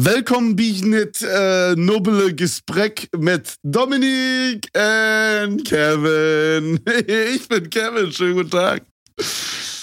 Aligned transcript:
Welkom 0.00 0.54
bij 0.54 0.64
het 0.64 1.20
uh, 1.20 1.72
nobele 1.72 2.32
gesprek 2.34 3.08
met 3.18 3.58
Dominik 3.60 4.68
und 4.72 5.62
Kevin. 5.64 6.80
Ich 7.34 7.46
bin 7.48 7.68
Kevin, 7.68 8.10
schönen 8.10 8.34
guten 8.34 8.50
Tag. 8.50 8.80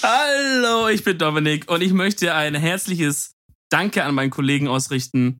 Hallo, 0.01 0.87
ich 0.87 1.03
bin 1.03 1.17
Dominik 1.17 1.69
und 1.69 1.81
ich 1.81 1.93
möchte 1.93 2.33
ein 2.33 2.55
herzliches 2.55 3.35
Danke 3.69 4.03
an 4.03 4.15
meinen 4.15 4.31
Kollegen 4.31 4.67
ausrichten 4.67 5.37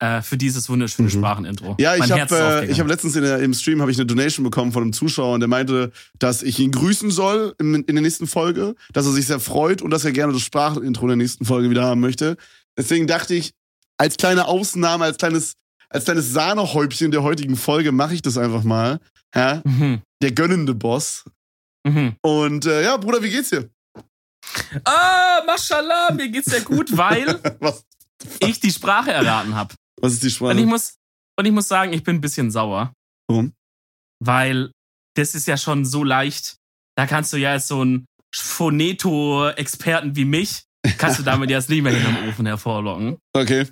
äh, 0.00 0.20
für 0.20 0.36
dieses 0.36 0.68
wunderschöne 0.68 1.08
mhm. 1.08 1.12
Sprachenintro. 1.12 1.76
Ja, 1.78 1.94
ich 1.94 2.10
habe 2.10 2.66
äh, 2.66 2.74
hab 2.74 2.88
letztens 2.88 3.14
in 3.14 3.22
der, 3.22 3.38
im 3.38 3.54
Stream 3.54 3.88
ich 3.88 3.98
eine 3.98 4.06
Donation 4.06 4.42
bekommen 4.42 4.72
von 4.72 4.82
einem 4.82 4.92
Zuschauer 4.92 5.34
und 5.34 5.40
der 5.40 5.48
meinte, 5.48 5.92
dass 6.18 6.42
ich 6.42 6.58
ihn 6.58 6.72
grüßen 6.72 7.12
soll 7.12 7.54
in, 7.60 7.72
in 7.84 7.94
der 7.94 8.02
nächsten 8.02 8.26
Folge, 8.26 8.74
dass 8.92 9.06
er 9.06 9.12
sich 9.12 9.26
sehr 9.26 9.38
freut 9.38 9.80
und 9.80 9.90
dass 9.90 10.04
er 10.04 10.10
gerne 10.10 10.32
das 10.32 10.42
Sprachenintro 10.42 11.04
in 11.04 11.08
der 11.08 11.16
nächsten 11.18 11.44
Folge 11.44 11.70
wieder 11.70 11.84
haben 11.84 12.00
möchte. 12.00 12.36
Deswegen 12.76 13.06
dachte 13.06 13.34
ich, 13.34 13.52
als 13.98 14.16
kleine 14.16 14.46
Ausnahme, 14.46 15.04
als 15.04 15.18
kleines, 15.18 15.54
als 15.90 16.04
kleines 16.04 16.32
Sahnehäubchen 16.32 17.10
der 17.10 17.22
heutigen 17.22 17.56
Folge 17.56 17.92
mache 17.92 18.14
ich 18.14 18.22
das 18.22 18.38
einfach 18.38 18.62
mal. 18.62 19.00
Ja? 19.34 19.62
Mhm. 19.64 20.02
Der 20.22 20.32
gönnende 20.32 20.74
Boss. 20.74 21.24
Mhm. 21.86 22.16
Und 22.22 22.66
äh, 22.66 22.84
ja, 22.84 22.96
Bruder, 22.96 23.22
wie 23.22 23.30
geht's 23.30 23.50
dir? 23.50 23.68
Ah, 24.84 25.42
mashallah, 25.46 26.12
mir 26.12 26.28
geht's 26.28 26.50
sehr 26.50 26.62
gut, 26.62 26.96
weil 26.96 27.40
ich 28.40 28.60
die 28.60 28.70
Sprache 28.70 29.12
erraten 29.12 29.54
habe. 29.54 29.74
Was 30.00 30.14
ist 30.14 30.22
die 30.22 30.30
Sprache? 30.30 30.52
Und 30.52 30.58
ich 30.58 30.66
muss, 30.66 30.96
und 31.38 31.44
ich 31.44 31.52
muss 31.52 31.68
sagen, 31.68 31.92
ich 31.92 32.02
bin 32.02 32.16
ein 32.16 32.20
bisschen 32.20 32.50
sauer. 32.50 32.92
Warum? 33.28 33.52
Weil 34.24 34.70
das 35.16 35.34
ist 35.34 35.46
ja 35.46 35.56
schon 35.56 35.84
so 35.84 36.04
leicht. 36.04 36.56
Da 36.96 37.06
kannst 37.06 37.32
du 37.32 37.36
ja 37.36 37.52
als 37.52 37.68
so 37.68 37.84
ein 37.84 38.06
Phoneto-Experten 38.34 40.16
wie 40.16 40.24
mich, 40.24 40.64
kannst 40.98 41.18
du 41.18 41.22
damit 41.22 41.50
jetzt 41.50 41.68
nicht 41.68 41.82
mehr 41.82 41.96
in 41.96 42.02
den 42.04 42.28
Ofen 42.28 42.46
hervorlocken. 42.46 43.18
Okay. 43.32 43.66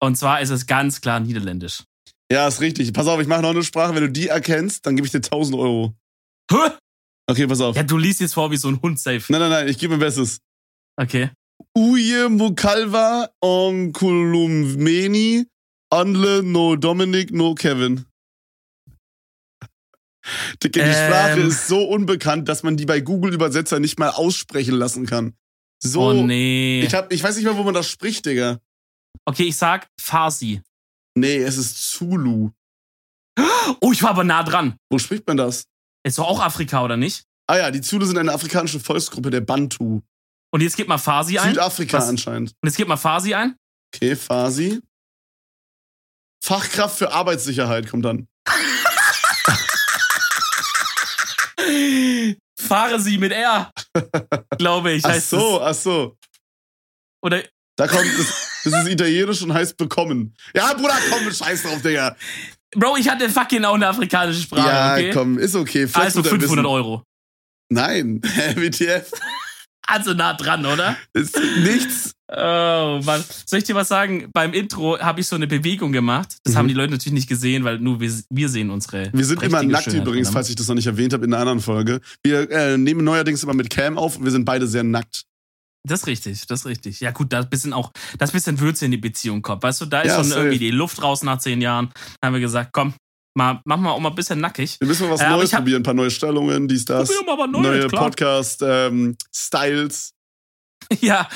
Und 0.00 0.16
zwar 0.16 0.40
ist 0.40 0.50
es 0.50 0.66
ganz 0.66 1.00
klar 1.00 1.20
Niederländisch. 1.20 1.84
Ja, 2.30 2.46
ist 2.46 2.60
richtig. 2.60 2.92
Pass 2.92 3.06
auf, 3.06 3.20
ich 3.20 3.26
mache 3.26 3.42
noch 3.42 3.50
eine 3.50 3.64
Sprache. 3.64 3.94
Wenn 3.94 4.02
du 4.02 4.10
die 4.10 4.28
erkennst, 4.28 4.86
dann 4.86 4.96
gebe 4.96 5.06
ich 5.06 5.12
dir 5.12 5.18
1000 5.18 5.58
Euro. 5.58 5.94
Hä? 6.50 6.70
Okay, 7.26 7.46
pass 7.46 7.60
auf. 7.60 7.76
Ja, 7.76 7.82
du 7.82 7.98
liest 7.98 8.20
jetzt 8.20 8.34
vor 8.34 8.50
wie 8.50 8.56
so 8.56 8.68
ein 8.68 8.80
Hund 8.82 8.98
safe. 8.98 9.24
Nein, 9.28 9.40
nein, 9.40 9.50
nein, 9.50 9.68
ich 9.68 9.78
gebe 9.78 9.92
mein 9.92 10.00
Bestes. 10.00 10.38
Okay. 10.96 11.30
Uje 11.76 12.28
Mukalva 12.28 13.28
Onkulumeni 13.42 15.46
Anle 15.90 16.42
no 16.42 16.76
Dominic 16.76 17.32
no 17.32 17.54
Kevin. 17.54 18.04
Die 20.62 20.78
ähm. 20.78 20.92
Sprache 20.92 21.40
ist 21.40 21.68
so 21.68 21.84
unbekannt, 21.84 22.48
dass 22.48 22.62
man 22.62 22.76
die 22.76 22.86
bei 22.86 23.00
Google-Übersetzer 23.00 23.80
nicht 23.80 23.98
mal 23.98 24.10
aussprechen 24.10 24.74
lassen 24.74 25.06
kann. 25.06 25.34
So. 25.82 26.10
Oh 26.10 26.12
nee. 26.12 26.82
Ich, 26.82 26.94
hab, 26.94 27.12
ich 27.12 27.22
weiß 27.22 27.36
nicht 27.36 27.46
mal, 27.46 27.56
wo 27.56 27.62
man 27.62 27.74
das 27.74 27.88
spricht, 27.88 28.26
Digga. 28.26 28.58
Okay, 29.28 29.44
ich 29.44 29.56
sag 29.58 29.86
Farsi. 30.00 30.62
Nee, 31.14 31.36
es 31.36 31.58
ist 31.58 31.90
Zulu. 31.90 32.50
Oh, 33.82 33.92
ich 33.92 34.02
war 34.02 34.08
aber 34.10 34.24
nah 34.24 34.42
dran. 34.42 34.78
Wo 34.88 34.98
spricht 34.98 35.26
man 35.26 35.36
das? 35.36 35.64
Ist 36.02 36.16
doch 36.16 36.26
auch 36.26 36.40
Afrika, 36.40 36.82
oder 36.82 36.96
nicht? 36.96 37.24
Ah 37.46 37.58
ja, 37.58 37.70
die 37.70 37.82
Zulu 37.82 38.06
sind 38.06 38.16
eine 38.16 38.32
afrikanische 38.32 38.80
Volksgruppe 38.80 39.28
der 39.28 39.42
Bantu. 39.42 40.00
Und 40.50 40.62
jetzt 40.62 40.78
gib 40.78 40.88
mal 40.88 40.96
Farsi 40.96 41.38
ein. 41.38 41.50
Südafrika 41.50 41.98
Was? 41.98 42.08
anscheinend. 42.08 42.54
Und 42.62 42.68
jetzt 42.68 42.78
gib 42.78 42.88
mal 42.88 42.96
Farsi 42.96 43.34
ein. 43.34 43.54
Okay, 43.94 44.16
Farsi. 44.16 44.80
Fachkraft 46.42 46.96
für 46.96 47.12
Arbeitssicherheit 47.12 47.90
kommt 47.90 48.06
dann. 48.06 48.28
Fahre 52.58 52.98
sie 52.98 53.18
mit 53.18 53.32
R, 53.32 53.70
glaube 54.56 54.92
ich. 54.92 55.04
Ach 55.04 55.20
so, 55.20 55.60
ach 55.60 55.74
so. 55.74 56.16
Oder. 57.22 57.42
Da 57.76 57.86
kommt 57.86 58.06
das, 58.18 58.47
das 58.70 58.84
ist 58.84 58.92
italienisch 58.92 59.42
und 59.42 59.52
heißt 59.52 59.76
bekommen. 59.76 60.34
Ja, 60.54 60.72
Bruder, 60.74 60.94
komm, 61.10 61.32
scheiß 61.32 61.62
drauf, 61.62 61.82
Digga. 61.82 62.16
Bro, 62.74 62.96
ich 62.98 63.08
hatte 63.08 63.28
fucking 63.30 63.64
auch 63.64 63.74
eine 63.74 63.88
afrikanische 63.88 64.42
Sprache. 64.42 64.68
Ja, 64.68 64.92
okay? 64.94 65.10
komm, 65.12 65.38
ist 65.38 65.54
okay. 65.54 65.86
Vielleicht 65.86 66.16
also 66.16 66.22
500 66.22 66.66
Euro. 66.66 67.02
Nein, 67.70 68.20
WTF. 68.54 69.10
Also 69.86 70.12
nah 70.12 70.34
dran, 70.34 70.66
oder? 70.66 70.96
Ist 71.14 71.38
nichts. 71.62 72.12
Oh 72.30 73.00
Mann. 73.04 73.24
Soll 73.46 73.60
ich 73.60 73.64
dir 73.64 73.74
was 73.74 73.88
sagen? 73.88 74.28
Beim 74.34 74.52
Intro 74.52 74.98
habe 74.98 75.20
ich 75.20 75.26
so 75.26 75.34
eine 75.34 75.46
Bewegung 75.46 75.92
gemacht. 75.92 76.36
Das 76.44 76.52
mhm. 76.52 76.58
haben 76.58 76.68
die 76.68 76.74
Leute 76.74 76.92
natürlich 76.92 77.14
nicht 77.14 77.28
gesehen, 77.28 77.64
weil 77.64 77.78
nur 77.78 78.00
wir, 78.00 78.12
wir 78.28 78.48
sehen 78.50 78.68
unsere. 78.68 79.10
Wir 79.14 79.24
sind 79.24 79.42
immer 79.42 79.62
nackt 79.62 79.84
Schönheit 79.84 80.02
übrigens, 80.02 80.28
falls 80.28 80.50
ich 80.50 80.56
das 80.56 80.68
noch 80.68 80.74
nicht 80.74 80.86
erwähnt 80.86 81.14
habe 81.14 81.24
in 81.24 81.32
einer 81.32 81.40
anderen 81.40 81.60
Folge. 81.60 82.00
Wir 82.22 82.50
äh, 82.50 82.76
nehmen 82.76 83.02
neuerdings 83.02 83.42
immer 83.42 83.54
mit 83.54 83.70
Cam 83.70 83.96
auf 83.96 84.18
und 84.18 84.24
wir 84.24 84.30
sind 84.30 84.44
beide 84.44 84.66
sehr 84.66 84.84
nackt. 84.84 85.24
Das 85.88 86.00
ist 86.00 86.06
richtig, 86.06 86.46
das 86.46 86.60
ist 86.60 86.66
richtig. 86.66 87.00
Ja, 87.00 87.10
gut, 87.10 87.32
da 87.32 87.42
bisschen 87.42 87.72
auch, 87.72 87.90
das 88.18 88.32
bisschen 88.32 88.60
Würze 88.60 88.84
in 88.84 88.90
die 88.90 88.98
Beziehung 88.98 89.42
kommt. 89.42 89.62
Weißt 89.62 89.80
du, 89.80 89.86
da 89.86 90.02
ist 90.02 90.08
ja, 90.08 90.16
schon 90.16 90.24
safe. 90.24 90.40
irgendwie 90.40 90.58
die 90.58 90.70
Luft 90.70 91.02
raus 91.02 91.22
nach 91.22 91.38
zehn 91.38 91.60
Jahren. 91.60 91.90
Da 92.20 92.26
haben 92.26 92.34
wir 92.34 92.40
gesagt, 92.40 92.70
komm, 92.72 92.94
mal, 93.34 93.60
machen 93.64 93.82
wir 93.82 93.92
auch 93.92 94.00
mal 94.00 94.10
ein 94.10 94.14
bisschen 94.14 94.40
nackig. 94.40 94.76
Wir 94.80 94.88
müssen 94.88 95.06
mal 95.06 95.14
was 95.14 95.20
äh, 95.20 95.30
Neues 95.30 95.52
hab, 95.52 95.60
probieren, 95.60 95.80
ein 95.80 95.84
paar 95.84 95.94
neue 95.94 96.10
Stellungen, 96.10 96.68
dies, 96.68 96.84
das. 96.84 97.08
Probieren 97.08 97.26
wir 97.26 97.36
mal 97.36 97.48
Neues, 97.48 97.80
neue 97.80 97.88
Podcast-Styles. 97.88 100.10
Ähm, 100.10 100.17
Ja. 101.00 101.28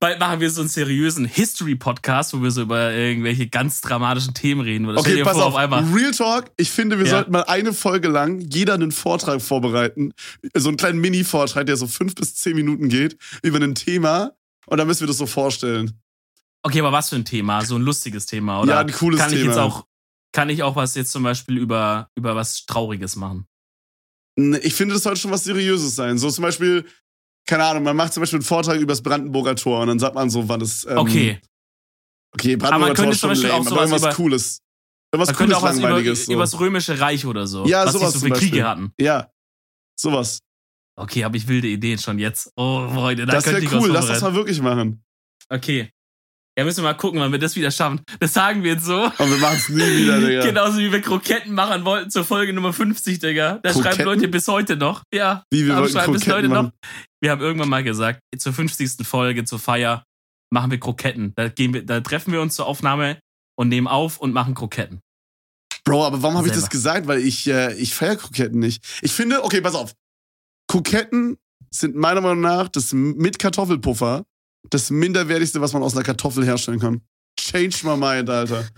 Bald 0.00 0.18
machen 0.20 0.40
wir 0.40 0.50
so 0.50 0.60
einen 0.60 0.68
seriösen 0.68 1.24
History-Podcast, 1.24 2.32
wo 2.32 2.42
wir 2.42 2.50
so 2.50 2.62
über 2.62 2.92
irgendwelche 2.92 3.48
ganz 3.48 3.80
dramatischen 3.80 4.34
Themen 4.34 4.60
reden. 4.60 4.88
Oder 4.88 4.98
okay, 4.98 5.22
pass 5.22 5.36
vor, 5.36 5.46
auf, 5.46 5.54
auf 5.54 5.94
Real 5.94 6.12
Talk. 6.12 6.50
Ich 6.56 6.70
finde, 6.70 6.98
wir 6.98 7.06
ja. 7.06 7.10
sollten 7.12 7.32
mal 7.32 7.42
eine 7.42 7.72
Folge 7.72 8.08
lang 8.08 8.40
jeder 8.40 8.74
einen 8.74 8.92
Vortrag 8.92 9.42
vorbereiten. 9.42 10.12
So 10.54 10.68
einen 10.68 10.76
kleinen 10.76 11.00
Mini-Vortrag, 11.00 11.66
der 11.66 11.76
so 11.76 11.86
fünf 11.86 12.14
bis 12.14 12.34
zehn 12.34 12.56
Minuten 12.56 12.88
geht, 12.88 13.16
über 13.42 13.60
ein 13.60 13.74
Thema. 13.74 14.32
Und 14.66 14.78
dann 14.78 14.86
müssen 14.86 15.00
wir 15.00 15.08
das 15.08 15.18
so 15.18 15.26
vorstellen. 15.26 16.00
Okay, 16.62 16.80
aber 16.80 16.92
was 16.92 17.10
für 17.10 17.16
ein 17.16 17.24
Thema? 17.24 17.64
So 17.64 17.76
ein 17.76 17.82
lustiges 17.82 18.26
Thema, 18.26 18.60
oder? 18.62 18.74
Ja, 18.74 18.80
ein 18.80 18.92
cooles 18.92 19.20
kann 19.20 19.30
Thema. 19.30 19.40
Ich 19.40 19.46
jetzt 19.48 19.58
auch, 19.58 19.86
kann 20.32 20.48
ich 20.48 20.62
auch 20.62 20.76
was 20.76 20.94
jetzt 20.94 21.10
zum 21.10 21.24
Beispiel 21.24 21.58
über, 21.58 22.08
über 22.14 22.36
was 22.36 22.64
Trauriges 22.66 23.16
machen? 23.16 23.46
Ich 24.36 24.74
finde, 24.74 24.94
das 24.94 25.02
sollte 25.02 25.20
schon 25.20 25.30
was 25.30 25.44
Seriöses 25.44 25.94
sein. 25.94 26.16
So 26.18 26.30
zum 26.30 26.42
Beispiel, 26.42 26.86
keine 27.46 27.64
Ahnung, 27.64 27.82
man 27.82 27.96
macht 27.96 28.12
zum 28.12 28.22
Beispiel 28.22 28.38
einen 28.38 28.44
Vortrag 28.44 28.76
über 28.76 28.92
das 28.92 29.02
Brandenburger 29.02 29.56
Tor 29.56 29.80
und 29.80 29.88
dann 29.88 29.98
sagt 29.98 30.14
man 30.14 30.30
so, 30.30 30.48
wann 30.48 30.60
es. 30.60 30.84
Ähm, 30.84 30.98
okay. 30.98 31.40
Okay, 32.34 32.56
Brandenburger 32.56 32.94
Tor 32.94 33.12
ist 33.12 33.20
schon 33.20 33.34
lame, 33.34 33.66
aber 33.66 33.80
irgendwas 33.80 34.02
über, 34.02 34.12
Cooles. 34.12 34.58
Irgendwas 35.12 35.28
man 35.28 35.36
Cooles, 35.36 35.56
auch 35.56 35.62
was 35.62 35.76
Langweiliges. 35.80 36.18
Über, 36.20 36.26
so. 36.26 36.32
über 36.32 36.42
das 36.42 36.60
Römische 36.60 37.00
Reich 37.00 37.26
oder 37.26 37.46
so. 37.46 37.66
Ja, 37.66 37.84
was 37.84 37.92
sowas. 37.92 38.12
So 38.14 38.20
viele 38.20 38.36
Kriege 38.36 38.66
hatten. 38.66 38.92
Ja, 38.98 39.30
sowas. 39.98 40.38
Okay, 40.96 41.24
habe 41.24 41.36
ich 41.36 41.48
wilde 41.48 41.68
Ideen 41.68 41.98
schon 41.98 42.18
jetzt. 42.18 42.52
Oh, 42.56 42.88
Freunde, 42.88 43.26
da 43.26 43.32
Das 43.32 43.46
wäre 43.46 43.62
cool, 43.74 43.88
lass 43.90 44.06
das 44.06 44.20
mal 44.20 44.34
wirklich 44.34 44.60
machen. 44.60 45.04
Okay. 45.48 45.90
Ja, 46.58 46.64
müssen 46.64 46.78
wir 46.78 46.90
mal 46.90 46.94
gucken, 46.94 47.18
wann 47.18 47.32
wir 47.32 47.38
das 47.38 47.56
wieder 47.56 47.70
schaffen. 47.70 48.02
Das 48.20 48.34
sagen 48.34 48.62
wir 48.62 48.72
jetzt 48.72 48.84
so. 48.84 49.04
Und 49.04 49.18
wir 49.18 49.38
machen 49.38 49.56
es 49.56 49.68
nie 49.70 49.80
wieder, 49.80 50.20
Digga. 50.20 50.42
Genauso 50.46 50.78
wie 50.78 50.92
wir 50.92 51.00
Kroketten 51.00 51.54
machen 51.54 51.84
wollten 51.86 52.10
zur 52.10 52.24
Folge 52.24 52.52
Nummer 52.52 52.74
50, 52.74 53.18
Digga. 53.20 53.60
Da 53.62 53.72
Kroketten? 53.72 53.82
schreiben 53.82 54.04
Leute 54.04 54.28
bis 54.28 54.48
heute 54.48 54.76
noch. 54.76 55.02
Ja. 55.14 55.44
Wie 55.50 55.66
wir 55.66 55.76
wollten 55.76 55.92
schreiben 55.92 56.12
bis 56.12 56.28
heute 56.28 56.48
machen? 56.48 56.66
noch. 56.66 56.88
Wir 57.22 57.30
haben 57.30 57.40
irgendwann 57.40 57.70
mal 57.70 57.82
gesagt, 57.82 58.20
zur 58.36 58.52
50. 58.52 59.06
Folge, 59.06 59.44
zur 59.44 59.58
Feier, 59.58 60.04
machen 60.52 60.70
wir 60.70 60.78
Kroketten. 60.78 61.32
Da, 61.36 61.48
gehen 61.48 61.72
wir, 61.72 61.86
da 61.86 62.00
treffen 62.02 62.32
wir 62.32 62.42
uns 62.42 62.54
zur 62.54 62.66
Aufnahme 62.66 63.18
und 63.56 63.68
nehmen 63.68 63.86
auf 63.86 64.18
und 64.18 64.34
machen 64.34 64.54
Kroketten. 64.54 65.00
Bro, 65.84 66.04
aber 66.04 66.22
warum 66.22 66.36
habe 66.36 66.48
ich 66.48 66.52
das 66.52 66.68
gesagt? 66.68 67.06
Weil 67.06 67.20
ich, 67.20 67.48
äh, 67.48 67.74
ich 67.76 67.94
feiere 67.94 68.16
Kroketten 68.16 68.58
nicht. 68.58 68.84
Ich 69.00 69.12
finde, 69.12 69.42
okay, 69.42 69.62
pass 69.62 69.74
auf. 69.74 69.94
Kroketten 70.68 71.38
sind 71.70 71.96
meiner 71.96 72.20
Meinung 72.20 72.40
nach 72.40 72.68
das 72.68 72.92
mit 72.92 73.38
Kartoffelpuffer 73.38 74.24
das 74.70 74.90
minderwertigste, 74.90 75.60
was 75.60 75.72
man 75.72 75.82
aus 75.82 75.94
einer 75.94 76.04
Kartoffel 76.04 76.44
herstellen 76.44 76.80
kann. 76.80 77.02
Change 77.38 77.78
my 77.84 77.96
mind, 77.96 78.28
Alter. 78.28 78.68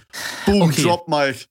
Boom, 0.46 0.62
okay. 0.62 0.82
drop 0.82 1.08
Mike. 1.08 1.46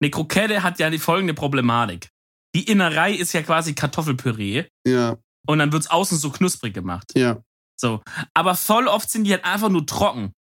Eine 0.00 0.10
Krokette 0.10 0.62
hat 0.62 0.78
ja 0.78 0.90
die 0.90 0.98
folgende 0.98 1.34
Problematik. 1.34 2.08
Die 2.54 2.68
Innerei 2.70 3.12
ist 3.12 3.32
ja 3.32 3.42
quasi 3.42 3.74
Kartoffelpüree. 3.74 4.64
Ja. 4.86 5.16
Und 5.46 5.58
dann 5.58 5.72
wird's 5.72 5.88
außen 5.88 6.18
so 6.18 6.30
knusprig 6.30 6.74
gemacht. 6.74 7.12
Ja. 7.14 7.42
So. 7.76 8.02
Aber 8.34 8.54
voll 8.54 8.86
oft 8.86 9.10
sind 9.10 9.24
die 9.24 9.32
halt 9.32 9.44
einfach 9.44 9.68
nur 9.68 9.86
trocken. 9.86 10.32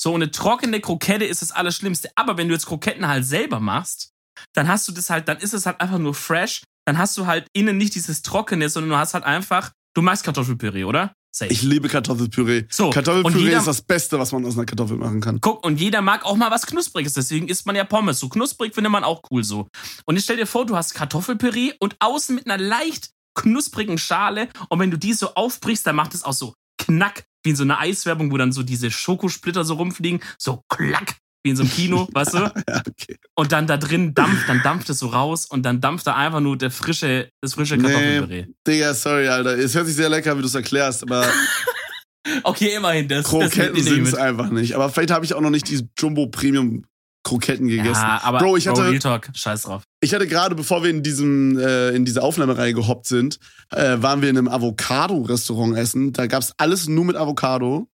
So 0.00 0.14
eine 0.14 0.30
trockene 0.30 0.80
Krokette 0.80 1.24
ist 1.24 1.42
das 1.42 1.52
Allerschlimmste. 1.52 2.10
Aber 2.16 2.36
wenn 2.36 2.48
du 2.48 2.54
jetzt 2.54 2.66
Kroketten 2.66 3.06
halt 3.06 3.24
selber 3.24 3.60
machst, 3.60 4.10
dann 4.54 4.68
hast 4.68 4.88
du 4.88 4.92
das 4.92 5.10
halt, 5.10 5.28
dann 5.28 5.38
ist 5.38 5.54
es 5.54 5.66
halt 5.66 5.80
einfach 5.80 5.98
nur 5.98 6.14
fresh. 6.14 6.62
Dann 6.86 6.98
hast 6.98 7.16
du 7.16 7.26
halt 7.26 7.46
innen 7.52 7.76
nicht 7.76 7.94
dieses 7.94 8.22
Trockene, 8.22 8.68
sondern 8.68 8.90
du 8.90 8.96
hast 8.96 9.14
halt 9.14 9.24
einfach, 9.24 9.72
du 9.94 10.02
magst 10.02 10.24
Kartoffelpüree, 10.24 10.84
oder? 10.84 11.14
Safe. 11.34 11.50
Ich 11.50 11.62
liebe 11.62 11.88
Kartoffelpüree. 11.88 12.64
So, 12.68 12.90
Kartoffelpüree 12.90 13.44
jeder, 13.44 13.58
ist 13.58 13.66
das 13.66 13.80
Beste, 13.80 14.18
was 14.18 14.32
man 14.32 14.44
aus 14.44 14.54
einer 14.54 14.66
Kartoffel 14.66 14.98
machen 14.98 15.22
kann. 15.22 15.40
Guck, 15.40 15.64
und 15.64 15.80
jeder 15.80 16.02
mag 16.02 16.26
auch 16.26 16.36
mal 16.36 16.50
was 16.50 16.66
Knuspriges, 16.66 17.14
deswegen 17.14 17.48
isst 17.48 17.64
man 17.64 17.74
ja 17.74 17.84
Pommes. 17.84 18.20
So 18.20 18.28
knusprig 18.28 18.74
findet 18.74 18.92
man 18.92 19.02
auch 19.02 19.22
cool 19.30 19.42
so. 19.42 19.68
Und 20.04 20.16
jetzt 20.16 20.24
stell 20.24 20.36
dir 20.36 20.46
vor, 20.46 20.66
du 20.66 20.76
hast 20.76 20.94
Kartoffelpüree 20.94 21.72
und 21.80 21.96
außen 22.00 22.34
mit 22.34 22.46
einer 22.46 22.62
leicht 22.62 23.10
knusprigen 23.34 23.96
Schale 23.96 24.48
und 24.68 24.78
wenn 24.78 24.90
du 24.90 24.98
die 24.98 25.14
so 25.14 25.34
aufbrichst, 25.34 25.86
dann 25.86 25.96
macht 25.96 26.12
es 26.12 26.22
auch 26.22 26.34
so 26.34 26.52
knack, 26.76 27.24
wie 27.42 27.50
in 27.50 27.56
so 27.56 27.62
einer 27.62 27.78
Eiswerbung, 27.78 28.30
wo 28.30 28.36
dann 28.36 28.52
so 28.52 28.62
diese 28.62 28.90
Schokosplitter 28.90 29.64
so 29.64 29.74
rumfliegen, 29.74 30.22
so 30.38 30.62
klack 30.68 31.16
wie 31.42 31.50
in 31.50 31.56
so 31.56 31.62
einem 31.62 31.72
Kino, 31.72 32.08
weißt 32.14 32.34
du? 32.34 32.38
ja, 32.38 32.82
okay. 32.88 33.16
Und 33.34 33.52
dann 33.52 33.66
da 33.66 33.76
drin 33.76 34.14
dampft, 34.14 34.48
dann 34.48 34.62
dampft 34.62 34.90
es 34.90 34.98
so 34.98 35.08
raus 35.08 35.46
und 35.46 35.64
dann 35.64 35.80
dampft 35.80 36.06
da 36.06 36.14
einfach 36.14 36.40
nur 36.40 36.56
der 36.56 36.70
frische, 36.70 37.30
das 37.40 37.54
frische 37.54 37.78
Kartoffelpüree. 37.78 38.46
Nee, 38.46 38.54
Digga, 38.66 38.94
sorry, 38.94 39.28
Alter. 39.28 39.58
Es 39.58 39.74
hört 39.74 39.86
sich 39.86 39.96
sehr 39.96 40.08
lecker, 40.08 40.36
wie 40.36 40.42
du 40.42 40.46
es 40.46 40.54
erklärst, 40.54 41.02
aber 41.02 41.26
Okay, 42.44 42.74
immerhin. 42.76 43.08
Das, 43.08 43.26
Kroketten 43.26 43.82
sind 43.82 44.06
es 44.06 44.14
einfach 44.14 44.50
nicht. 44.50 44.74
Aber 44.74 44.88
vielleicht 44.90 45.10
habe 45.10 45.24
ich 45.24 45.34
auch 45.34 45.40
noch 45.40 45.50
nicht 45.50 45.68
die 45.68 45.88
Jumbo 45.98 46.28
Premium 46.28 46.84
Kroketten 47.24 47.68
gegessen. 47.68 48.02
Ja, 48.02 48.20
aber 48.22 48.38
Bro, 48.38 48.56
ich 48.56 48.66
hatte, 48.66 48.82
Real 48.82 48.98
Talk, 48.98 49.28
scheiß 49.32 49.62
drauf. 49.62 49.84
ich 50.00 50.12
hatte 50.12 50.26
gerade, 50.26 50.54
bevor 50.54 50.82
wir 50.82 50.90
in 50.90 51.02
diesem, 51.02 51.56
äh, 51.58 51.90
in 51.90 52.04
diese 52.04 52.22
Aufnahmereihe 52.22 52.74
gehoppt 52.74 53.06
sind, 53.06 53.38
äh, 53.70 54.02
waren 54.02 54.22
wir 54.22 54.30
in 54.30 54.38
einem 54.38 54.48
Avocado-Restaurant 54.48 55.76
essen. 55.76 56.12
Da 56.12 56.26
gab's 56.26 56.52
alles 56.56 56.88
nur 56.88 57.04
mit 57.04 57.16
Avocado. 57.16 57.88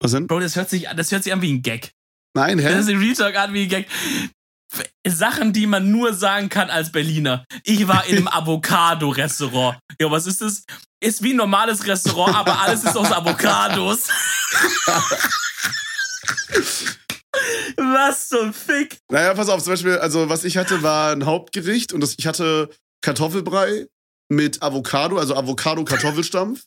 Was 0.00 0.12
denn? 0.12 0.26
Bro, 0.26 0.40
das 0.40 0.56
hört 0.56 0.68
sich, 0.68 0.88
das 0.94 1.10
hört 1.10 1.24
sich 1.24 1.32
an 1.32 1.40
wie 1.40 1.52
ein 1.52 1.62
Gag. 1.62 1.92
Nein, 2.34 2.58
Das 2.58 2.66
hä? 2.66 2.78
ist 2.80 2.88
ein 2.88 2.98
Real 2.98 3.14
Talk 3.14 3.36
an 3.36 3.52
wie 3.54 3.68
Gag. 3.68 3.86
Sachen, 5.06 5.52
die 5.52 5.66
man 5.66 5.90
nur 5.90 6.14
sagen 6.14 6.48
kann 6.48 6.70
als 6.70 6.90
Berliner. 6.92 7.44
Ich 7.64 7.86
war 7.88 8.06
in 8.06 8.16
einem 8.16 8.28
Avocado-Restaurant. 8.32 9.78
Ja, 10.00 10.10
was 10.10 10.26
ist 10.26 10.40
das? 10.40 10.64
Ist 11.02 11.22
wie 11.22 11.32
ein 11.34 11.36
normales 11.36 11.86
Restaurant, 11.86 12.34
aber 12.34 12.60
alles 12.60 12.84
ist 12.84 12.96
aus 12.96 13.10
Avocados. 13.12 14.08
was 17.76 18.28
zum 18.28 18.52
Fick? 18.54 18.98
Naja, 19.10 19.34
pass 19.34 19.48
auf, 19.48 19.62
zum 19.62 19.72
Beispiel, 19.72 19.98
also 19.98 20.28
was 20.28 20.44
ich 20.44 20.56
hatte, 20.56 20.82
war 20.82 21.12
ein 21.12 21.26
Hauptgericht 21.26 21.92
und 21.92 22.00
das, 22.00 22.14
ich 22.18 22.26
hatte 22.26 22.70
Kartoffelbrei 23.02 23.86
mit 24.30 24.62
Avocado, 24.62 25.18
also 25.18 25.34
Avocado-Kartoffelstampf. 25.36 26.62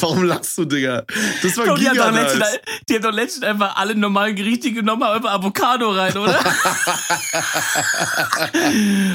Warum 0.00 0.24
lachst 0.24 0.58
du, 0.58 0.64
Digga? 0.64 1.04
Das 1.42 1.56
war 1.56 1.66
Bro, 1.66 1.76
die, 1.76 1.88
haben 1.88 1.94
giga 1.94 2.10
letztens, 2.10 2.44
die 2.88 2.94
haben 2.94 3.02
doch 3.02 3.12
letztens 3.12 3.44
einfach 3.44 3.76
alle 3.76 3.94
normalen 3.94 4.34
Gerichte 4.36 4.72
genommen, 4.72 5.04
haben 5.04 5.16
einfach 5.16 5.32
Avocado 5.32 5.90
rein, 5.90 6.16
oder? 6.16 6.38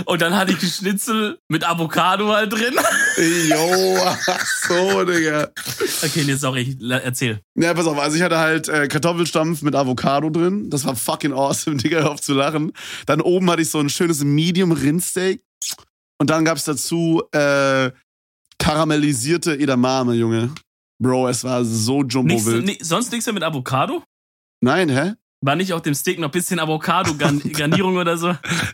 Und 0.05 0.21
dann 0.21 0.35
hatte 0.35 0.51
ich 0.51 0.59
die 0.59 0.69
Schnitzel 0.69 1.39
mit 1.47 1.67
Avocado 1.67 2.33
halt 2.33 2.53
drin. 2.53 2.75
Jo, 3.49 3.97
ach 4.05 4.45
so, 4.67 5.03
Digga. 5.03 5.49
Okay, 6.03 6.23
nee, 6.25 6.35
sorry, 6.35 6.77
erzähl. 7.03 7.39
Ja, 7.55 7.73
pass 7.73 7.87
auf, 7.87 7.99
also 7.99 8.17
ich 8.17 8.23
hatte 8.23 8.37
halt 8.37 8.69
äh, 8.69 8.87
Kartoffelstampf 8.87 9.61
mit 9.61 9.75
Avocado 9.75 10.29
drin. 10.29 10.69
Das 10.69 10.85
war 10.85 10.95
fucking 10.95 11.33
awesome, 11.33 11.77
Digga, 11.77 11.99
hör 11.99 12.11
auf 12.11 12.21
zu 12.21 12.33
lachen. 12.33 12.73
Dann 13.05 13.21
oben 13.21 13.49
hatte 13.49 13.61
ich 13.61 13.69
so 13.69 13.79
ein 13.79 13.89
schönes 13.89 14.23
Medium-Rindsteak. 14.23 15.41
Und 16.19 16.29
dann 16.29 16.45
gab's 16.45 16.63
dazu 16.63 17.23
äh, 17.31 17.91
karamellisierte 18.63 19.57
Edamame, 19.59 20.13
Junge. 20.13 20.53
Bro, 21.01 21.27
es 21.27 21.43
war 21.43 21.65
so 21.65 21.97
Nichts, 22.01 22.13
jumbo-wild. 22.13 22.65
ni- 22.65 22.77
sonst 22.81 23.11
nichts 23.11 23.25
mehr 23.25 23.33
mit 23.33 23.43
Avocado? 23.43 24.03
Nein, 24.61 24.89
hä? 24.89 25.13
War 25.45 25.57
nicht 25.57 25.73
auf 25.73 25.81
dem 25.81 25.93
Steak 25.93 26.19
noch 26.19 26.29
ein 26.29 26.31
bisschen 26.31 26.59
Avocado-Garnierung 26.59 27.97
oder 27.97 28.17
so? 28.17 28.33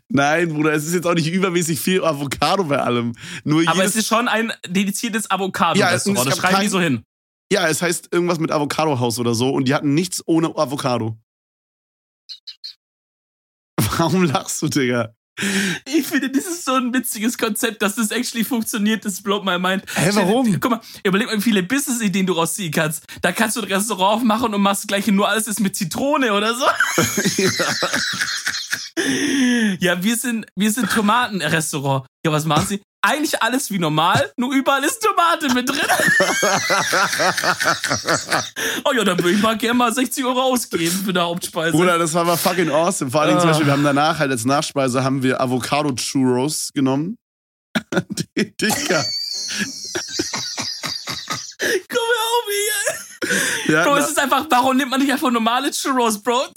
Nein, 0.09 0.49
Bruder, 0.53 0.73
es 0.73 0.85
ist 0.85 0.93
jetzt 0.93 1.07
auch 1.07 1.15
nicht 1.15 1.27
übermäßig 1.31 1.79
viel 1.79 2.03
Avocado 2.03 2.65
bei 2.65 2.77
allem. 2.79 3.15
Nur 3.43 3.67
Aber 3.67 3.83
es 3.83 3.95
ist 3.95 4.05
schon 4.07 4.27
ein 4.27 4.53
dediziertes 4.67 5.23
Ja, 5.23 5.27
es- 5.27 5.31
Avocado-Restaurant. 5.31 6.19
es 6.19 6.25
das 6.25 6.37
schreiben 6.37 6.55
die 6.57 6.61
kein- 6.61 6.69
so 6.69 6.79
hin. 6.79 7.03
ja, 7.51 7.67
es 7.67 7.81
heißt 7.81 8.09
irgendwas 8.13 8.37
mit 8.39 8.51
Avocado-Haus 8.51 9.17
oder 9.17 9.33
so 9.33 9.49
und 9.49 9.67
die 9.67 9.73
hatten 9.73 9.95
nichts 9.95 10.21
ohne 10.27 10.49
Avocado. 10.55 11.17
Warum 13.97 14.25
lachst 14.25 14.61
du, 14.61 14.67
Digga? 14.67 15.15
Ich 15.85 16.07
finde, 16.07 16.29
das 16.29 16.45
ist 16.45 16.65
so 16.65 16.73
ein 16.73 16.93
witziges 16.93 17.37
Konzept, 17.37 17.81
dass 17.81 17.95
das 17.95 18.11
actually 18.11 18.43
funktioniert. 18.43 19.05
Das 19.05 19.21
blowt 19.21 19.45
my 19.45 19.57
mind. 19.57 19.83
Hä, 19.95 20.09
warum? 20.13 20.59
Guck 20.59 20.71
mal, 20.71 20.81
überleg 21.03 21.27
mal, 21.27 21.37
wie 21.37 21.41
viele 21.41 21.63
Business-Ideen 21.63 22.25
du 22.25 22.33
rausziehen 22.33 22.71
kannst. 22.71 23.03
Da 23.21 23.31
kannst 23.31 23.55
du 23.55 23.61
ein 23.61 23.71
Restaurant 23.71 24.17
aufmachen 24.17 24.53
und 24.53 24.61
machst 24.61 24.87
gleich 24.87 25.07
nur 25.07 25.27
alles 25.27 25.47
ist 25.47 25.59
mit 25.59 25.75
Zitrone 25.75 26.33
oder 26.33 26.55
so. 26.55 26.65
Ja, 29.79 30.03
wir 30.03 30.17
sind, 30.17 30.45
wir 30.55 30.71
sind 30.71 30.91
Tomatenrestaurant. 30.91 32.05
Ja, 32.25 32.31
was 32.33 32.43
machen 32.45 32.65
sie? 32.67 32.81
Eigentlich 33.01 33.41
alles 33.41 33.71
wie 33.71 33.79
normal, 33.79 34.29
nur 34.35 34.53
überall 34.53 34.83
ist 34.83 34.99
Tomate 35.01 35.53
mit 35.53 35.69
drin. 35.69 35.79
oh 38.83 38.91
ja, 38.93 39.05
dann 39.05 39.17
würde 39.19 39.31
ich 39.31 39.41
mal 39.41 39.57
gerne 39.57 39.75
mal 39.75 39.93
60 39.93 40.25
Euro 40.25 40.41
ausgeben 40.41 41.01
für 41.05 41.11
eine 41.11 41.21
Hauptspeise. 41.21 41.71
Bruder, 41.71 41.97
das 41.97 42.13
war 42.13 42.23
aber 42.23 42.35
fucking 42.37 42.69
awesome. 42.69 43.09
Vor 43.09 43.21
allem 43.21 43.39
zum 43.39 43.47
Ah. 43.47 43.51
Beispiel, 43.51 43.67
wir 43.67 43.73
haben 43.73 43.85
danach 43.85 44.19
halt 44.19 44.31
als 44.31 44.43
Nachspeise 44.43 45.01
haben 45.01 45.23
wir 45.23 45.39
Avocado-Churros 45.39 46.71
genommen. 46.73 47.17
Digga. 48.37 49.05
Komm 51.89 52.09
auf 52.19 52.45
hier. 53.65 53.73
Ja, 53.75 53.83
Bro, 53.85 53.95
na- 53.95 53.99
es 54.01 54.09
ist 54.09 54.19
einfach, 54.19 54.45
warum 54.49 54.75
nimmt 54.75 54.91
man 54.91 54.99
nicht 54.99 55.13
einfach 55.13 55.31
normale 55.31 55.71
Churros, 55.71 56.21
Bro? 56.21 56.47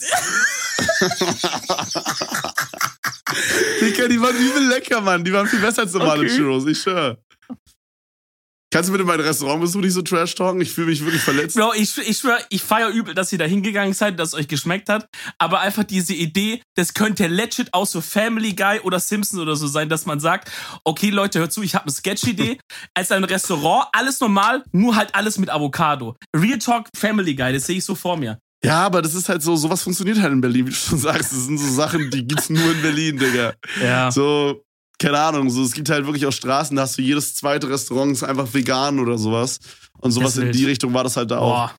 Digga, 3.80 4.08
die 4.08 4.20
waren 4.20 4.36
übel 4.36 4.68
lecker, 4.68 5.00
Mann. 5.00 5.24
Die 5.24 5.32
waren 5.32 5.46
viel 5.46 5.60
besser 5.60 5.82
als 5.82 5.92
normale 5.92 6.24
Okay. 6.24 6.36
Churros, 6.36 6.66
ich 6.66 6.80
schwör. 6.80 7.18
Kannst 8.72 8.88
du 8.88 8.92
bitte 8.92 9.04
mein 9.04 9.20
Restaurant 9.20 9.60
besuchen, 9.60 9.82
nicht 9.82 9.92
so 9.92 10.00
trash 10.00 10.34
talken? 10.34 10.58
Ich 10.62 10.72
fühle 10.72 10.86
mich 10.86 11.04
wirklich 11.04 11.20
verletzt. 11.20 11.56
Bro, 11.58 11.74
ich, 11.74 11.94
ich 11.98 12.16
schwör, 12.16 12.38
ich 12.48 12.62
feier 12.62 12.88
übel, 12.88 13.12
dass 13.12 13.30
ihr 13.30 13.36
da 13.36 13.44
hingegangen 13.44 13.92
seid, 13.92 14.18
dass 14.18 14.30
es 14.30 14.34
euch 14.34 14.48
geschmeckt 14.48 14.88
hat. 14.88 15.06
Aber 15.36 15.60
einfach 15.60 15.84
diese 15.84 16.14
Idee, 16.14 16.62
das 16.74 16.94
könnte 16.94 17.26
legit 17.26 17.74
auch 17.74 17.84
so 17.84 18.00
Family 18.00 18.54
Guy 18.54 18.80
oder 18.80 18.98
Simpsons 18.98 19.42
oder 19.42 19.56
so 19.56 19.66
sein, 19.66 19.90
dass 19.90 20.06
man 20.06 20.20
sagt, 20.20 20.50
okay 20.84 21.10
Leute, 21.10 21.40
hört 21.40 21.52
zu, 21.52 21.62
ich 21.62 21.74
habe 21.74 21.84
eine 21.84 21.92
Sketch-Idee. 21.92 22.58
Als 22.94 23.12
ein 23.12 23.24
Restaurant, 23.24 23.88
alles 23.92 24.20
normal, 24.20 24.64
nur 24.72 24.96
halt 24.96 25.14
alles 25.14 25.36
mit 25.36 25.50
Avocado. 25.50 26.16
Real 26.34 26.58
Talk 26.58 26.88
Family 26.96 27.34
Guy, 27.34 27.52
das 27.52 27.66
sehe 27.66 27.76
ich 27.76 27.84
so 27.84 27.94
vor 27.94 28.16
mir. 28.16 28.38
Ja, 28.64 28.86
aber 28.86 29.02
das 29.02 29.14
ist 29.14 29.28
halt 29.28 29.42
so, 29.42 29.56
sowas 29.56 29.82
funktioniert 29.82 30.20
halt 30.20 30.32
in 30.32 30.40
Berlin, 30.40 30.66
wie 30.66 30.70
du 30.70 30.76
schon 30.76 30.98
sagst. 30.98 31.32
Das 31.32 31.46
sind 31.46 31.58
so 31.58 31.68
Sachen, 31.72 32.10
die 32.10 32.26
gibt's 32.26 32.48
nur 32.48 32.70
in 32.70 32.80
Berlin, 32.82 33.18
Digga. 33.18 33.54
Ja. 33.82 34.10
So, 34.10 34.62
keine 35.00 35.18
Ahnung, 35.18 35.50
so, 35.50 35.64
es 35.64 35.72
gibt 35.72 35.90
halt 35.90 36.06
wirklich 36.06 36.26
auch 36.26 36.32
Straßen, 36.32 36.76
da 36.76 36.82
hast 36.82 36.96
du 36.96 37.02
jedes 37.02 37.34
zweite 37.34 37.68
Restaurant 37.68 38.12
ist 38.12 38.22
einfach 38.22 38.52
vegan 38.54 39.00
oder 39.00 39.18
sowas. 39.18 39.58
Und 39.98 40.12
sowas 40.12 40.36
in 40.36 40.52
die 40.52 40.64
Richtung 40.64 40.94
war 40.94 41.02
das 41.04 41.16
halt 41.16 41.30
da 41.32 41.38
auch. 41.38 41.68
Boah. 41.70 41.76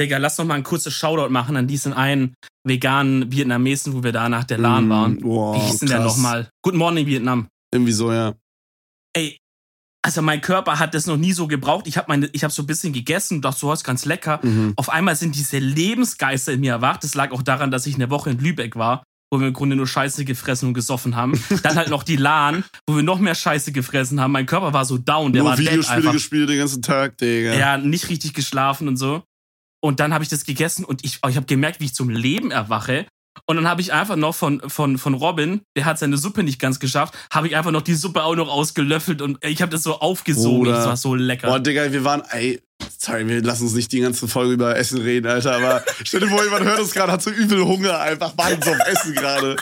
Digga, 0.00 0.16
lass 0.16 0.38
noch 0.38 0.46
mal 0.46 0.54
ein 0.54 0.62
kurzes 0.62 0.94
Shoutout 0.94 1.28
machen 1.30 1.54
an 1.56 1.66
diesen 1.66 1.92
einen 1.92 2.34
veganen 2.64 3.30
Vietnamesen, 3.30 3.92
wo 3.92 4.02
wir 4.02 4.12
da 4.12 4.28
nach 4.30 4.44
der 4.44 4.56
LAN 4.56 4.86
Mm, 4.86 4.90
waren. 4.90 5.18
Boah, 5.18 5.54
Wie 5.54 5.60
hieß 5.60 5.80
denn 5.80 5.88
der 5.90 6.00
nochmal? 6.00 6.48
Good 6.62 6.74
Morning 6.74 7.06
Vietnam. 7.06 7.46
Irgendwie 7.70 7.92
so, 7.92 8.10
ja. 8.10 8.32
ey, 9.14 9.36
also 10.04 10.20
mein 10.20 10.40
Körper 10.40 10.78
hat 10.78 10.94
das 10.94 11.06
noch 11.06 11.16
nie 11.16 11.32
so 11.32 11.46
gebraucht. 11.46 11.86
Ich 11.86 11.96
habe 11.96 12.06
meine, 12.08 12.28
ich 12.32 12.42
habe 12.42 12.52
so 12.52 12.62
ein 12.62 12.66
bisschen 12.66 12.92
gegessen 12.92 13.36
und 13.36 13.44
dachte, 13.44 13.60
so 13.60 13.68
was 13.68 13.84
ganz 13.84 14.04
lecker. 14.04 14.40
Mhm. 14.42 14.72
Auf 14.76 14.90
einmal 14.90 15.14
sind 15.14 15.36
diese 15.36 15.58
Lebensgeister 15.58 16.52
in 16.52 16.60
mir 16.60 16.72
erwacht. 16.72 17.04
Das 17.04 17.14
lag 17.14 17.30
auch 17.30 17.42
daran, 17.42 17.70
dass 17.70 17.86
ich 17.86 17.94
eine 17.94 18.10
Woche 18.10 18.30
in 18.30 18.38
Lübeck 18.38 18.74
war, 18.74 19.04
wo 19.30 19.38
wir 19.38 19.46
im 19.46 19.52
Grunde 19.52 19.76
nur 19.76 19.86
Scheiße 19.86 20.24
gefressen 20.24 20.68
und 20.68 20.74
gesoffen 20.74 21.14
haben. 21.14 21.40
Dann 21.62 21.76
halt 21.76 21.88
noch 21.88 22.02
die 22.02 22.16
LAN, 22.16 22.64
wo 22.88 22.96
wir 22.96 23.04
noch 23.04 23.20
mehr 23.20 23.36
Scheiße 23.36 23.70
gefressen 23.70 24.20
haben. 24.20 24.32
Mein 24.32 24.46
Körper 24.46 24.72
war 24.72 24.84
so 24.84 24.98
down, 24.98 25.32
der 25.32 25.42
Nur 25.42 25.52
war 25.52 25.58
Videospiele 25.58 25.98
einfach. 25.98 26.12
gespielt 26.12 26.48
den 26.48 26.58
ganzen 26.58 26.82
Tag, 26.82 27.16
Digga. 27.18 27.54
Ja, 27.54 27.78
nicht 27.78 28.08
richtig 28.08 28.34
geschlafen 28.34 28.88
und 28.88 28.96
so. 28.96 29.22
Und 29.80 30.00
dann 30.00 30.12
habe 30.12 30.24
ich 30.24 30.30
das 30.30 30.44
gegessen 30.44 30.84
und 30.84 31.04
ich, 31.04 31.20
ich 31.28 31.36
habe 31.36 31.46
gemerkt, 31.46 31.80
wie 31.80 31.86
ich 31.86 31.94
zum 31.94 32.10
Leben 32.10 32.50
erwache. 32.50 33.06
Und 33.46 33.56
dann 33.56 33.68
habe 33.68 33.80
ich 33.80 33.92
einfach 33.92 34.16
noch 34.16 34.34
von, 34.34 34.60
von, 34.66 34.98
von 34.98 35.14
Robin, 35.14 35.62
der 35.76 35.84
hat 35.84 35.98
seine 35.98 36.16
Suppe 36.16 36.42
nicht 36.42 36.60
ganz 36.60 36.78
geschafft, 36.80 37.14
habe 37.32 37.48
ich 37.48 37.56
einfach 37.56 37.70
noch 37.70 37.82
die 37.82 37.94
Suppe 37.94 38.22
auch 38.22 38.36
noch 38.36 38.48
ausgelöffelt 38.48 39.22
und 39.22 39.38
ich 39.44 39.62
habe 39.62 39.72
das 39.72 39.82
so 39.82 40.00
aufgesogen. 40.00 40.72
Das 40.72 40.86
war 40.86 40.96
so 40.96 41.14
lecker. 41.14 41.48
Boah, 41.48 41.58
Digga, 41.58 41.90
wir 41.92 42.04
waren, 42.04 42.22
ey, 42.30 42.62
sorry, 42.98 43.26
wir 43.26 43.42
lassen 43.42 43.64
uns 43.64 43.74
nicht 43.74 43.90
die 43.92 44.00
ganze 44.00 44.28
Folge 44.28 44.52
über 44.52 44.76
Essen 44.76 45.00
reden, 45.00 45.26
Alter, 45.26 45.56
aber 45.56 45.82
stell 46.04 46.20
dir 46.20 46.28
vor, 46.28 46.44
jemand 46.44 46.64
hört 46.64 46.80
uns 46.80 46.92
gerade, 46.92 47.12
hat 47.12 47.22
so 47.22 47.30
übel 47.30 47.64
Hunger, 47.64 47.98
einfach 48.00 48.36
warten 48.36 48.62
so 48.62 48.70
auf 48.70 48.78
Essen 48.86 49.14
gerade. 49.14 49.56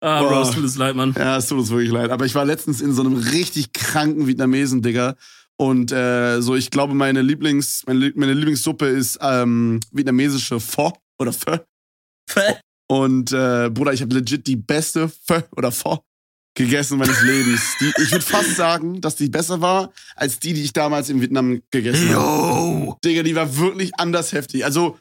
ah, 0.00 0.20
boah. 0.20 0.28
Bro, 0.28 0.42
es 0.42 0.50
tut 0.50 0.64
es 0.64 0.76
leid, 0.76 0.96
Mann. 0.96 1.14
Ja, 1.16 1.36
es 1.36 1.46
tut 1.46 1.58
uns 1.58 1.70
wirklich 1.70 1.92
leid. 1.92 2.10
Aber 2.10 2.26
ich 2.26 2.34
war 2.34 2.44
letztens 2.44 2.80
in 2.80 2.92
so 2.92 3.02
einem 3.02 3.16
richtig 3.16 3.72
kranken 3.72 4.26
Vietnamesen, 4.26 4.82
Digga. 4.82 5.14
Und 5.56 5.92
äh, 5.92 6.40
so, 6.40 6.56
ich 6.56 6.70
glaube, 6.70 6.94
meine 6.94 7.22
Lieblings, 7.22 7.84
meine, 7.86 8.12
meine 8.16 8.32
Lieblingssuppe 8.32 8.86
ist 8.86 9.18
ähm, 9.22 9.78
vietnamesische 9.92 10.58
Pho 10.58 10.92
oder 11.20 11.32
Pho. 11.32 11.60
Und 12.92 13.32
äh, 13.32 13.70
Bruder, 13.70 13.94
ich 13.94 14.02
habe 14.02 14.14
legit 14.14 14.46
die 14.46 14.56
beste 14.56 15.08
Pho 15.08 15.42
oder 15.56 15.72
Pho 15.72 16.04
gegessen 16.54 16.98
meines 16.98 17.22
Lebens. 17.22 17.76
Die, 17.80 17.90
ich 18.02 18.12
würde 18.12 18.24
fast 18.24 18.54
sagen, 18.54 19.00
dass 19.00 19.16
die 19.16 19.30
besser 19.30 19.62
war 19.62 19.90
als 20.14 20.38
die, 20.38 20.52
die 20.52 20.62
ich 20.62 20.74
damals 20.74 21.08
in 21.08 21.22
Vietnam 21.22 21.62
gegessen 21.70 22.10
habe. 22.10 22.20
Yo! 22.20 22.98
Digga, 23.02 23.22
die 23.22 23.34
war 23.34 23.56
wirklich 23.56 23.98
anders 23.98 24.34
heftig. 24.34 24.66
Also 24.66 24.98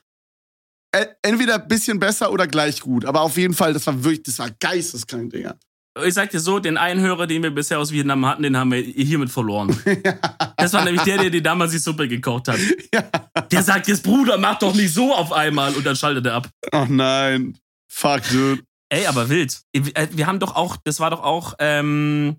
äh, 0.93 1.05
entweder 1.21 1.55
ein 1.55 1.67
bisschen 1.67 1.99
besser 1.99 2.31
oder 2.31 2.47
gleich 2.47 2.79
gut. 2.79 3.03
Aber 3.03 3.23
auf 3.23 3.35
jeden 3.35 3.53
Fall, 3.53 3.73
das 3.73 3.85
war 3.87 4.01
wirklich, 4.01 4.23
das 4.23 4.39
war 4.39 4.49
geisteskrank, 4.51 5.33
Digga. 5.33 5.57
Ich 6.05 6.13
sag 6.13 6.29
dir 6.29 6.39
so, 6.39 6.59
den 6.59 6.77
einen 6.77 7.01
Hörer, 7.01 7.27
den 7.27 7.43
wir 7.43 7.51
bisher 7.51 7.77
aus 7.77 7.91
Vietnam 7.91 8.25
hatten, 8.25 8.43
den 8.43 8.55
haben 8.55 8.71
wir 8.71 8.79
hiermit 8.79 9.29
verloren. 9.29 9.75
Das 10.55 10.71
war 10.71 10.85
nämlich 10.85 11.01
der, 11.01 11.17
der 11.17 11.29
dir 11.29 11.43
damals 11.43 11.73
die 11.73 11.79
Suppe 11.79 12.07
gekocht 12.07 12.47
hat. 12.47 12.59
ja. 12.93 13.03
Der 13.51 13.63
sagt 13.63 13.89
jetzt, 13.89 14.03
Bruder, 14.03 14.37
mach 14.37 14.59
doch 14.59 14.73
nicht 14.73 14.93
so 14.93 15.13
auf 15.13 15.33
einmal 15.33 15.73
und 15.73 15.85
dann 15.85 15.97
schaltet 15.97 16.25
er 16.27 16.35
ab. 16.35 16.49
Oh 16.71 16.85
nein. 16.87 17.57
Fuck, 17.91 18.23
dude. 18.31 18.63
Ey, 18.89 19.05
aber 19.05 19.29
wild. 19.29 19.61
Äh, 19.73 20.07
Wir 20.11 20.27
haben 20.27 20.39
doch 20.39 20.55
auch, 20.55 20.77
das 20.83 20.99
war 20.99 21.09
doch 21.09 21.23
auch, 21.23 21.55
ähm, 21.59 22.37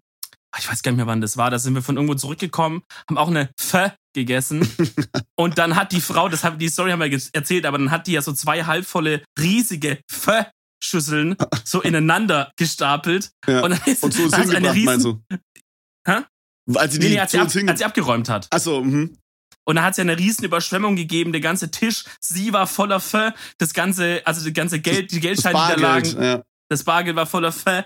ich 0.58 0.68
weiß 0.68 0.82
gar 0.82 0.92
nicht 0.92 0.96
mehr, 0.96 1.06
wann 1.06 1.20
das 1.20 1.36
war. 1.36 1.50
Da 1.50 1.58
sind 1.58 1.74
wir 1.74 1.82
von 1.82 1.96
irgendwo 1.96 2.14
zurückgekommen, 2.14 2.82
haben 3.08 3.18
auch 3.18 3.28
eine 3.28 3.50
Pfö 3.58 3.90
gegessen. 4.14 4.68
und 5.36 5.58
dann 5.58 5.76
hat 5.76 5.92
die 5.92 6.00
Frau, 6.00 6.28
das 6.28 6.44
hab, 6.44 6.58
die 6.58 6.68
Story 6.68 6.90
haben 6.90 7.00
wir 7.00 7.20
erzählt, 7.32 7.64
aber 7.64 7.78
dann 7.78 7.90
hat 7.90 8.06
die 8.06 8.12
ja 8.12 8.22
so 8.22 8.32
zwei 8.32 8.64
halbvolle, 8.64 9.22
riesige 9.38 10.00
Pfö-Schüsseln 10.10 11.36
so 11.64 11.80
ineinander 11.80 12.52
gestapelt. 12.56 13.30
Ja. 13.46 13.62
Und 13.62 13.70
dann 13.70 13.80
ist 13.86 14.02
Und 14.02 14.18
da 14.18 14.24
ist 14.24 14.34
eine 14.34 14.72
hingebracht, 14.72 14.74
riesen, 14.74 14.84
meinst 14.84 15.04
du? 15.06 15.22
Hä? 16.06 16.22
Als 16.74 16.92
sie 16.92 16.98
Nee, 16.98 17.06
die 17.06 17.14
nee, 17.14 17.20
als 17.20 17.32
sie, 17.32 17.38
zu 17.38 17.60
ab, 17.60 17.68
als 17.68 17.78
sie 17.78 17.84
abgeräumt 17.84 18.28
hat. 18.28 18.48
Achso, 18.50 18.82
mhm. 18.82 19.16
Und 19.64 19.76
da 19.76 19.84
hat 19.84 19.92
es 19.92 19.96
ja 19.98 20.02
eine 20.02 20.18
riesen 20.18 20.44
Überschwemmung 20.44 20.96
gegeben. 20.96 21.32
Der 21.32 21.40
ganze 21.40 21.70
Tisch, 21.70 22.04
sie 22.20 22.52
war 22.52 22.66
voller 22.66 23.00
Fö. 23.00 23.30
Das 23.58 23.74
ganze, 23.74 24.22
also 24.24 24.44
das 24.44 24.52
ganze 24.54 24.80
Geld, 24.80 25.12
die 25.12 25.20
Geldscheine, 25.20 25.58
die 25.58 25.80
da 25.80 25.80
lagen, 25.80 26.22
ja. 26.22 26.42
das 26.68 26.82
Bargeld 26.84 27.16
war 27.16 27.26
voller 27.26 27.52
Fö. 27.52 27.82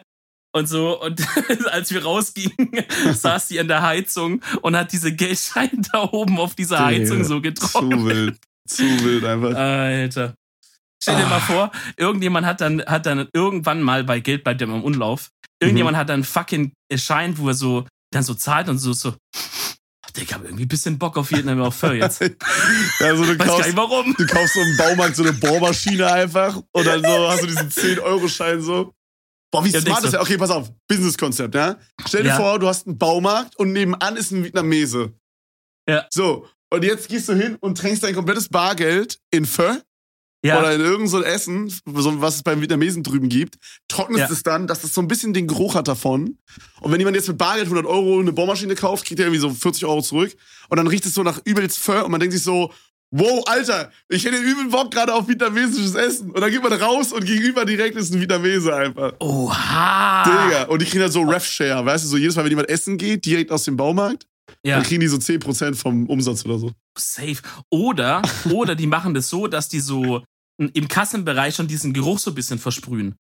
Und 0.53 0.69
so, 0.69 1.03
und 1.03 1.21
als 1.71 1.93
wir 1.93 2.03
rausgingen, 2.03 2.71
saß 3.13 3.49
sie 3.49 3.61
an 3.61 3.69
der 3.69 3.83
Heizung 3.83 4.41
und 4.63 4.75
hat 4.75 4.91
diese 4.93 5.13
Geldscheine 5.13 5.83
da 5.93 6.03
oben 6.05 6.39
auf 6.39 6.55
dieser 6.55 6.85
Heizung 6.85 7.25
so 7.25 7.43
getrocknet. 7.43 7.99
Zu 7.99 8.07
wild. 8.07 8.39
Zu 8.67 9.05
wild 9.05 9.25
einfach. 9.25 9.55
Alter. 9.55 10.35
Stell 11.03 11.17
dir 11.17 11.27
mal 11.27 11.41
vor, 11.41 11.71
irgendjemand 11.99 12.47
hat 12.47 12.63
dann, 12.63 12.83
hat 12.87 13.05
dann 13.05 13.29
irgendwann 13.35 13.83
mal, 13.83 14.03
bei 14.03 14.21
Geld 14.21 14.45
bleibt 14.45 14.63
ja 14.63 14.67
immer 14.67 14.77
im 14.77 14.83
Umlauf, 14.83 15.29
irgendjemand 15.61 15.97
hat 15.97 16.09
dann 16.09 16.25
fucking 16.25 16.73
Schein, 16.95 17.37
wo 17.37 17.49
er 17.49 17.55
so, 17.55 17.87
dann 18.13 18.23
so 18.23 18.33
zahlt 18.33 18.71
und 18.71 18.79
so, 18.79 18.95
so, 18.95 19.15
ich 20.19 20.33
habe 20.35 20.45
irgendwie 20.47 20.65
ein 20.65 20.69
bisschen 20.69 20.99
Bock 20.99 21.17
auf 21.17 21.31
Vietnam 21.31 21.61
auf 21.63 21.77
Fur 21.77 21.93
jetzt. 21.95 22.21
ja, 23.01 23.17
so 23.17 23.25
du 23.25 23.39
Weiß 23.39 23.47
kaufst, 23.47 23.61
gar 23.61 23.67
nicht 23.67 23.77
warum. 23.77 24.15
Du 24.17 24.27
kaufst 24.27 24.55
so 24.55 24.61
im 24.61 24.77
Baumarkt 24.77 25.17
so 25.17 25.23
eine 25.23 25.33
Bohrmaschine 25.33 26.11
einfach 26.11 26.57
und 26.73 26.87
dann 26.87 27.03
so 27.03 27.29
hast 27.29 27.43
du 27.43 27.47
diesen 27.47 27.71
10-Euro-Schein 27.71 28.61
so. 28.61 28.93
Boah, 29.53 29.65
wie 29.65 29.71
Ja, 29.71 29.81
smart 29.81 30.05
ist 30.05 30.13
der? 30.13 30.21
Okay, 30.23 30.37
pass 30.37 30.51
auf. 30.51 30.71
Business-Konzept, 30.89 31.55
ja? 31.55 31.77
Stell 32.07 32.23
dir 32.25 32.31
Ja. 32.31 32.37
vor, 32.37 32.59
du 32.59 32.67
hast 32.69 32.87
einen 32.87 32.99
Baumarkt 32.99 33.57
und 33.57 33.73
nebenan 33.73 34.17
ist 34.17 34.33
ein 34.33 34.45
Vietnamese. 34.45 35.13
Ja. 35.89 36.07
So. 36.11 36.49
Und 36.69 36.83
jetzt 36.85 37.09
gehst 37.09 37.29
du 37.29 37.35
hin 37.35 37.57
und 37.61 37.79
tränkst 37.79 38.03
dein 38.03 38.15
komplettes 38.15 38.49
Bargeld 38.49 39.21
in 39.31 39.47
Pho 39.47 39.77
Ja, 40.45 40.61
oder 40.61 40.73
in 40.75 40.81
irgend 40.81 41.09
so 41.11 41.23
Essen, 41.23 41.69
so, 41.69 42.21
was 42.21 42.37
es 42.37 42.43
beim 42.43 42.61
Vietnamesen 42.61 43.03
drüben 43.03 43.29
gibt, 43.29 43.57
trocknest 43.89 44.21
Ja. 44.29 44.31
es 44.31 44.43
dann, 44.43 44.67
dass 44.67 44.85
es 44.85 44.95
so 44.95 45.01
ein 45.01 45.09
bisschen 45.09 45.33
den 45.35 45.47
Geruch 45.49 45.75
hat 45.75 45.89
davon. 45.89 46.39
Und 46.81 46.93
wenn 46.93 47.01
jemand 47.01 47.17
jetzt 47.17 47.27
mit 47.29 47.39
Bargeld 47.39 47.67
100 47.67 47.85
Euro 47.87 48.21
eine 48.21 48.33
Bohrmaschine 48.33 48.75
kauft, 48.77 49.07
kriegt 49.07 49.19
er 49.19 49.27
irgendwie 49.27 49.41
so 49.41 49.51
40 49.51 49.85
Euro 49.87 50.03
zurück. 50.03 50.37
Und 50.69 50.77
dann 50.77 50.87
riecht 50.87 51.07
es 51.07 51.15
so 51.15 51.23
nach 51.23 51.41
übelst 51.45 51.79
Pho 51.79 52.05
und 52.05 52.11
man 52.11 52.21
denkt 52.21 52.35
sich 52.35 52.43
so, 52.45 52.73
wow, 53.11 53.43
Alter, 53.47 53.91
ich 54.09 54.25
hätte 54.25 54.37
übel 54.37 54.67
Bock 54.69 54.91
gerade 54.93 55.15
auf 55.15 55.27
vietnamesisches 55.27 55.95
Essen. 55.95 56.31
Und 56.31 56.41
dann 56.41 56.51
geht 56.51 56.63
man 56.63 56.73
raus 56.75 57.13
und 57.13 57.25
gegenüber 57.25 57.65
direkt 57.65 57.97
ist 57.97 58.13
ein 58.13 58.21
Vietnamese 58.21 58.75
einfach. 58.75 59.15
Oha. 59.21 60.23
Digga. 60.25 60.63
Und 60.65 60.81
die 60.83 60.87
kriegen 60.87 61.01
dann 61.01 61.11
so 61.13 61.23
Ref-Share, 61.23 61.85
weißt 61.85 62.05
du, 62.05 62.09
so 62.09 62.17
jedes 62.17 62.37
Mal, 62.37 62.43
wenn 62.45 62.51
jemand 62.51 62.69
essen 62.69 62.99
geht, 62.99 63.25
direkt 63.25 63.51
aus 63.51 63.65
dem 63.65 63.77
Baumarkt, 63.77 64.27
Ja, 64.67 64.77
dann 64.77 64.85
kriegen 64.87 65.01
die 65.01 65.07
so 65.09 65.17
10% 65.17 65.75
vom 65.77 66.07
Umsatz 66.09 66.45
oder 66.45 66.59
so. 66.59 66.73
safe. 66.99 67.41
Oder, 67.71 68.23
oder 68.51 68.75
die 68.75 68.87
machen 68.87 69.15
das 69.15 69.29
so, 69.29 69.47
dass 69.47 69.69
die 69.69 69.81
so 69.81 70.25
im 70.59 70.89
Kassenbereich 70.89 71.55
schon 71.55 71.69
diesen 71.69 71.93
Geruch 71.93 72.19
so 72.19 72.31
ein 72.31 72.35
bisschen 72.35 72.59
versprühen. 72.59 73.15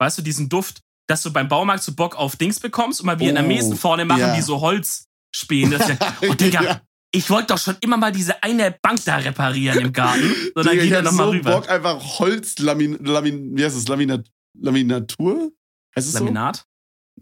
Weißt 0.00 0.18
du, 0.18 0.22
diesen 0.22 0.48
Duft, 0.48 0.80
dass 1.08 1.22
du 1.22 1.32
beim 1.32 1.48
Baumarkt 1.48 1.82
so 1.82 1.92
Bock 1.94 2.16
auf 2.16 2.36
Dings 2.36 2.58
bekommst 2.58 3.00
und 3.00 3.06
mal 3.06 3.18
wie 3.20 3.28
in 3.28 3.34
der 3.34 3.44
Oh, 3.44 3.48
Mesen 3.48 3.76
vorne 3.76 4.04
machen 4.04 4.20
ja. 4.20 4.34
die 4.34 4.42
so 4.42 4.60
Holzspäne. 4.60 5.76
Das 5.78 5.88
ist 5.90 6.00
ja- 6.00 6.14
Oh, 6.30 6.34
Digga, 6.34 6.62
Ja. 6.62 6.80
ich 7.12 7.28
wollte 7.30 7.48
doch 7.48 7.58
schon 7.58 7.76
immer 7.80 7.96
mal 7.98 8.10
diese 8.12 8.42
eine 8.42 8.74
Bank 8.82 9.04
da 9.04 9.16
reparieren 9.16 9.78
im 9.80 9.92
Garten. 9.92 10.22
So, 10.54 10.62
dann 10.62 10.72
Digga, 10.72 10.74
geht 10.76 10.84
ich 10.84 10.92
er 10.92 11.02
nochmal 11.02 11.26
so 11.26 11.32
rüber. 11.32 11.50
Bock, 11.52 11.68
einfach 11.68 12.18
Holzlamin, 12.18 12.98
Lamin, 13.04 13.56
wie 13.56 13.64
heißt 13.64 13.76
es, 13.76 13.86
Laminat, 13.88 14.26
Laminatur? 14.58 15.52
Heißt 15.94 16.06
es 16.08 16.12
so? 16.14 16.18
Laminat? 16.20 16.64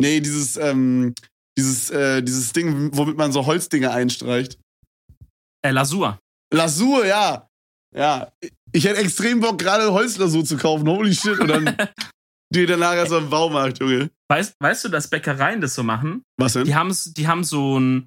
Nee, 0.01 0.21
dieses, 0.21 0.57
ähm, 0.57 1.15
dieses, 1.59 1.91
äh, 1.91 2.23
dieses 2.23 2.53
Ding, 2.53 2.97
womit 2.97 3.17
man 3.17 3.33
so 3.33 3.45
Holzdinge 3.45 3.91
einstreicht. 3.91 4.59
Äh, 5.63 5.73
Lasur. 5.73 6.19
Lasur, 6.55 7.05
ja. 7.05 7.49
Ja. 7.95 8.31
Ich 8.73 8.85
hätte 8.85 9.01
extrem 9.01 9.41
Bock, 9.41 9.59
gerade 9.59 9.93
Holzlasur 9.93 10.45
zu 10.45 10.57
kaufen. 10.57 10.89
Holy 10.89 11.15
shit. 11.15 11.39
Und 11.41 11.49
dann 11.49 11.77
die 12.55 12.67
danach 12.67 12.95
erst 12.95 13.13
am 13.13 13.29
Baumarkt, 13.29 13.81
Junge. 13.81 14.11
Weißt, 14.31 14.55
weißt 14.61 14.85
du, 14.85 14.89
dass 14.89 15.09
Bäckereien 15.09 15.61
das 15.61 15.75
so 15.75 15.83
machen? 15.83 16.23
Was 16.39 16.53
denn? 16.53 16.65
Die 16.65 16.75
haben, 16.75 16.95
die 17.17 17.27
haben 17.27 17.45
so 17.45 17.79
ein, 17.81 18.07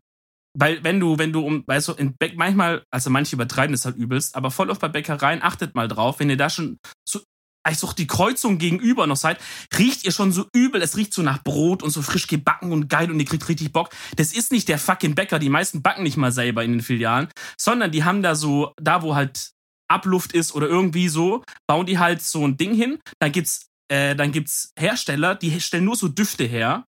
weil 0.57 0.83
wenn 0.83 0.99
du, 0.99 1.17
wenn 1.17 1.33
du 1.33 1.41
um, 1.41 1.63
weißt 1.67 1.89
du, 1.89 1.93
in 1.93 2.15
Bäck, 2.17 2.37
manchmal, 2.37 2.83
also 2.91 3.09
manche 3.09 3.35
übertreiben 3.35 3.73
das 3.73 3.85
halt 3.85 3.97
übelst, 3.97 4.35
aber 4.35 4.51
voll 4.51 4.69
oft 4.69 4.81
bei 4.81 4.87
Bäckereien, 4.87 5.41
achtet 5.41 5.75
mal 5.75 5.87
drauf, 5.87 6.19
wenn 6.19 6.29
ihr 6.29 6.37
da 6.37 6.49
schon 6.49 6.77
so, 7.07 7.19
eigentlich 7.63 7.83
auch 7.83 7.93
die 7.93 8.07
Kreuzung 8.07 8.57
gegenüber 8.57 9.07
noch 9.07 9.17
seid, 9.17 9.39
riecht 9.77 10.05
ihr 10.05 10.11
schon 10.11 10.31
so 10.31 10.47
übel, 10.53 10.81
es 10.81 10.97
riecht 10.97 11.13
so 11.13 11.21
nach 11.21 11.43
Brot 11.43 11.83
und 11.83 11.91
so 11.91 12.01
frisch 12.01 12.27
gebacken 12.27 12.71
und 12.71 12.89
geil 12.89 13.11
und 13.11 13.19
ihr 13.19 13.25
kriegt 13.25 13.47
richtig 13.47 13.71
Bock. 13.71 13.89
Das 14.15 14.33
ist 14.33 14.51
nicht 14.51 14.67
der 14.67 14.79
fucking 14.79 15.15
Bäcker, 15.15 15.39
die 15.39 15.49
meisten 15.49 15.81
backen 15.81 16.03
nicht 16.03 16.17
mal 16.17 16.31
selber 16.31 16.63
in 16.63 16.71
den 16.71 16.81
Filialen, 16.81 17.29
sondern 17.59 17.91
die 17.91 18.03
haben 18.03 18.23
da 18.23 18.35
so, 18.35 18.73
da 18.81 19.01
wo 19.01 19.15
halt 19.15 19.51
Abluft 19.89 20.33
ist 20.33 20.55
oder 20.55 20.67
irgendwie 20.67 21.09
so, 21.09 21.43
bauen 21.67 21.85
die 21.85 21.99
halt 21.99 22.21
so 22.21 22.47
ein 22.47 22.57
Ding 22.57 22.73
hin, 22.73 22.99
dann 23.19 23.31
gibt's, 23.31 23.67
äh, 23.91 24.15
dann 24.15 24.31
gibt's 24.31 24.71
Hersteller, 24.79 25.35
die 25.35 25.59
stellen 25.59 25.85
nur 25.85 25.95
so 25.95 26.07
Düfte 26.07 26.45
her, 26.45 26.85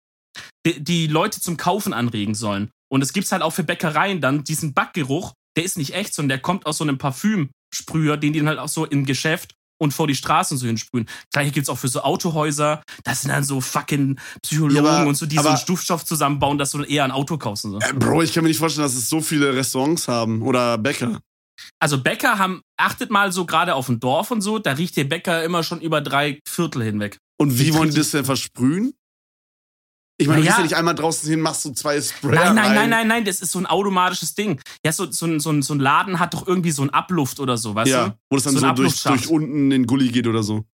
die, 0.67 0.83
die 0.83 1.07
Leute 1.07 1.41
zum 1.41 1.57
Kaufen 1.57 1.93
anregen 1.93 2.35
sollen. 2.35 2.71
Und 2.91 3.03
es 3.03 3.13
gibt's 3.13 3.33
halt 3.33 3.43
auch 3.43 3.53
für 3.53 3.65
Bäckereien 3.65 4.21
dann 4.21 4.45
diesen 4.45 4.75
Backgeruch, 4.75 5.33
der 5.57 5.65
ist 5.65 5.79
nicht 5.79 5.95
echt, 5.95 6.15
sondern 6.15 6.31
der 6.31 6.41
kommt 6.41 6.67
aus 6.67 6.79
so 6.79 6.85
einem 6.85 6.99
Parfümsprüher, 6.99 8.17
den 8.17 8.33
die 8.33 8.41
dann 8.41 8.49
halt 8.49 8.59
auch 8.59 8.69
so 8.69 8.85
im 8.85 9.05
Geschäft 9.05 9.55
und 9.79 9.93
vor 9.95 10.07
die 10.07 10.15
Straßen 10.15 10.59
so 10.59 10.67
hinsprühen. 10.67 11.09
Gleiche 11.33 11.51
gibt's 11.53 11.69
auch 11.69 11.79
für 11.79 11.89
so 11.89 12.03
Autohäuser. 12.03 12.83
Das 13.05 13.23
sind 13.23 13.31
dann 13.31 13.45
so 13.45 13.61
fucking 13.61 14.19
Psychologen 14.43 14.85
Ja, 14.85 14.91
aber- 14.99 15.09
und 15.09 15.15
so, 15.15 15.27
die 15.27 15.37
so 15.37 15.41
aber- 15.41 15.51
einen 15.57 15.67
Duftstoff 15.67 16.05
zusammenbauen, 16.05 16.59
dass 16.59 16.73
du 16.73 16.83
eher 16.83 17.05
ein 17.05 17.11
Auto 17.11 17.39
kaufst 17.39 17.65
und 17.65 17.73
so. 17.73 17.79
Äh, 17.79 17.93
Bro, 17.95 18.23
ich 18.23 18.33
kann 18.33 18.43
mir 18.43 18.49
nicht 18.49 18.59
vorstellen, 18.59 18.85
dass 18.87 18.95
es 18.95 19.09
so 19.09 19.21
viele 19.21 19.55
Restaurants 19.55 20.09
haben 20.09 20.43
oder 20.43 20.79
Bäcker. 20.79 21.21
Also 21.81 22.01
Bäcker 22.01 22.39
haben, 22.39 22.63
achtet 22.77 23.11
mal 23.11 23.33
so 23.33 23.45
gerade 23.45 23.75
auf 23.75 23.89
ein 23.89 23.99
Dorf 23.99 24.31
und 24.31 24.43
so, 24.43 24.59
da 24.61 24.73
riecht 24.73 24.97
der 24.97 25.05
Bäcker 25.05 25.43
immer 25.43 25.63
schon 25.65 25.81
über 25.81 26.01
drei 26.01 26.41
Viertel 26.47 26.83
hinweg. 26.85 27.19
Und 27.37 27.59
wie 27.59 27.75
wollen 27.75 27.91
die 27.91 27.97
das 27.97 28.11
denn 28.13 28.25
versprühen? 28.25 28.95
Ich 30.21 30.27
meine, 30.27 30.41
du 30.41 30.45
Naja. 30.47 30.51
gehst 30.51 30.59
ja 30.59 30.65
nicht 30.65 30.77
einmal 30.77 30.95
draußen 30.97 31.31
hin, 31.31 31.41
machst 31.41 31.63
so 31.63 31.71
zwei 31.73 32.01
Sprayer 32.01 32.53
Nein, 32.53 32.55
nein, 32.57 32.65
rein. 32.67 32.75
nein, 32.75 32.91
nein, 32.91 33.09
nein, 33.09 33.25
das 33.25 33.41
ist 33.41 33.53
so 33.53 33.61
ein 33.61 33.67
automatisches 33.67 34.35
Ding. 34.35 34.61
Ja, 34.85 34.91
so, 34.91 35.11
so, 35.13 35.27
ein- 35.27 35.39
so, 35.39 35.51
ein- 35.51 35.63
so 35.63 35.75
ein 35.75 35.79
Laden 35.81 36.19
hat 36.19 36.35
doch 36.35 36.47
irgendwie 36.47 36.73
so 36.73 36.83
ein 36.83 36.91
Abluft 36.91 37.39
oder 37.39 37.57
so, 37.57 37.75
weißt 37.77 37.91
Ja, 37.91 38.09
du? 38.09 38.15
wo 38.29 38.37
das 38.37 38.43
dann 38.45 38.55
So 38.55 38.59
so, 38.61 38.73
durch, 38.73 39.01
durch 39.05 39.29
unten 39.29 39.53
in 39.53 39.71
den 39.71 39.87
Gully 39.87 40.09
geht 40.09 40.27
oder 40.27 40.43
so. 40.43 40.65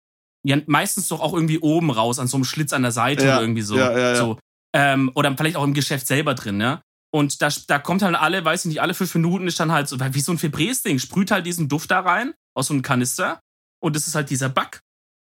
Ja, 0.47 0.57
meistens 0.67 1.09
doch 1.09 1.21
auch 1.21 1.35
irgendwie 1.35 1.59
oben 1.59 1.91
raus, 1.91 2.19
an 2.19 2.27
so 2.27 2.39
einem 2.39 2.45
Schlitz 2.45 2.73
an 2.73 2.83
der 2.83 2.93
Seite 2.93 3.25
Ja, 3.27 3.35
oder 3.35 3.43
irgendwie 3.43 3.63
so. 3.63 3.77
ja, 3.77 3.93
ja, 3.93 3.99
ja. 4.13 4.17
so. 4.17 4.39
Ähm, 4.75 5.11
oder 5.15 5.35
vielleicht 5.37 5.57
auch 5.57 5.65
im 5.65 5.75
Geschäft 5.75 6.07
selber 6.07 6.35
drin, 6.35 6.61
ja. 6.61 6.81
Und 7.13 7.41
da, 7.43 7.49
da 7.69 7.79
kommt 7.79 8.03
halt 8.03 8.17
alle, 8.17 8.45
weiß 8.45 8.65
ich 8.65 8.69
nicht, 8.71 8.81
alle 8.83 8.93
fünf 8.95 9.15
Minuten 9.15 9.47
ist 9.47 9.61
dann 9.61 9.71
halt 9.73 9.89
so, 9.89 9.99
wie 10.01 10.21
so 10.21 10.33
ein 10.33 10.39
Febrés-Ding, 10.39 10.99
sprüht 10.99 11.31
halt 11.31 11.47
diesen 11.47 11.69
Duft 11.69 11.91
da 11.91 12.01
rein, 12.01 12.33
aus 12.57 12.67
so 12.69 12.75
einem 12.75 12.83
Kanister. 12.83 13.41
Und 13.81 13.95
das 13.95 14.07
ist 14.09 14.15
halt 14.15 14.31
dieser 14.31 14.49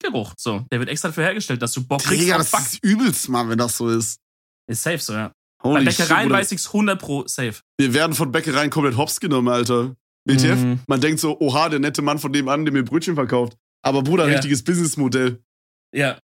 Backgeruch. 0.02 0.34
So, 0.38 0.66
der 0.72 0.80
wird 0.80 0.90
extra 0.90 1.10
dafür 1.10 1.24
hergestellt, 1.26 1.62
dass 1.62 1.74
du 1.74 1.86
Bock 1.86 2.04
kriegst 2.04 2.22
Digga, 2.24 2.38
das 2.38 2.52
Back. 2.52 2.62
ist 2.62 2.84
übelst 2.84 3.24
smart, 3.24 3.50
wenn 3.50 3.58
das 3.58 3.78
so 3.78 3.90
ist. 3.90 4.20
Ist 4.70 4.84
safe 4.84 5.00
so, 5.00 5.14
ja. 5.14 5.32
Holy 5.64 5.86
Bei 5.86 5.92
Bäckereien 5.92 6.24
shit, 6.28 6.32
weiß 6.34 6.52
ich's 6.52 6.68
100 6.68 7.00
pro 7.00 7.24
safe. 7.28 7.56
Wir 7.80 7.94
werden 7.94 8.14
von 8.14 8.32
Bäckereien 8.32 8.70
komplett 8.70 8.96
hops 8.98 9.20
genommen, 9.20 9.48
Alter. 9.48 9.96
WTF? 10.26 10.60
Mhm. 10.60 10.80
Man 10.88 11.02
denkt 11.02 11.20
so, 11.20 11.40
oha, 11.40 11.70
der 11.70 11.80
nette 11.80 12.02
Mann 12.02 12.20
von 12.20 12.32
dem 12.34 12.48
an, 12.50 12.66
der 12.66 12.74
mir 12.74 12.84
Brötchen 12.84 13.16
verkauft. 13.16 13.56
Aber 13.82 14.04
Bruder, 14.04 14.28
Ja. 14.28 14.34
richtiges 14.34 14.64
Businessmodell. 14.64 15.42
Ja. 15.96 16.20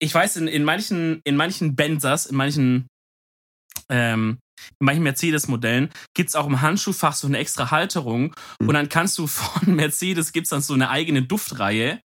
Ich 0.00 0.12
weiß, 0.12 0.36
in, 0.36 0.48
in 0.48 0.64
manchen, 0.64 1.20
in 1.24 1.36
manchen 1.36 1.76
Benzers, 1.76 2.26
in 2.26 2.36
manchen, 2.36 2.88
ähm, 3.88 4.38
in 4.80 4.84
manchen 4.86 5.02
Mercedes-Modellen 5.04 5.90
gibt's 6.14 6.34
auch 6.34 6.46
im 6.46 6.60
Handschuhfach 6.60 7.14
so 7.14 7.26
eine 7.26 7.38
extra 7.38 7.70
Halterung. 7.70 8.34
Mhm. 8.60 8.68
Und 8.68 8.74
dann 8.74 8.88
kannst 8.88 9.16
du 9.18 9.26
von 9.28 9.74
Mercedes 9.76 10.32
gibt's 10.32 10.50
dann 10.50 10.60
so 10.60 10.74
eine 10.74 10.90
eigene 10.90 11.22
Duftreihe 11.22 12.00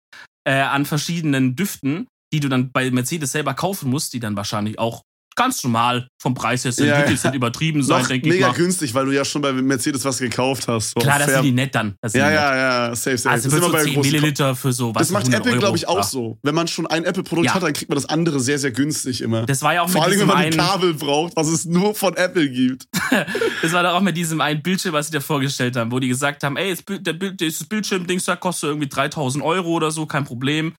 äh, 0.46 0.54
an 0.54 0.86
verschiedenen 0.86 1.56
Düften, 1.56 2.08
die 2.34 2.40
du 2.40 2.50
dann 2.50 2.72
bei 2.72 2.90
Mercedes 2.92 3.32
selber 3.32 3.54
kaufen 3.54 3.90
musst, 3.90 4.14
die 4.14 4.20
dann 4.20 4.36
wahrscheinlich 4.36 4.80
auch 4.80 5.04
ganz 5.36 5.64
normal 5.64 6.08
vom 6.22 6.34
Preis 6.34 6.66
her 6.66 6.72
sind. 6.72 6.88
Ja, 6.88 7.02
ja. 7.04 7.10
nicht 7.10 7.24
übertrieben 7.34 7.82
sein, 7.84 8.06
denke 8.08 8.28
ich 8.28 8.34
mega 8.34 8.48
mal. 8.50 8.54
günstig, 8.56 8.94
weil 8.94 9.06
du 9.06 9.12
ja 9.12 9.24
schon 9.24 9.42
bei 9.42 9.54
Mercedes 9.54 10.04
was 10.06 10.18
gekauft 10.20 10.68
hast. 10.68 10.92
So 10.92 11.00
Klar, 11.00 11.18
das 11.20 11.28
fair. 11.28 11.36
sind 11.38 11.46
die 11.46 11.52
nett 11.52 11.74
dann. 11.76 11.96
Das 12.02 12.12
sind 12.12 12.22
Ja, 12.22 12.30
ja, 12.32 12.56
ja, 12.90 12.96
safe, 12.96 13.18
safe. 13.18 13.34
Also 13.34 13.50
Das 13.50 13.58
ist 13.60 13.64
so 13.66 13.72
bei 13.72 13.84
10 13.84 13.94
großen 13.94 14.12
Milliliter 14.12 14.56
für 14.56 14.74
so 14.74 14.94
was. 14.94 15.02
Das 15.04 15.12
macht 15.12 15.24
100 15.28 15.46
Apple, 15.46 15.60
glaube 15.60 15.78
ich, 15.78 15.88
auch 15.88 15.98
Ja. 15.98 16.04
so. 16.04 16.38
Wenn 16.44 16.56
man 16.56 16.68
schon 16.68 16.88
ein 16.88 17.06
Apple-Produkt 17.06 17.46
Ja. 17.48 17.54
hat, 17.54 17.64
dann 17.64 17.74
kriegt 17.74 17.90
man 17.90 17.96
das 17.96 18.08
andere 18.08 18.40
sehr, 18.40 18.60
sehr 18.60 18.72
günstig 18.72 19.22
immer. 19.22 19.46
Das 19.46 19.62
war 19.62 19.74
ja 19.74 19.82
auch 19.84 19.90
Vor 19.90 20.04
allem, 20.04 20.20
wenn 20.20 20.28
man 20.28 20.38
ein 20.38 20.52
Kabel 20.52 20.94
braucht, 20.94 21.36
was 21.36 21.48
es 21.48 21.66
nur 21.66 21.96
von 21.96 22.16
Apple 22.18 22.50
gibt. 22.50 22.86
Das 23.62 23.74
war 23.74 23.84
doch 23.84 23.94
auch 23.94 24.02
mit 24.02 24.16
diesem 24.16 24.40
einen 24.42 24.62
Bildschirm, 24.62 24.94
was 24.94 25.08
sie 25.08 25.12
dir 25.12 25.22
vorgestellt 25.22 25.76
haben, 25.76 25.92
wo 25.92 26.00
die 26.00 26.08
gesagt 26.08 26.44
haben, 26.44 26.56
ey, 26.58 26.70
das, 26.72 26.82
Bild, 26.82 27.06
der 27.06 27.14
Bild, 27.14 27.40
dieses 27.42 27.68
Bildschirmdings 27.68 28.24
da 28.26 28.36
kostet 28.36 28.70
irgendwie 28.70 28.88
3000 28.88 29.44
Euro 29.44 29.70
oder 29.70 29.92
so, 29.92 30.06
kein 30.06 30.24
Problem. 30.24 30.74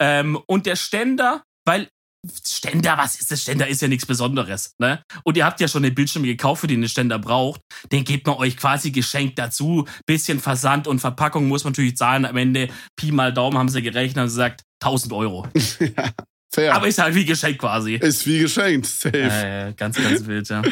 Ähm, 0.00 0.38
und 0.46 0.66
der 0.66 0.76
Ständer, 0.76 1.42
weil 1.66 1.88
Ständer, 2.48 2.96
was 2.98 3.20
ist 3.20 3.30
das? 3.30 3.42
Ständer 3.42 3.68
ist 3.68 3.82
ja 3.82 3.88
nichts 3.88 4.06
Besonderes, 4.06 4.74
ne? 4.78 5.02
Und 5.24 5.36
ihr 5.36 5.44
habt 5.44 5.60
ja 5.60 5.68
schon 5.68 5.82
den 5.82 5.94
Bildschirm 5.94 6.22
gekauft, 6.22 6.60
für 6.62 6.66
den 6.66 6.82
ihr 6.82 6.88
Ständer 6.88 7.18
braucht. 7.18 7.60
Den 7.92 8.04
gebt 8.04 8.26
man 8.26 8.36
euch 8.36 8.56
quasi 8.56 8.90
geschenkt 8.90 9.38
dazu. 9.38 9.86
Bisschen 10.06 10.40
Versand 10.40 10.86
und 10.86 11.00
Verpackung 11.00 11.48
muss 11.48 11.64
man 11.64 11.72
natürlich 11.72 11.96
zahlen. 11.96 12.24
Am 12.24 12.36
Ende, 12.36 12.68
Pi 12.96 13.12
mal 13.12 13.32
Daumen, 13.32 13.58
haben 13.58 13.68
sie 13.68 13.82
gerechnet 13.82 14.22
und 14.22 14.28
gesagt, 14.28 14.62
1000 14.82 15.12
Euro. 15.12 15.46
ja, 15.80 16.10
fair. 16.52 16.74
Aber 16.74 16.88
ist 16.88 16.98
halt 16.98 17.14
wie 17.14 17.24
geschenkt 17.24 17.60
quasi. 17.60 17.94
ist 17.94 18.26
wie 18.26 18.38
geschenkt. 18.40 18.86
Safe. 18.86 19.16
Äh, 19.18 19.72
ganz, 19.76 19.96
ganz 19.96 20.26
wild, 20.26 20.48
ja. 20.48 20.62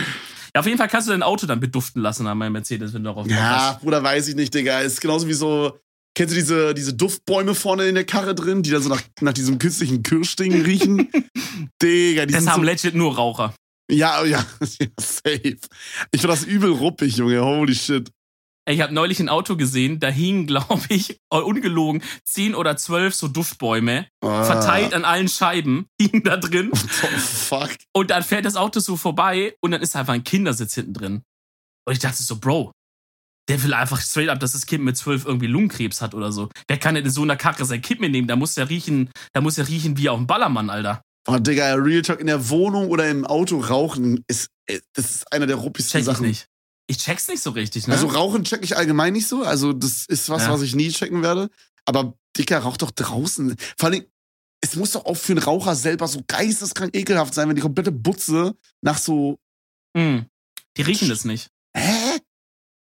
Ja, 0.55 0.61
auf 0.61 0.67
jeden 0.67 0.77
Fall 0.77 0.89
kannst 0.89 1.09
du 1.09 1.13
dein 1.13 1.23
Auto 1.23 1.47
dann 1.47 1.61
beduften 1.61 2.03
lassen 2.03 2.27
an 2.27 2.37
meinem 2.37 2.53
Mercedes, 2.53 2.93
wenn 2.93 3.03
du 3.03 3.09
darauf 3.09 3.27
Ja. 3.27 3.79
Bruder, 3.81 4.03
weiß 4.03 4.29
ich 4.29 4.35
nicht, 4.35 4.53
Digga. 4.53 4.81
Ist 4.81 5.01
genauso 5.01 5.27
wie 5.27 5.33
so. 5.33 5.79
Kennst 6.15 6.33
du 6.35 6.39
diese, 6.39 6.75
diese 6.75 6.93
Duftbäume 6.95 7.55
vorne 7.55 7.85
in 7.87 7.95
der 7.95 8.05
Karre 8.05 8.35
drin, 8.35 8.63
die 8.63 8.71
dann 8.71 8.83
so 8.83 8.89
nach, 8.91 9.03
nach 9.21 9.33
diesem 9.33 9.59
künstlichen 9.59 10.03
Kirschding 10.03 10.63
riechen? 10.63 11.11
Digga, 11.83 12.27
die 12.27 12.33
Das 12.33 12.43
sind 12.43 12.53
haben 12.53 12.61
so, 12.61 12.67
legit 12.67 12.95
nur 12.95 13.15
Raucher. 13.17 13.55
Ja, 13.91 14.25
ja, 14.25 14.45
ja, 14.81 14.87
safe. 15.01 15.41
Ich 15.43 16.21
finde 16.21 16.27
das 16.29 16.45
übel 16.45 16.71
ruppig, 16.71 17.17
Junge. 17.17 17.43
Holy 17.45 17.75
shit. 17.75 18.11
Ich 18.69 18.81
habe 18.81 18.95
neulich 18.95 19.19
ein 19.19 19.29
Auto 19.29 19.57
gesehen, 19.57 19.99
da 20.01 20.09
hingen, 20.09 20.47
glaube 20.49 20.83
ich, 20.89 21.19
ungelogen, 21.31 22.03
zehn 22.25 22.55
oder 22.55 22.77
zwölf 22.77 23.15
so 23.15 23.27
Duftbäume, 23.29 24.07
Ah. 24.23 24.45
verteilt 24.45 24.95
an 24.95 25.05
allen 25.05 25.29
Scheiben, 25.29 25.87
hingen 26.01 26.23
da 26.23 26.37
drin. 26.37 26.71
Oh, 26.73 26.77
fuck. 27.19 27.71
Und 27.93 28.11
dann 28.11 28.23
fährt 28.23 28.45
das 28.45 28.57
Auto 28.57 28.81
so 28.81 28.97
vorbei 28.97 29.55
und 29.61 29.73
dann 29.73 29.83
ist 29.83 29.97
einfach 29.97 30.13
ein 30.15 30.25
Kindersitz 30.25 30.75
hinten 30.75 30.93
drin. 30.95 31.23
Und 31.87 31.93
ich 31.95 31.99
dachte 31.99 32.23
so, 32.23 32.37
Bro, 32.37 32.71
der 33.49 33.63
will 33.63 33.75
einfach 33.75 34.01
straight 34.01 34.29
up, 34.29 34.41
dass 34.41 34.53
das 34.53 34.67
Kind 34.67 34.85
mit 34.85 34.97
zwölf 34.97 35.25
irgendwie 35.25 35.47
Lungenkrebs 35.49 36.01
hat 36.01 36.15
oder 36.15 36.31
so. 36.33 36.49
Wer 36.69 36.79
kann 36.79 36.95
denn 36.95 37.05
in 37.05 37.11
so 37.11 37.23
einer 37.23 37.37
Karre 37.37 37.65
sein 37.65 37.83
Kind 37.83 38.01
mitnehmen? 38.01 38.29
Da 38.29 38.37
muss 38.37 38.55
der 38.55 38.69
riechen, 38.71 39.11
da 39.33 39.41
muss 39.41 39.57
der 39.57 39.69
riechen 39.69 39.97
wie 39.99 40.09
auf 40.09 40.19
dem 40.19 40.27
Ballermann, 40.27 40.71
Alter. 40.71 41.03
Oh, 41.29 41.39
Digga, 41.39 41.75
Real 41.75 42.03
Talk 42.03 42.21
in 42.21 42.27
der 42.27 42.49
Wohnung 42.49 42.89
oder 42.89 43.09
im 43.09 43.25
Auto 43.25 43.59
rauchen 43.61 44.25
ist, 44.29 44.49
äh, 44.67 44.81
das 44.95 45.11
ist 45.11 45.33
einer 45.33 45.47
der 45.47 45.57
ruppigsten 45.57 45.93
Check 45.93 46.01
ich 46.01 46.07
Sachen. 46.17 46.27
nicht. 46.27 46.47
Ich 46.89 46.99
check's 46.99 47.29
nicht 47.29 47.43
so 47.43 47.51
richtig, 47.51 47.87
ne? 47.87 47.95
Also 47.95 48.09
Rauchen 48.09 48.43
check 48.45 48.63
ich 48.65 48.77
allgemein 48.77 49.13
nicht 49.13 49.29
so. 49.29 49.43
Also 49.45 49.73
das 49.73 50.05
ist 50.07 50.29
was, 50.29 50.43
Ja. 50.43 50.53
was 50.53 50.63
ich 50.63 50.75
nie 50.75 50.91
checken 50.91 51.23
werde. 51.23 51.49
Aber 51.85 52.15
Dicker, 52.37 52.59
rauch 52.59 52.77
doch 52.77 52.91
draußen. 52.91 53.57
Vor 53.79 53.89
allem, 53.89 54.05
es 54.61 54.75
muss 54.77 54.93
doch 54.93 55.05
auch 55.05 55.17
für 55.17 55.33
einen 55.33 55.43
Raucher 55.43 55.75
selber 55.77 56.07
so 56.09 56.23
geisteskrank 56.27 56.95
ekelhaft 56.97 57.35
sein, 57.35 57.49
wenn 57.49 57.57
die 57.57 57.63
komplette 57.63 57.93
Butze 57.93 58.57
nach 58.83 58.99
so, 58.99 59.39
Mm. 59.97 60.21
Die 60.77 60.83
riechen 60.83 61.09
das 61.11 61.25
nicht. 61.25 61.51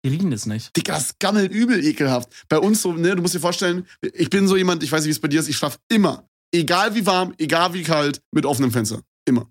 Die 0.04 0.10
riechen 0.10 0.32
das 0.32 0.46
nicht. 0.46 0.76
Dicker, 0.76 0.94
das 0.94 1.18
gammelt 1.20 1.52
übel 1.52 1.84
ekelhaft. 1.84 2.30
Bei 2.50 2.58
uns 2.58 2.82
so, 2.82 2.94
ne, 2.94 3.16
du 3.16 3.22
musst 3.22 3.36
dir 3.36 3.40
vorstellen, 3.40 3.86
ich 4.02 4.30
bin 4.30 4.48
so 4.48 4.58
jemand, 4.58 4.84
ich 4.84 4.92
weiß 4.92 5.02
nicht, 5.02 5.10
wie 5.10 5.12
es 5.12 5.20
bei 5.20 5.28
dir 5.28 5.40
ist, 5.40 5.48
ich 5.48 5.58
schlafe 5.58 5.78
immer, 5.90 6.28
egal 6.54 6.96
wie 6.96 7.06
warm, 7.06 7.34
egal 7.38 7.74
wie 7.74 7.84
kalt, 7.84 8.22
mit 8.32 8.46
offenem 8.46 8.72
Fenster. 8.72 9.02
Immer. 9.26 9.48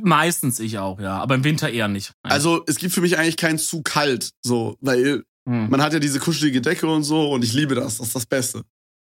Meistens 0.00 0.60
ich 0.60 0.78
auch, 0.78 1.00
ja. 1.00 1.18
Aber 1.18 1.34
im 1.34 1.44
Winter 1.44 1.70
eher 1.70 1.88
nicht. 1.88 2.12
Also 2.22 2.62
es 2.66 2.76
gibt 2.76 2.92
für 2.92 3.00
mich 3.00 3.18
eigentlich 3.18 3.36
kein 3.36 3.58
zu 3.58 3.82
kalt, 3.82 4.30
so, 4.42 4.76
weil 4.80 5.24
Mm. 5.48 5.70
man 5.70 5.80
hat 5.80 5.94
ja 5.94 5.98
diese 5.98 6.20
kuschelige 6.20 6.60
Decke 6.60 6.86
und 6.86 7.04
so 7.04 7.30
und 7.32 7.42
ich 7.42 7.54
liebe 7.54 7.74
das, 7.74 7.96
das 7.96 8.08
ist 8.08 8.16
das 8.16 8.26
Beste. 8.26 8.62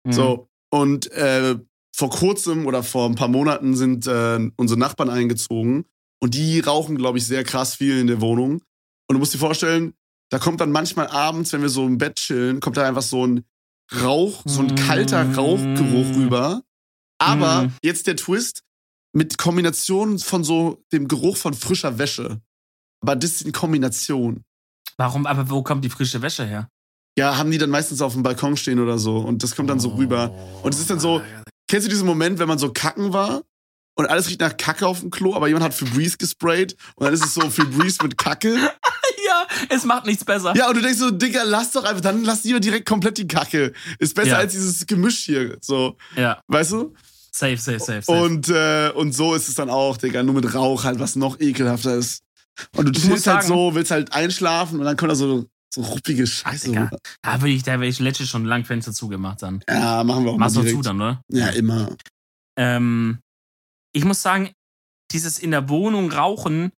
Mm. 0.06 0.12
So, 0.12 0.48
und 0.72 1.12
äh, 1.12 1.58
vor 1.96 2.12
kurzem 2.12 2.68
oder 2.68 2.84
vor 2.84 3.10
ein 3.10 3.16
paar 3.16 3.28
Monaten 3.28 3.76
sind 3.76 4.06
äh, 4.06 4.48
unsere 4.56 4.80
Nachbarn 4.80 5.10
eingezogen 5.10 5.86
und 6.22 6.36
die 6.36 6.60
rauchen, 6.60 6.96
glaube 6.96 7.18
ich, 7.18 7.26
sehr 7.26 7.44
krass 7.44 7.76
viel 7.76 7.98
in 7.98 8.06
der 8.08 8.22
Wohnung. 8.22 8.62
Und 9.10 9.14
du 9.14 9.18
musst 9.18 9.34
dir 9.34 9.40
vorstellen, 9.40 9.94
da 10.30 10.40
kommt 10.40 10.60
dann 10.62 10.72
manchmal 10.72 11.08
abends, 11.08 11.54
wenn 11.54 11.62
wir 11.62 11.70
so 11.70 11.86
im 11.86 11.98
Bett 11.98 12.16
chillen, 12.18 12.60
kommt 12.60 12.78
da 12.78 12.88
einfach 12.88 13.02
so 13.02 13.26
ein 13.26 13.44
Rauch, 14.02 14.42
so 14.46 14.62
ein 14.62 14.76
kalter 14.76 15.24
Mm. 15.24 15.36
Rauchgeruch 15.36 16.16
rüber. 16.18 16.62
Aber 17.20 17.64
Mm. 17.64 17.74
jetzt 17.82 18.08
der 18.08 18.18
Twist 18.18 18.64
mit 19.14 19.38
Kombination 19.38 20.20
von 20.20 20.44
so 20.44 20.84
dem 20.92 21.08
Geruch 21.08 21.38
von 21.38 21.54
frischer 21.54 21.98
Wäsche. 21.98 22.42
Aber 23.02 23.16
das 23.16 23.32
ist 23.32 23.42
in 23.44 23.54
Kombination. 23.54 24.44
Warum, 24.98 25.26
aber 25.26 25.50
wo 25.50 25.64
kommt 25.64 25.86
die 25.86 25.90
frische 25.90 26.22
Wäsche 26.22 26.46
her? 26.46 26.70
Ja, 27.18 27.38
haben 27.38 27.50
die 27.50 27.58
dann 27.58 27.70
meistens 27.70 28.02
auf 28.02 28.14
dem 28.14 28.24
Balkon 28.24 28.58
stehen 28.58 28.80
oder 28.80 28.98
so 29.00 29.18
und 29.20 29.42
das 29.44 29.56
kommt 29.56 29.70
dann 29.70 29.80
so 29.80 29.90
rüber. 29.96 30.32
Und 30.64 30.74
es 30.74 30.80
ist 30.82 30.90
dann 30.90 31.00
so, 31.00 31.22
Kennst 31.70 31.86
du 31.86 31.90
diesen 31.90 32.08
Moment, 32.08 32.40
wenn 32.40 32.48
man 32.48 32.60
so 32.60 32.72
kacken 32.72 33.12
war 33.12 33.42
und 33.96 34.06
alles 34.06 34.30
riecht 34.30 34.40
nach 34.40 34.56
Kacke 34.56 34.88
auf 34.88 35.02
dem 35.02 35.10
Klo, 35.12 35.36
aber 35.36 35.48
jemand 35.48 35.66
hat 35.66 35.74
Febreze 35.74 36.18
gesprayt 36.18 36.78
und 36.96 37.06
dann 37.06 37.14
ist 37.14 37.26
es 37.26 37.34
so 37.34 37.42
Febreze 37.50 38.04
mit 38.04 38.18
Kacke? 38.18 38.58
Es 39.70 39.84
macht 39.86 40.06
nichts 40.06 40.24
besser. 40.26 40.56
Ja, 40.56 40.68
und 40.70 40.76
du 40.78 40.82
denkst 40.82 41.00
so, 41.00 41.12
Digga, 41.12 41.44
lass 41.44 41.72
doch 41.72 41.84
einfach, 41.84 42.02
dann 42.02 42.24
lass 42.24 42.44
lieber 42.44 42.60
direkt 42.60 42.88
komplett 42.88 43.18
die 43.18 43.28
Kacke. 43.28 43.74
Ist 44.00 44.16
besser 44.16 44.30
Ja. 44.30 44.38
als 44.38 44.54
dieses 44.54 44.86
Gemisch 44.88 45.20
hier, 45.20 45.58
so, 45.62 45.98
Ja, 46.16 46.42
weißt 46.48 46.72
du? 46.74 46.94
safe, 47.32 47.58
safe, 47.58 47.80
safe, 47.80 48.02
safe. 48.02 48.12
Und, 48.24 48.50
äh, 48.50 48.92
und 48.96 49.14
so 49.14 49.36
ist 49.36 49.48
es 49.48 49.56
dann 49.56 49.70
auch, 49.70 49.98
Digga, 49.98 50.24
nur 50.24 50.36
mit 50.36 50.54
Rauch 50.56 50.84
halt, 50.84 51.00
was 51.00 51.16
noch 51.16 51.40
ekelhafter 51.40 51.96
ist. 51.96 52.24
Und 52.76 52.86
du 52.88 52.92
chillst 52.92 53.28
halt 53.28 53.44
so, 53.44 53.76
willst 53.76 53.92
halt 53.92 54.12
einschlafen 54.14 54.80
und 54.80 54.86
dann 54.86 54.98
kommt 54.98 55.12
da 55.12 55.16
so, 55.16 55.46
so 55.72 55.82
ruppige 55.82 56.26
Scheiße. 56.26 56.70
Digga. 56.70 56.90
da 57.22 57.42
würde 57.42 57.54
ich, 57.54 57.62
da 57.62 57.74
wäre 57.74 57.86
ich 57.88 58.00
letztens 58.00 58.30
schon 58.30 58.46
lang 58.46 58.66
Fenster 58.66 58.92
zugemacht 58.94 59.44
dann. 59.44 59.64
Ja, 59.70 60.04
machen 60.04 60.24
wir 60.26 60.32
auch 60.32 60.38
Machst 60.38 60.56
mal 60.56 60.62
du 60.64 60.68
direkt. 60.70 60.84
zu 60.84 60.90
dann, 60.90 61.00
oder? 61.02 61.22
Ja, 61.30 61.50
immer. 61.50 61.90
Ähm, 62.58 63.20
ich 63.94 64.04
muss 64.04 64.24
sagen, 64.24 64.52
dieses 65.12 65.38
in 65.38 65.52
der 65.52 65.70
Wohnung 65.70 66.12
rauchen 66.12 66.72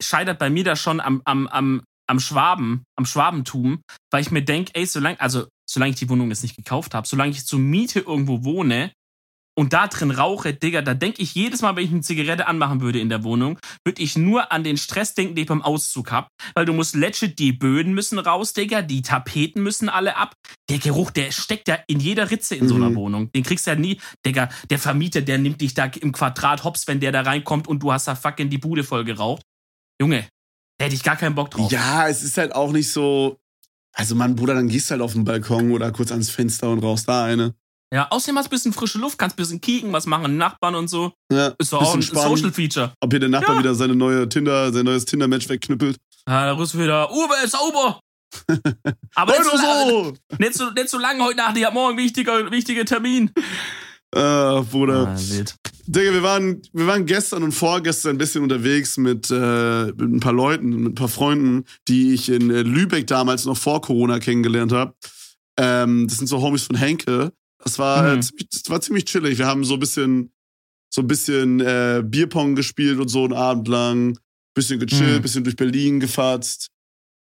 scheitert 0.00 0.38
bei 0.38 0.48
mir 0.50 0.62
da 0.64 0.76
schon 0.76 1.00
am, 1.00 1.20
am, 1.24 1.48
am, 1.48 1.82
am 2.10 2.20
Schwaben, 2.20 2.82
am 2.96 3.06
Schwabentum, 3.06 3.82
weil 4.10 4.22
ich 4.22 4.30
mir 4.30 4.42
denke, 4.42 4.72
ey, 4.74 4.84
solange, 4.86 5.20
also 5.20 5.46
solange 5.68 5.92
ich 5.92 5.98
die 5.98 6.08
Wohnung 6.08 6.28
jetzt 6.30 6.42
nicht 6.42 6.56
gekauft 6.56 6.94
habe, 6.94 7.06
solange 7.06 7.30
ich 7.30 7.46
zur 7.46 7.60
Miete 7.60 8.00
irgendwo 8.00 8.44
wohne 8.44 8.92
und 9.56 9.72
da 9.72 9.88
drin 9.88 10.10
rauche, 10.10 10.54
Digga, 10.54 10.80
da 10.82 10.94
denke 10.94 11.22
ich 11.22 11.34
jedes 11.34 11.60
Mal, 11.62 11.76
wenn 11.76 11.84
ich 11.84 11.90
eine 11.92 12.00
Zigarette 12.00 12.46
anmachen 12.46 12.80
würde 12.80 12.98
in 12.98 13.08
der 13.10 13.24
Wohnung, 13.24 13.58
würde 13.86 14.02
ich 14.02 14.16
nur 14.16 14.52
an 14.52 14.64
den 14.64 14.76
Stress 14.76 15.14
denken, 15.14 15.34
den 15.34 15.42
ich 15.42 15.48
beim 15.48 15.62
Auszug 15.62 16.10
hab, 16.10 16.28
weil 16.54 16.64
du 16.64 16.72
musst 16.72 16.94
legit, 16.94 17.38
die 17.38 17.52
Böden 17.52 17.92
müssen 17.92 18.18
raus, 18.18 18.52
Digga, 18.54 18.82
die 18.82 19.02
Tapeten 19.02 19.62
müssen 19.62 19.88
alle 19.88 20.16
ab. 20.16 20.34
Der 20.68 20.78
Geruch, 20.78 21.10
der 21.10 21.30
steckt 21.30 21.68
ja 21.68 21.78
in 21.88 22.00
jeder 22.00 22.30
Ritze 22.30 22.54
in 22.56 22.68
so 22.68 22.74
einer 22.76 22.90
Mhm. 22.90 22.96
Wohnung. 22.96 23.32
Den 23.32 23.42
kriegst 23.42 23.66
du 23.66 23.72
ja 23.72 23.76
nie, 23.76 24.00
Digga, 24.24 24.48
der 24.70 24.78
Vermieter, 24.78 25.20
der 25.20 25.38
nimmt 25.38 25.60
dich 25.60 25.74
da 25.74 25.84
im 25.84 26.12
Quadrat 26.12 26.64
hops, 26.64 26.86
wenn 26.88 27.00
der 27.00 27.12
da 27.12 27.20
reinkommt 27.22 27.68
und 27.68 27.82
du 27.82 27.92
hast 27.92 28.08
da 28.08 28.14
fucking 28.16 28.50
die 28.50 28.58
Bude 28.58 28.82
voll 28.82 29.04
geraucht. 29.04 29.42
Junge, 30.00 30.26
da 30.80 30.86
hätte 30.86 30.94
ich 30.94 31.02
gar 31.02 31.16
keinen 31.16 31.34
Bock 31.34 31.50
drauf. 31.50 31.70
Ja, 31.70 32.08
es 32.08 32.22
ist 32.22 32.38
halt 32.38 32.54
auch 32.54 32.72
nicht 32.72 32.90
so. 32.90 33.38
Also, 33.92 34.14
Mann, 34.14 34.34
Bruder, 34.34 34.54
dann 34.54 34.66
gehst 34.68 34.88
du 34.88 34.92
halt 34.92 35.02
auf 35.02 35.12
den 35.12 35.24
Balkon 35.24 35.72
oder 35.72 35.92
kurz 35.92 36.10
ans 36.10 36.30
Fenster 36.30 36.70
und 36.70 36.78
rauchst 36.78 37.06
da 37.06 37.24
eine. 37.26 37.54
Ja, 37.92 38.06
außerdem 38.10 38.38
hast 38.38 38.46
du 38.46 38.48
ein 38.48 38.50
bisschen 38.50 38.72
frische 38.72 38.96
Luft, 38.98 39.18
kannst 39.18 39.34
ein 39.34 39.42
bisschen 39.42 39.60
kicken, 39.60 39.92
was 39.92 40.06
machen 40.06 40.38
Nachbarn 40.38 40.74
und 40.76 40.88
so. 40.88 41.12
Ja, 41.30 41.48
Ist 41.58 41.72
doch 41.74 41.82
auch 41.82 41.94
ein 41.94 42.00
spannend, 42.00 42.38
Social 42.38 42.52
Feature. 42.52 42.94
ob 43.00 43.12
hier 43.12 43.20
der 43.20 43.28
Nachbar 43.28 43.56
Ja. 43.56 43.58
wieder 43.60 43.74
seine 43.74 43.94
neue 43.94 44.26
Tinder, 44.28 44.72
sein 44.72 44.86
neues 44.86 45.04
Tinder-Match 45.04 45.48
wegknüppelt. 45.50 45.98
Ja, 46.26 46.46
da 46.46 46.52
rufst 46.52 46.72
du 46.74 46.78
wieder, 46.78 47.12
Uwe, 47.12 47.34
ist 47.44 47.50
sauber. 47.52 48.00
Aber 49.16 49.32
nicht 49.32 49.44
so, 49.44 49.56
so! 49.58 50.12
nicht, 50.38 50.54
so, 50.54 50.70
nicht 50.70 50.88
so 50.88 50.98
lange 50.98 51.22
heute 51.24 51.36
Nacht, 51.36 51.58
ich 51.58 51.64
hab 51.66 51.74
morgen 51.74 51.98
wichtiger, 51.98 52.50
wichtiger 52.50 52.86
Termin. 52.86 53.32
Äh, 54.12 54.62
Bruder. 54.70 55.08
Ah, 55.08 55.16
wild. 55.18 55.54
Digga, 55.86 56.12
wir 56.12 56.22
waren, 56.22 56.62
wir 56.72 56.86
waren 56.86 57.06
gestern 57.06 57.42
und 57.42 57.52
vorgestern 57.52 58.16
ein 58.16 58.18
bisschen 58.18 58.42
unterwegs 58.42 58.96
mit, 58.96 59.30
äh, 59.30 59.86
mit 59.86 60.00
ein 60.00 60.20
paar 60.20 60.32
Leuten, 60.32 60.68
mit 60.82 60.92
ein 60.92 60.94
paar 60.94 61.08
Freunden, 61.08 61.64
die 61.88 62.12
ich 62.14 62.28
in 62.28 62.50
äh, 62.50 62.62
Lübeck 62.62 63.06
damals 63.06 63.44
noch 63.44 63.56
vor 63.56 63.80
Corona 63.80 64.18
kennengelernt 64.18 64.72
habe. 64.72 64.94
Ähm, 65.58 66.06
das 66.08 66.18
sind 66.18 66.26
so 66.26 66.40
Homies 66.40 66.64
von 66.64 66.76
Henke. 66.76 67.32
Das 67.62 67.78
war, 67.78 68.06
äh, 68.08 68.16
Mhm. 68.16 68.22
ziemlich, 68.22 68.48
das 68.50 68.62
war 68.68 68.80
ziemlich 68.80 69.04
chillig. 69.04 69.38
Wir 69.38 69.46
haben 69.46 69.64
so 69.64 69.74
ein 69.74 69.80
bisschen, 69.80 70.32
so 70.92 71.02
ein 71.02 71.06
bisschen 71.06 71.60
äh, 71.60 72.02
Bierpong 72.04 72.54
gespielt 72.56 72.98
und 72.98 73.08
so 73.08 73.24
einen 73.24 73.32
Abend 73.34 73.68
lang. 73.68 74.18
Bisschen 74.54 74.80
gechillt, 74.80 75.18
Mhm. 75.18 75.22
bisschen 75.22 75.44
durch 75.44 75.54
Berlin 75.56 76.00
gefatzt. 76.00 76.69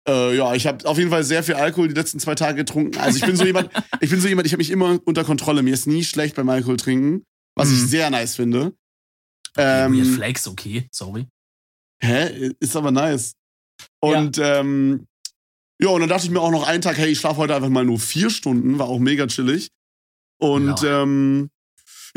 Äh, 0.07 0.37
ja, 0.37 0.55
ich 0.55 0.67
habe 0.67 0.87
auf 0.87 0.99
jeden 0.99 1.11
Fall 1.11 1.25
sehr 1.25 1.43
viel 1.43 1.55
Alkohol 1.55 1.89
die 1.89 1.95
letzten 1.95 2.19
zwei 2.21 2.35
Tage 2.35 2.57
getrunken. 2.57 2.99
Also 2.99 3.17
ich 3.19 3.25
bin 3.25 3.37
so 3.37 3.45
jemand, 3.45 3.71
ich 4.01 4.11
bin 4.11 4.21
so 4.21 4.29
jemand, 4.29 4.47
ich 4.47 4.53
habe 4.53 4.59
mich 4.61 4.71
immer 4.71 4.99
unter 5.05 5.25
Kontrolle. 5.25 5.63
Mir 5.63 5.73
ist 5.75 5.87
nie 5.87 6.05
schlecht 6.05 6.37
beim 6.37 6.49
Alkohol 6.49 6.77
trinken, 6.77 7.25
was 7.57 7.71
ich 7.71 7.81
Mhm. 7.81 7.87
sehr 7.87 8.11
nice 8.11 8.37
finde. 8.37 8.75
Ähm, 9.57 9.95
Ähm, 9.95 10.15
Flex, 10.15 10.47
okay, 10.49 10.89
sorry. 10.91 11.27
hä? 12.03 12.53
Ist 12.61 12.77
aber 12.77 12.91
nice. 12.91 13.35
Und 14.01 14.39
ähm, 14.39 15.07
ja, 15.81 15.89
und 15.89 16.01
dann 16.01 16.09
dachte 16.11 16.27
ich 16.27 16.31
mir 16.31 16.41
auch 16.41 16.51
noch 16.51 16.67
einen 16.67 16.83
Tag, 16.83 16.99
hey, 16.99 17.09
ich 17.11 17.19
schlafe 17.19 17.39
heute 17.39 17.55
einfach 17.55 17.69
mal 17.69 17.85
nur 17.85 17.99
vier 17.99 18.31
Stunden, 18.31 18.79
war 18.79 18.89
auch 18.89 18.99
mega 18.99 19.27
chillig. 19.27 19.69
Und 20.41 20.83
Ja. 20.83 21.03
ähm, 21.03 21.51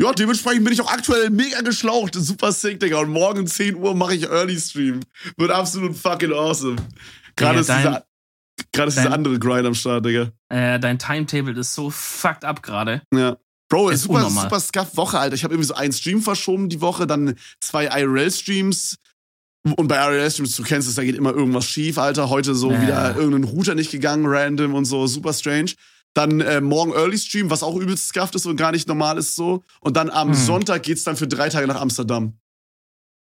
ja, 0.00 0.12
dementsprechend 0.12 0.62
bin 0.64 0.72
ich 0.72 0.80
auch 0.80 0.92
aktuell 0.92 1.30
mega 1.30 1.60
geschlaucht. 1.62 2.14
Super 2.14 2.52
sick, 2.52 2.78
Digga. 2.80 2.98
Und 3.00 3.10
morgen 3.10 3.46
10 3.46 3.74
Uhr 3.76 3.94
mache 3.96 4.14
ich 4.14 4.24
Early 4.24 4.60
Stream. 4.60 5.00
Wird 5.36 5.50
absolut 5.50 5.96
fucking 5.96 6.32
awesome. 6.32 6.76
Gerade 7.38 7.60
ist, 7.60 7.68
dein- 7.68 7.78
dieser, 7.82 8.04
gerade 8.72 8.88
ist 8.88 8.94
dieser 8.96 9.04
dein- 9.04 9.12
andere 9.14 9.38
Grind 9.38 9.66
am 9.66 9.74
Start, 9.74 10.04
Digga. 10.04 10.30
Äh, 10.48 10.78
dein 10.80 10.98
Timetable 10.98 11.52
ist 11.58 11.74
so 11.74 11.90
fucked 11.90 12.44
up 12.44 12.62
gerade. 12.62 13.02
Ja. 13.14 13.36
Bro, 13.70 13.90
Ist 13.90 14.02
super, 14.04 14.14
unnormal. 14.18 14.44
super 14.44 14.60
scuff 14.60 14.96
Woche, 14.96 15.18
Alter. 15.18 15.34
Ich 15.34 15.44
habe 15.44 15.52
irgendwie 15.52 15.66
so 15.68 15.74
einen 15.74 15.92
Stream 15.92 16.22
verschoben 16.22 16.68
die 16.70 16.80
Woche, 16.80 17.06
dann 17.06 17.34
zwei 17.60 17.84
IRL-Streams. 17.86 18.96
Und 19.76 19.88
bei 19.88 19.96
IRL-Streams, 19.96 20.56
du 20.56 20.62
kennst 20.62 20.88
es, 20.88 20.94
da 20.94 21.04
geht 21.04 21.16
immer 21.16 21.32
irgendwas 21.34 21.66
schief, 21.66 21.98
Alter. 21.98 22.30
Heute 22.30 22.54
so 22.54 22.72
Ja. 22.72 22.80
wieder 22.80 23.16
irgendein 23.16 23.44
Router 23.44 23.74
nicht 23.74 23.90
gegangen, 23.90 24.24
random 24.26 24.72
und 24.74 24.86
so, 24.86 25.06
super 25.06 25.34
strange. 25.34 25.72
Dann 26.14 26.40
äh, 26.40 26.62
morgen 26.62 26.92
Early 26.92 27.18
Stream, 27.18 27.50
was 27.50 27.62
auch 27.62 27.76
übelst 27.76 28.08
scuffed 28.08 28.34
ist 28.34 28.46
und 28.46 28.56
gar 28.56 28.72
nicht 28.72 28.88
normal 28.88 29.18
ist 29.18 29.34
so. 29.34 29.62
Und 29.80 29.98
dann 29.98 30.08
am 30.08 30.28
Hm. 30.28 30.34
Sonntag 30.34 30.82
geht's 30.84 31.04
dann 31.04 31.16
für 31.16 31.28
drei 31.28 31.50
Tage 31.50 31.66
nach 31.66 31.78
Amsterdam. 31.80 32.38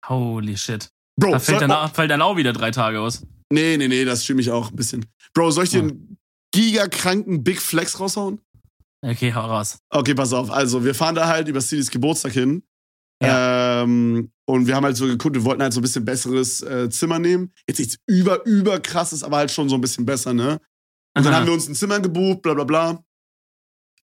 Holy 0.08 0.58
shit. 0.58 0.90
Bro, 1.20 1.32
Da 1.32 1.40
fällt 1.40 1.62
dann, 1.62 1.90
fällt 1.92 2.12
dann 2.12 2.22
auch 2.22 2.38
wieder 2.38 2.54
drei 2.54 2.70
Tage 2.72 3.02
aus. 3.02 3.26
Nee, 3.52 3.78
nee, 3.78 3.88
nee, 3.88 4.06
das 4.06 4.24
streame 4.24 4.42
ich 4.42 4.52
auch 4.52 4.70
ein 4.70 4.76
bisschen. 4.76 5.06
Bro, 5.34 5.52
soll 5.52 5.64
ich 5.66 5.70
dir 5.72 5.78
Ja. 5.80 5.84
einen 5.84 6.18
gigakranken 6.54 7.44
Big 7.44 7.62
Flex 7.62 8.00
raushauen? 8.00 8.42
Okay, 9.02 9.34
hau 9.34 9.42
raus. 9.46 9.80
Okay, 9.90 10.14
pass 10.14 10.34
auf. 10.34 10.52
Also, 10.52 10.84
wir 10.84 10.94
fahren 10.96 11.16
da 11.16 11.28
halt 11.28 11.48
über 11.48 11.62
Sidis 11.62 11.90
Geburtstag 11.90 12.34
hin. 12.34 12.64
Ähm, 13.22 14.32
und 14.46 14.68
wir 14.68 14.76
haben 14.76 14.86
halt 14.86 14.96
so 14.98 15.06
geguckt, 15.06 15.36
wir 15.36 15.44
wollten 15.44 15.62
halt 15.62 15.74
so 15.74 15.80
ein 15.80 15.84
bisschen 15.84 16.06
besseres 16.06 16.62
äh, 16.62 16.90
Zimmer 16.90 17.20
nehmen. 17.20 17.52
Jetzt 17.68 17.80
nichts 17.80 17.98
über, 18.08 18.46
über 18.46 18.80
krasses, 18.80 19.24
aber 19.24 19.38
halt 19.38 19.52
schon 19.52 19.70
so 19.70 19.76
ein 19.76 19.82
bisschen 19.82 20.06
besser, 20.06 20.34
ne? 20.34 20.60
Und 21.18 21.26
dann 21.26 21.34
Aha. 21.34 21.40
haben 21.42 21.48
wir 21.48 21.54
uns 21.54 21.68
ein 21.68 21.76
Zimmer 21.76 22.00
gebucht, 22.00 22.42
bla 22.42 22.54
bla 22.54 22.64
bla. 22.64 23.04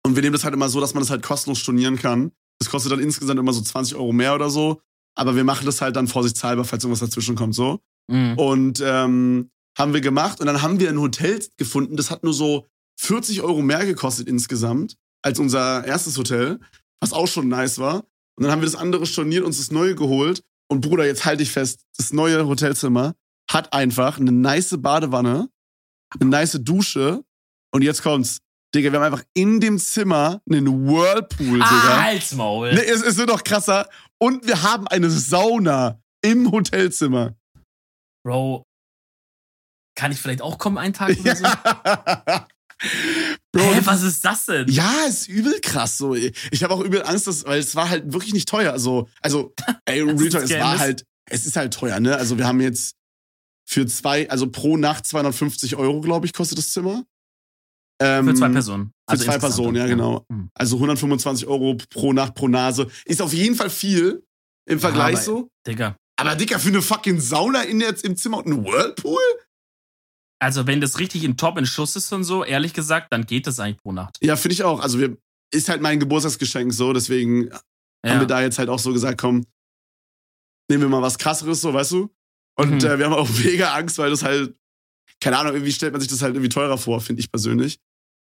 Und 0.05 0.15
wir 0.17 0.23
nehmen 0.23 0.35
das 0.35 0.45
halt 0.45 0.55
immer 0.55 0.69
so, 0.69 0.81
dass 0.81 0.95
man 0.95 1.03
das 1.03 1.11
halt 1.11 1.23
kostenlos 1.23 1.59
stornieren 1.59 1.97
kann. 1.97 2.33
Das 2.59 2.71
kostet 2.71 2.93
dann 2.93 3.01
insgesamt 3.01 3.41
immer 3.41 3.53
so 3.53 3.61
20 3.63 3.97
Euro 3.97 4.13
mehr 4.13 4.35
oder 4.35 4.51
so. 4.51 4.81
Aber 5.17 5.35
wir 5.35 5.45
machen 5.45 5.65
das 5.67 5.81
halt 5.81 5.97
dann 5.97 6.09
vorsichtshalber, 6.09 6.65
falls 6.65 6.85
irgendwas 6.85 7.01
dazwischen 7.09 7.37
kommt, 7.37 7.55
so. 7.55 7.81
Mhm. 8.09 8.39
Und 8.39 8.81
ähm, 8.85 9.51
haben 9.79 9.93
wir 9.93 10.01
gemacht 10.01 10.41
und 10.41 10.47
dann 10.47 10.63
haben 10.63 10.81
wir 10.81 10.89
ein 10.89 11.01
Hotel 11.01 11.41
gefunden, 11.57 11.97
das 11.97 12.11
hat 12.11 12.25
nur 12.25 12.33
so 12.33 12.67
40 12.99 13.43
Euro 13.43 13.61
mehr 13.63 13.85
gekostet 13.85 14.27
insgesamt 14.29 14.97
als 15.23 15.39
unser 15.39 15.85
erstes 15.85 16.17
Hotel, 16.17 16.61
was 17.01 17.13
auch 17.13 17.27
schon 17.29 17.49
nice 17.49 17.79
war. 17.79 18.05
Und 18.37 18.45
dann 18.45 18.51
haben 18.53 18.61
wir 18.63 18.67
das 18.67 18.77
andere 18.77 19.07
storniert, 19.07 19.45
uns 19.45 19.59
das 19.59 19.71
neue 19.71 19.95
geholt. 19.95 20.43
Und 20.69 20.81
Bruder, 20.81 21.05
jetzt 21.07 21.25
halte 21.25 21.43
ich 21.43 21.51
fest, 21.51 21.81
das 21.97 22.13
neue 22.13 22.47
Hotelzimmer 22.47 23.15
hat 23.51 23.73
einfach 23.73 24.19
eine 24.19 24.33
nice 24.33 24.75
Badewanne, 24.79 25.49
eine 26.19 26.31
nice 26.31 26.59
Dusche. 26.63 27.23
Und 27.73 27.83
jetzt 27.83 28.03
kommt's. 28.03 28.39
Digga, 28.75 28.91
wir 28.93 28.99
haben 29.01 29.13
einfach 29.13 29.25
in 29.35 29.61
dem 29.61 29.79
Zimmer 29.79 30.43
einen 30.51 30.87
Whirlpool, 30.89 31.63
Ah, 31.63 31.69
Digga. 31.69 32.03
halt's 32.03 32.33
Maul. 32.35 32.75
Nee, 32.75 32.81
es, 32.81 33.03
es 33.03 33.17
wird 33.17 33.29
noch 33.29 33.45
krasser. 33.45 33.89
Und 34.19 34.47
wir 34.47 34.63
haben 34.63 34.87
eine 34.89 35.09
Sauna 35.11 36.01
im 36.23 36.51
Hotelzimmer. 36.51 37.35
Bro, 38.27 38.65
kann 39.97 40.11
ich 40.11 40.21
vielleicht 40.21 40.43
auch 40.43 40.59
kommen 40.59 40.79
einen 40.79 40.93
Tag 40.93 41.17
oder 41.21 41.37
so? 41.37 41.45
Bro, 43.53 43.73
Hä, 43.75 43.81
was 43.85 44.03
ist 44.03 44.25
das 44.25 44.47
denn? 44.47 44.67
Ja, 44.69 45.05
ist 45.09 45.29
übel 45.29 45.61
krass. 45.61 45.97
So. 45.97 46.15
Ich 46.17 46.63
habe 46.65 46.75
auch 46.75 46.81
übel 46.81 47.03
Angst, 47.05 47.29
dass, 47.29 47.45
weil 47.47 47.61
es 47.61 47.77
war 47.77 47.89
halt 47.89 48.13
wirklich 48.13 48.35
nicht 48.35 48.49
teuer. 48.49 48.73
Also, 48.73 49.09
also 49.23 49.55
ey, 49.87 50.01
Real 50.03 50.29
Talk, 50.29 50.43
es 50.43 50.51
war 50.51 50.75
ist- 50.75 50.81
halt, 50.81 51.05
es 51.31 51.47
ist 51.47 51.55
halt 51.57 51.73
teuer, 51.73 52.01
ne? 52.01 52.17
Also 52.17 52.37
wir 52.37 52.49
haben 52.49 52.61
jetzt 52.61 52.97
für 53.65 53.87
zwei, 53.87 54.29
also 54.29 54.51
pro 54.51 54.77
Nacht 54.77 55.07
250 55.07 55.77
Euro, 55.77 56.01
glaube 56.01 56.27
ich, 56.27 56.33
kostet 56.33 56.59
das 56.59 56.73
Zimmer. 56.73 57.05
Ähm, 58.03 58.27
Für 58.27 58.35
zwei 58.35 58.49
Personen. 58.49 58.87
Für 59.09 59.17
zwei 59.17 59.35
insgesamt 59.35 59.41
Personen, 59.41 59.77
ja, 59.77 59.87
genau. 59.87 60.25
Hm. 60.31 60.51
Also 60.53 60.77
125 60.77 61.47
Euro 61.47 61.77
pro 61.91 62.13
Nacht, 62.13 62.35
pro 62.35 62.49
Nase. 62.49 62.89
Ist 63.07 63.23
auf 63.23 63.33
jeden 63.33 63.55
Fall 63.55 63.71
viel 63.71 64.25
im 64.69 64.81
Vergleich 64.81 65.15
aber- 65.15 65.23
so. 65.23 65.49
Digga. 65.67 65.97
Aber 66.19 66.35
Dicker, 66.35 66.59
für 66.59 66.69
eine 66.69 66.83
fucking 66.83 67.21
Sauna 67.21 67.63
in 67.63 67.81
jetzt 67.81 68.05
im 68.05 68.17
Zimmer 68.17 68.39
und 68.39 68.47
ein 68.47 68.65
Whirlpool? 68.65 69.21
Also, 70.39 70.67
wenn 70.67 70.81
das 70.81 70.99
richtig 70.99 71.25
in 71.25 71.37
Top 71.37 71.57
in 71.59 71.67
Schuss 71.67 71.97
ist 71.97 72.13
und 72.13 72.25
so, 72.25 72.45
ehrlich 72.45 72.73
gesagt, 72.75 73.13
dann 73.13 73.25
geht 73.27 73.47
das 73.47 73.59
eigentlich 73.61 73.79
pro 73.83 73.93
Nacht. 73.93 74.19
Ja, 74.23 74.37
finde 74.37 74.55
ich 74.55 74.65
auch. 74.65 74.81
Also 74.81 74.99
wir, 74.99 75.17
ist 75.53 75.69
halt 75.69 75.81
mein 75.81 76.01
Geburtstagsgeschenk 76.01 76.73
so, 76.73 76.93
deswegen 76.93 77.51
haben 77.53 77.61
Ja. 78.05 78.21
wir 78.21 78.27
da 78.27 78.41
jetzt 78.43 78.59
halt 78.59 78.69
auch 78.69 78.79
so 78.79 78.93
gesagt, 78.93 79.19
komm, 79.21 79.47
nehmen 80.71 80.83
wir 80.83 80.89
mal 80.89 81.03
was 81.03 81.19
krasseres, 81.19 81.61
so, 81.61 81.73
weißt 81.73 81.93
du? 81.93 82.15
Und 82.59 82.83
Mhm. 82.83 82.89
äh, 82.89 82.99
wir 82.99 83.07
haben 83.07 83.13
auch 83.15 83.29
mega 83.45 83.75
Angst, 83.75 83.99
weil 83.99 84.11
das 84.11 84.23
halt, 84.23 84.55
keine 85.21 85.39
Ahnung, 85.39 85.55
irgendwie 85.55 85.73
stellt 85.73 85.93
man 85.93 86.01
sich 86.01 86.11
das 86.11 86.23
halt 86.23 86.35
irgendwie 86.35 86.49
teurer 86.49 86.79
vor, 86.79 87.01
finde 87.01 87.21
ich 87.21 87.31
persönlich. 87.31 87.79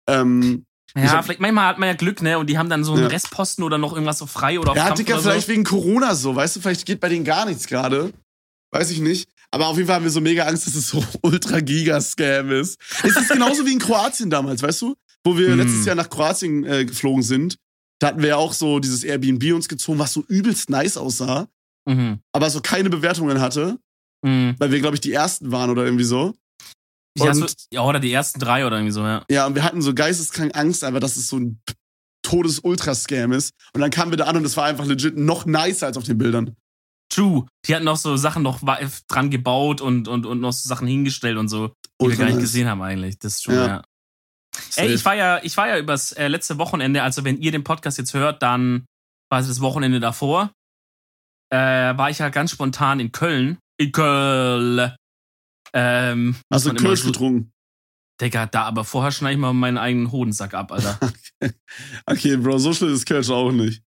Ähm, 0.09 0.65
Ja, 0.95 1.11
hab- 1.13 1.25
vielleicht 1.25 1.39
manchmal 1.39 1.67
hat 1.67 1.79
man 1.79 1.89
ja 1.89 1.95
Glück, 1.95 2.21
ne? 2.21 2.37
Und 2.37 2.47
die 2.49 2.57
haben 2.57 2.69
dann 2.69 2.83
so 2.83 2.93
einen 2.93 3.03
Ja. 3.03 3.07
Restposten 3.07 3.63
oder 3.63 3.77
noch 3.77 3.93
irgendwas 3.93 4.19
so 4.19 4.25
frei 4.27 4.59
oder 4.59 4.71
auf 4.71 4.77
ja, 4.77 4.85
Kampf 4.87 4.97
Dicker, 4.99 5.13
oder 5.15 5.23
vielleicht 5.23 5.47
so. 5.47 5.51
wegen 5.53 5.63
Corona 5.63 6.13
so, 6.15 6.35
weißt 6.35 6.55
du, 6.55 6.61
vielleicht 6.61 6.85
geht 6.85 6.99
bei 6.99 7.09
denen 7.09 7.25
gar 7.25 7.45
nichts 7.45 7.65
gerade. 7.67 8.13
Weiß 8.71 8.91
ich 8.91 8.99
nicht. 8.99 9.29
Aber 9.51 9.67
auf 9.67 9.75
jeden 9.77 9.87
Fall 9.87 9.97
haben 9.97 10.03
wir 10.03 10.11
so 10.11 10.21
mega 10.21 10.45
Angst, 10.45 10.65
dass 10.67 10.75
es 10.75 10.89
so 10.89 11.03
ultra 11.21 11.59
Giga-Scam 11.59 12.51
ist. 12.51 12.79
Es 13.03 13.15
ist 13.15 13.29
genauso 13.29 13.65
wie 13.65 13.73
in 13.73 13.79
Kroatien 13.79 14.29
damals, 14.29 14.61
weißt 14.63 14.81
du? 14.81 14.95
Wo 15.23 15.37
wir 15.37 15.49
Hm. 15.49 15.57
letztes 15.59 15.85
Jahr 15.85 15.95
nach 15.95 16.09
Kroatien 16.09 16.63
äh, 16.65 16.85
geflogen 16.85 17.23
sind. 17.23 17.57
Da 17.99 18.07
hatten 18.07 18.21
wir 18.21 18.29
ja 18.29 18.35
auch 18.37 18.53
so 18.53 18.79
dieses 18.79 19.03
Airbnb 19.03 19.53
uns 19.53 19.69
gezogen, 19.69 19.99
was 19.99 20.11
so 20.13 20.23
übelst 20.27 20.69
nice 20.69 20.97
aussah, 20.97 21.47
Mhm. 21.87 22.19
aber 22.33 22.49
so 22.49 22.61
keine 22.61 22.89
Bewertungen 22.89 23.39
hatte, 23.41 23.77
Mhm. 24.25 24.55
weil 24.57 24.71
wir, 24.71 24.79
glaube 24.79 24.95
ich, 24.95 25.01
die 25.01 25.13
ersten 25.13 25.51
waren 25.51 25.69
oder 25.69 25.85
irgendwie 25.85 26.03
so. 26.03 26.33
Ja, 27.17 27.33
so, 27.33 27.45
ja, 27.71 27.81
oder 27.81 27.99
die 27.99 28.11
ersten 28.11 28.39
drei 28.39 28.65
oder 28.65 28.77
irgendwie 28.77 28.91
so, 28.93 29.01
ja. 29.01 29.23
Ja, 29.29 29.45
und 29.45 29.55
wir 29.55 29.63
hatten 29.63 29.81
so 29.81 29.93
geisteskrank 29.93 30.57
Angst, 30.57 30.83
einfach, 30.83 30.99
dass 30.99 31.15
es 31.15 31.27
so 31.27 31.37
ein 31.37 31.61
Todes-Ultra-Scam 32.23 33.31
ist. 33.33 33.51
Und 33.73 33.81
dann 33.81 33.91
kamen 33.91 34.11
wir 34.11 34.17
da 34.17 34.25
an 34.25 34.37
und 34.37 34.45
es 34.45 34.57
war 34.57 34.65
einfach 34.65 34.85
legit 34.85 35.17
noch 35.17 35.45
nicer 35.45 35.87
als 35.87 35.97
auf 35.97 36.05
den 36.05 36.17
Bildern. 36.17 36.55
True. 37.09 37.45
Die 37.67 37.75
hatten 37.75 37.85
noch 37.85 37.97
so 37.97 38.17
Sachen 38.17 38.41
noch 38.41 38.61
dran 39.07 39.29
gebaut 39.29 39.81
und, 39.81 40.07
und, 40.07 40.25
und 40.25 40.39
noch 40.41 40.53
so 40.53 40.67
Sachen 40.67 40.87
hingestellt 40.87 41.37
und 41.37 41.49
so, 41.49 41.67
die 41.67 41.73
wir 41.99 42.05
Ultra 42.07 42.17
gar 42.19 42.25
nicht 42.25 42.35
nice. 42.35 42.43
gesehen 42.45 42.67
haben 42.67 42.81
eigentlich. 42.81 43.19
Das 43.19 43.33
ist 43.33 43.43
schon, 43.43 43.55
Ja. 43.55 43.67
ja. 43.67 43.81
Ey, 44.75 44.93
ich 44.93 45.03
war 45.03 45.15
ja, 45.15 45.39
ich 45.43 45.57
war 45.57 45.67
ja 45.67 45.77
übers 45.77 46.11
äh, 46.13 46.27
letzte 46.27 46.57
Wochenende, 46.57 47.03
also 47.03 47.23
wenn 47.23 47.39
ihr 47.39 47.51
den 47.51 47.63
Podcast 47.63 47.97
jetzt 47.97 48.13
hört, 48.13 48.41
dann 48.43 48.85
war 49.29 49.39
es 49.39 49.47
das 49.47 49.61
Wochenende 49.61 49.99
davor. 49.99 50.51
Äh, 51.51 51.57
war 51.97 52.09
ich 52.09 52.19
ja 52.19 52.29
ganz 52.29 52.51
spontan 52.51 52.99
in 52.99 53.11
Köln. 53.11 53.57
In 53.77 53.91
Köln. 53.91 54.95
Ähm, 55.75 56.35
Hast 56.51 56.65
du 56.65 56.69
muss 56.69 56.73
man 56.73 56.75
immer 56.77 56.87
Kölsch 56.89 57.01
so- 57.01 57.07
getrunken? 57.11 57.49
Digga, 58.21 58.45
da, 58.45 58.63
aber 58.65 58.83
vorher 58.83 59.11
schneide 59.11 59.33
ich 59.33 59.39
mal 59.39 59.53
meinen 59.53 59.77
eigenen 59.79 60.11
Hodensack 60.11 60.53
ab, 60.53 60.71
Alter. 60.71 60.99
Okay, 62.05 62.37
Bro, 62.37 62.59
so 62.59 62.71
schlimm 62.73 62.93
ist 62.93 63.05
Kölsch 63.05 63.29
auch 63.29 63.51
nicht. 63.51 63.81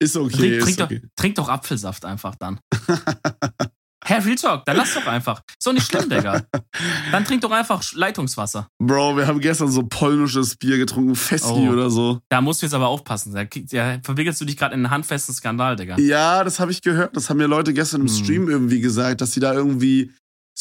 Ist 0.00 0.16
okay, 0.16 0.30
trink, 0.36 0.52
ist 0.54 0.64
trink, 0.64 0.80
okay. 0.80 1.00
doch, 1.02 1.08
trink 1.16 1.34
doch 1.34 1.48
Apfelsaft 1.48 2.04
einfach 2.04 2.34
dann. 2.36 2.58
Hä, 4.04 4.14
Real 4.18 4.34
Talk, 4.34 4.64
dann 4.64 4.76
lass 4.78 4.94
doch 4.94 5.06
einfach. 5.06 5.42
Ist 5.48 5.64
doch 5.64 5.72
nicht 5.72 5.86
schlimm, 5.86 6.08
Digga. 6.08 6.42
Dann 7.12 7.24
trink 7.24 7.40
doch 7.42 7.52
einfach 7.52 7.84
Leitungswasser. 7.92 8.66
Bro, 8.82 9.16
wir 9.16 9.28
haben 9.28 9.38
gestern 9.38 9.70
so 9.70 9.84
polnisches 9.84 10.56
Bier 10.56 10.76
getrunken, 10.76 11.14
Festi 11.14 11.48
Oh. 11.52 11.70
oder 11.70 11.88
so. 11.88 12.18
Da 12.28 12.40
musst 12.40 12.60
du 12.62 12.66
jetzt 12.66 12.74
aber 12.74 12.88
aufpassen. 12.88 13.32
Da, 13.32 13.44
da 13.44 14.00
verwickelst 14.02 14.40
du 14.40 14.44
dich 14.44 14.56
gerade 14.56 14.74
in 14.74 14.80
einen 14.84 14.90
handfesten 14.90 15.32
Skandal, 15.32 15.76
Digga. 15.76 15.98
Ja, 16.00 16.42
das 16.42 16.58
habe 16.58 16.72
ich 16.72 16.82
gehört. 16.82 17.16
Das 17.16 17.30
haben 17.30 17.36
mir 17.36 17.46
Leute 17.46 17.72
gestern 17.72 18.00
im 18.00 18.08
Hm. 18.08 18.14
Stream 18.24 18.48
irgendwie 18.48 18.80
gesagt, 18.80 19.20
dass 19.20 19.32
sie 19.32 19.40
da 19.40 19.54
irgendwie 19.54 20.10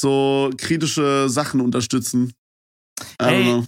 so 0.01 0.49
kritische 0.57 1.29
Sachen 1.29 1.61
unterstützen. 1.61 2.33
I 2.99 3.03
don't 3.23 3.27
Ey, 3.29 3.43
know. 3.43 3.67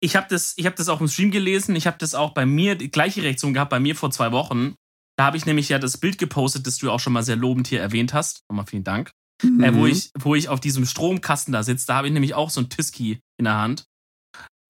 Ich 0.00 0.14
habe 0.14 0.26
das, 0.30 0.54
ich 0.56 0.66
hab 0.66 0.76
das 0.76 0.88
auch 0.88 1.00
im 1.00 1.08
Stream 1.08 1.30
gelesen. 1.32 1.74
Ich 1.74 1.86
habe 1.86 1.98
das 1.98 2.14
auch 2.14 2.32
bei 2.34 2.46
mir, 2.46 2.76
die 2.76 2.90
gleiche 2.90 3.22
Reaktion 3.22 3.54
gehabt 3.54 3.70
bei 3.70 3.80
mir 3.80 3.96
vor 3.96 4.10
zwei 4.10 4.30
Wochen. 4.30 4.74
Da 5.16 5.24
habe 5.24 5.36
ich 5.36 5.46
nämlich 5.46 5.68
ja 5.68 5.78
das 5.80 5.98
Bild 5.98 6.18
gepostet, 6.18 6.66
das 6.68 6.78
du 6.78 6.90
auch 6.92 7.00
schon 7.00 7.12
mal 7.12 7.24
sehr 7.24 7.34
lobend 7.34 7.66
hier 7.66 7.80
erwähnt 7.80 8.12
hast. 8.14 8.42
Nochmal 8.48 8.66
vielen 8.66 8.84
Dank. 8.84 9.10
äh, 9.42 9.72
wo, 9.74 9.80
Mhm. 9.80 9.86
ich, 9.86 10.10
wo 10.18 10.34
ich 10.34 10.48
auf 10.48 10.60
diesem 10.60 10.84
Stromkasten 10.86 11.52
da 11.52 11.62
sitze. 11.62 11.86
Da 11.86 11.94
habe 11.96 12.06
ich 12.08 12.12
nämlich 12.12 12.34
auch 12.34 12.50
so 12.50 12.60
ein 12.60 12.68
Tiski 12.70 13.20
in 13.38 13.44
der 13.44 13.54
Hand. 13.54 13.84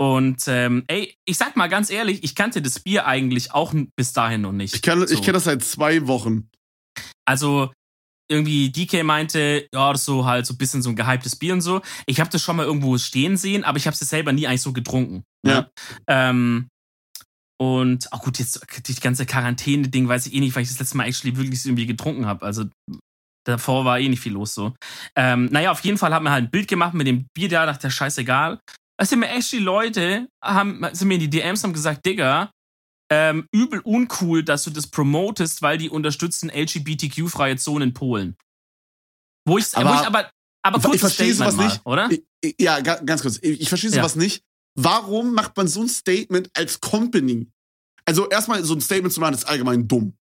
Und 0.00 0.44
ähm, 0.46 0.84
ey, 0.86 1.14
ich 1.26 1.36
sag 1.36 1.56
mal 1.56 1.68
ganz 1.68 1.90
ehrlich, 1.90 2.22
ich 2.22 2.34
kannte 2.34 2.62
das 2.62 2.78
Bier 2.78 3.06
eigentlich 3.06 3.52
auch 3.52 3.74
bis 3.96 4.12
dahin 4.12 4.42
noch 4.42 4.52
nicht. 4.52 4.74
Ich, 4.74 4.82
kann, 4.82 5.02
ich 5.02 5.08
So. 5.08 5.20
kenne 5.20 5.32
das 5.32 5.44
seit 5.44 5.64
zwei 5.64 6.06
Wochen. 6.06 6.48
Also 7.26 7.72
irgendwie 8.30 8.70
DK 8.70 9.04
meinte, 9.04 9.68
ja, 9.72 9.92
das 9.92 10.02
ist 10.02 10.06
so 10.06 10.26
halt 10.26 10.46
so 10.46 10.54
ein 10.54 10.58
bisschen 10.58 10.82
so 10.82 10.90
ein 10.90 10.96
gehyptes 10.96 11.36
Bier 11.36 11.54
und 11.54 11.60
so. 11.60 11.80
Ich 12.06 12.20
habe 12.20 12.30
das 12.30 12.42
schon 12.42 12.56
mal 12.56 12.66
irgendwo 12.66 12.96
stehen 12.98 13.36
sehen, 13.36 13.64
aber 13.64 13.78
ich 13.78 13.86
habe 13.86 13.94
es 13.94 14.00
selber 14.00 14.32
nie 14.32 14.46
eigentlich 14.46 14.62
so 14.62 14.72
getrunken. 14.72 15.24
Ja. 15.46 15.60
Ne? 15.60 15.70
Ähm, 16.06 16.68
und 17.60 18.12
auch 18.12 18.22
gut, 18.22 18.38
jetzt 18.38 18.64
die 18.86 18.94
ganze 18.94 19.26
Quarantäne-Ding 19.26 20.08
weiß 20.08 20.26
ich 20.26 20.34
eh 20.34 20.40
nicht, 20.40 20.54
weil 20.54 20.62
ich 20.62 20.68
das 20.68 20.78
letzte 20.78 20.96
Mal 20.96 21.08
actually 21.08 21.36
wirklich 21.36 21.64
irgendwie 21.64 21.86
getrunken 21.86 22.26
habe. 22.26 22.46
Also 22.46 22.66
davor 23.44 23.84
war 23.84 23.98
eh 23.98 24.08
nicht 24.08 24.20
viel 24.20 24.32
los 24.32 24.54
so. 24.54 24.74
Ähm, 25.16 25.46
naja, 25.46 25.72
auf 25.72 25.80
jeden 25.80 25.98
Fall 25.98 26.14
haben 26.14 26.24
wir 26.24 26.30
halt 26.30 26.44
ein 26.44 26.50
Bild 26.50 26.68
gemacht 26.68 26.94
mit 26.94 27.06
dem 27.06 27.26
Bier 27.34 27.48
da, 27.48 27.66
dachte, 27.66 27.90
scheißegal. 27.90 28.60
Es 29.00 29.10
sind 29.10 29.20
mir 29.20 29.28
actually 29.28 29.64
Leute, 29.64 30.28
haben, 30.44 30.84
sind 30.92 31.08
mir 31.08 31.14
in 31.14 31.20
die 31.20 31.30
DMs 31.30 31.64
haben 31.64 31.72
gesagt, 31.72 32.04
Digga, 32.04 32.50
ähm, 33.10 33.48
übel 33.52 33.80
uncool, 33.80 34.42
dass 34.42 34.64
du 34.64 34.70
das 34.70 34.86
promotest, 34.86 35.62
weil 35.62 35.78
die 35.78 35.88
unterstützen 35.90 36.50
LGBTQ-freie 36.50 37.56
Zonen 37.56 37.88
in 37.88 37.94
Polen. 37.94 38.36
Wo 39.46 39.58
ich, 39.58 39.74
Aber- 39.76 39.90
wo 39.90 39.94
ich 39.94 40.06
aber, 40.06 40.30
aber 40.62 40.78
Ich 40.78 40.84
kurz 40.84 41.00
verstehe 41.00 41.32
sowas 41.34 41.56
mal, 41.56 41.64
nicht. 41.68 41.80
oder? 41.84 42.10
Ich- 42.10 42.22
ich- 42.42 42.54
Ja, 42.60 42.80
ga- 42.80 43.00
ganz 43.04 43.22
kurz. 43.22 43.38
Ich 43.42 43.60
ich 43.62 43.68
verstehe 43.68 43.90
Ja. 43.90 43.96
sowas 43.96 44.16
nicht. 44.16 44.42
Warum 44.74 45.32
macht 45.34 45.56
man 45.56 45.66
so 45.68 45.80
ein 45.80 45.88
Statement 45.88 46.50
als 46.54 46.80
Company? 46.80 47.48
Also 48.04 48.28
erstmal 48.28 48.62
so 48.64 48.74
ein 48.74 48.80
Statement 48.80 49.12
zu 49.12 49.20
machen, 49.20 49.34
ist 49.34 49.44
allgemein 49.48 49.88
dumm. 49.88 50.14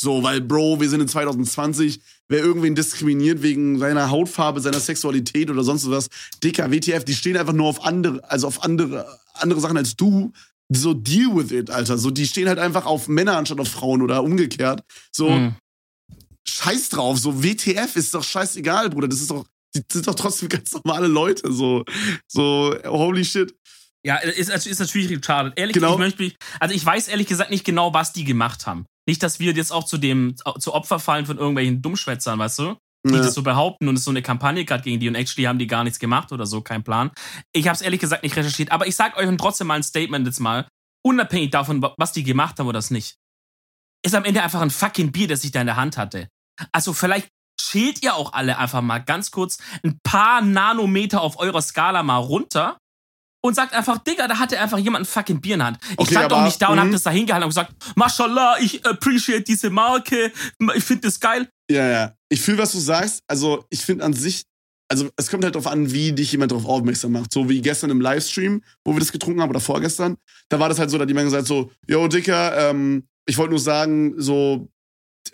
So, 0.00 0.22
weil, 0.24 0.40
Bro, 0.40 0.80
wir 0.80 0.88
sind 0.90 1.00
in 1.00 1.08
2020, 1.08 2.00
wer 2.28 2.40
irgendwen 2.40 2.74
diskriminiert 2.74 3.42
wegen 3.42 3.78
seiner 3.78 4.10
Hautfarbe, 4.10 4.60
seiner 4.60 4.80
Sexualität 4.80 5.48
oder 5.50 5.62
sonst 5.62 5.88
was, 5.88 6.08
dicker, 6.42 6.70
WTF, 6.72 7.04
die 7.04 7.14
stehen 7.14 7.36
einfach 7.36 7.52
nur 7.52 7.68
auf 7.68 7.84
andere, 7.84 8.28
also 8.28 8.48
auf 8.48 8.64
andere, 8.64 9.20
andere 9.34 9.60
Sachen 9.60 9.76
als 9.76 9.94
du. 9.94 10.32
So, 10.72 10.94
deal 10.94 11.34
with 11.36 11.50
it, 11.52 11.70
Alter. 11.70 11.98
So, 11.98 12.10
die 12.10 12.26
stehen 12.26 12.48
halt 12.48 12.58
einfach 12.58 12.86
auf 12.86 13.06
Männer 13.08 13.36
anstatt 13.36 13.60
auf 13.60 13.68
Frauen 13.68 14.02
oder 14.02 14.22
umgekehrt. 14.22 14.82
So, 15.12 15.28
Hm. 15.30 15.54
scheiß 16.46 16.88
drauf, 16.90 17.18
so 17.18 17.42
WTF 17.42 17.96
ist 17.96 18.14
doch 18.14 18.24
scheißegal, 18.24 18.90
Bruder. 18.90 19.08
Das 19.08 19.20
ist 19.20 19.30
doch, 19.30 19.44
die 19.74 19.82
sind 19.92 20.06
doch 20.06 20.14
trotzdem 20.14 20.48
ganz 20.50 20.72
normale 20.72 21.06
Leute. 21.06 21.52
So, 21.52 21.84
so, 22.26 22.74
holy 22.84 23.24
shit. 23.24 23.54
Ja, 24.06 24.16
ist, 24.16 24.50
ist 24.50 24.66
ist 24.66 24.78
natürlich 24.80 25.10
retarded. 25.10 25.54
Ehrlich, 25.56 25.74
Genau. 25.74 25.92
ich 25.92 25.98
möchte 25.98 26.22
mich, 26.22 26.36
also 26.60 26.74
ich 26.74 26.84
weiß 26.84 27.08
ehrlich 27.08 27.26
gesagt 27.26 27.50
nicht 27.50 27.64
genau, 27.64 27.94
was 27.94 28.12
die 28.12 28.24
gemacht 28.24 28.66
haben. 28.66 28.84
Nicht, 29.06 29.22
dass 29.22 29.40
wir 29.40 29.52
jetzt 29.52 29.72
auch 29.72 29.84
zu 29.84 29.96
dem, 29.98 30.34
zu 30.58 30.72
Opfer 30.74 30.98
fallen 30.98 31.24
von 31.26 31.38
irgendwelchen 31.38 31.80
Dummschwätzern, 31.82 32.38
weißt 32.38 32.58
du? 32.58 32.76
Die 33.06 33.14
Ja. 33.14 33.20
das 33.22 33.34
so 33.34 33.42
behaupten 33.42 33.86
und 33.88 33.94
es 33.96 34.00
ist 34.00 34.04
so 34.06 34.10
eine 34.10 34.22
Kampagne 34.22 34.64
gerade 34.64 34.82
gegen 34.82 34.98
die 34.98 35.08
und 35.08 35.14
actually 35.14 35.44
haben 35.44 35.58
die 35.58 35.66
gar 35.66 35.84
nichts 35.84 35.98
gemacht 35.98 36.32
oder 36.32 36.46
so, 36.46 36.62
kein 36.62 36.82
Plan. 36.82 37.10
Ich 37.52 37.68
habe 37.68 37.74
es 37.76 37.82
ehrlich 37.82 38.00
gesagt 38.00 38.22
nicht 38.22 38.34
recherchiert, 38.36 38.72
aber 38.72 38.86
ich 38.86 38.96
sag 38.96 39.16
euch 39.18 39.28
trotzdem 39.36 39.66
mal 39.66 39.74
ein 39.74 39.82
Statement 39.82 40.26
jetzt 40.26 40.40
mal, 40.40 40.66
unabhängig 41.04 41.50
davon, 41.50 41.82
wa- 41.82 41.94
was 41.98 42.12
die 42.12 42.22
gemacht 42.22 42.58
haben 42.58 42.66
oder 42.66 42.78
das 42.78 42.90
nicht. 42.90 43.16
Ist 44.04 44.14
am 44.14 44.24
Ende 44.24 44.42
einfach 44.42 44.60
ein 44.62 44.70
fucking 44.70 45.12
Bier, 45.12 45.28
das 45.28 45.44
ich 45.44 45.50
da 45.52 45.60
in 45.60 45.66
der 45.66 45.76
Hand 45.76 45.98
hatte. 45.98 46.28
Also 46.72 46.92
vielleicht 46.94 47.28
chillt 47.60 48.02
ihr 48.02 48.14
auch 48.14 48.32
alle 48.32 48.56
einfach 48.58 48.80
mal 48.80 48.98
ganz 49.00 49.30
kurz 49.30 49.58
ein 49.82 49.98
paar 50.02 50.40
Nanometer 50.40 51.20
auf 51.20 51.38
eurer 51.38 51.60
Skala 51.62 52.02
mal 52.02 52.16
runter 52.18 52.78
und 53.44 53.54
sagt 53.54 53.74
einfach, 53.74 53.98
Digga, 53.98 54.28
da 54.28 54.38
hatte 54.38 54.58
einfach 54.58 54.78
jemand 54.78 55.02
ein 55.02 55.06
fucking 55.06 55.40
Bier 55.42 55.54
in 55.54 55.58
der 55.60 55.66
Hand. 55.68 55.78
Ich 55.90 55.98
Okay, 55.98 56.12
stand 56.14 56.32
doch 56.32 56.42
nicht 56.42 56.60
da 56.62 56.68
und 56.68 56.78
hab 56.80 56.86
mhm. 56.86 56.92
das 56.92 57.02
da 57.02 57.10
hingehalten 57.10 57.44
und 57.44 57.50
gesagt, 57.50 57.74
Mashallah, 57.96 58.58
ich 58.60 58.84
appreciate 58.86 59.44
diese 59.44 59.68
Marke, 59.68 60.32
ich 60.74 60.84
finde 60.84 61.02
das 61.08 61.20
geil. 61.20 61.48
Ja, 61.70 61.86
ja. 61.88 62.14
Ich 62.34 62.40
fühle, 62.40 62.58
was 62.58 62.72
du 62.72 62.78
sagst. 62.80 63.22
Also, 63.28 63.64
ich 63.70 63.80
finde 63.80 64.04
an 64.04 64.12
sich, 64.12 64.42
also 64.88 65.08
es 65.16 65.28
kommt 65.30 65.44
halt 65.44 65.54
darauf 65.54 65.68
an, 65.68 65.92
wie 65.92 66.12
dich 66.12 66.32
jemand 66.32 66.50
darauf 66.50 66.66
aufmerksam 66.66 67.12
macht. 67.12 67.32
So 67.32 67.48
wie 67.48 67.62
gestern 67.62 67.90
im 67.90 68.00
Livestream, 68.00 68.60
wo 68.84 68.92
wir 68.92 68.98
das 69.00 69.12
getrunken 69.12 69.40
haben 69.40 69.50
oder 69.50 69.60
vorgestern, 69.60 70.16
da 70.48 70.58
war 70.58 70.68
das 70.68 70.78
halt 70.78 70.90
so, 70.90 70.98
da 70.98 71.02
hat 71.02 71.08
jemand 71.08 71.26
gesagt 71.26 71.46
so, 71.46 71.70
yo 71.88 72.08
Dicker, 72.08 72.70
ähm, 72.70 73.04
ich 73.26 73.38
wollte 73.38 73.50
nur 73.50 73.60
sagen, 73.60 74.14
so, 74.20 74.68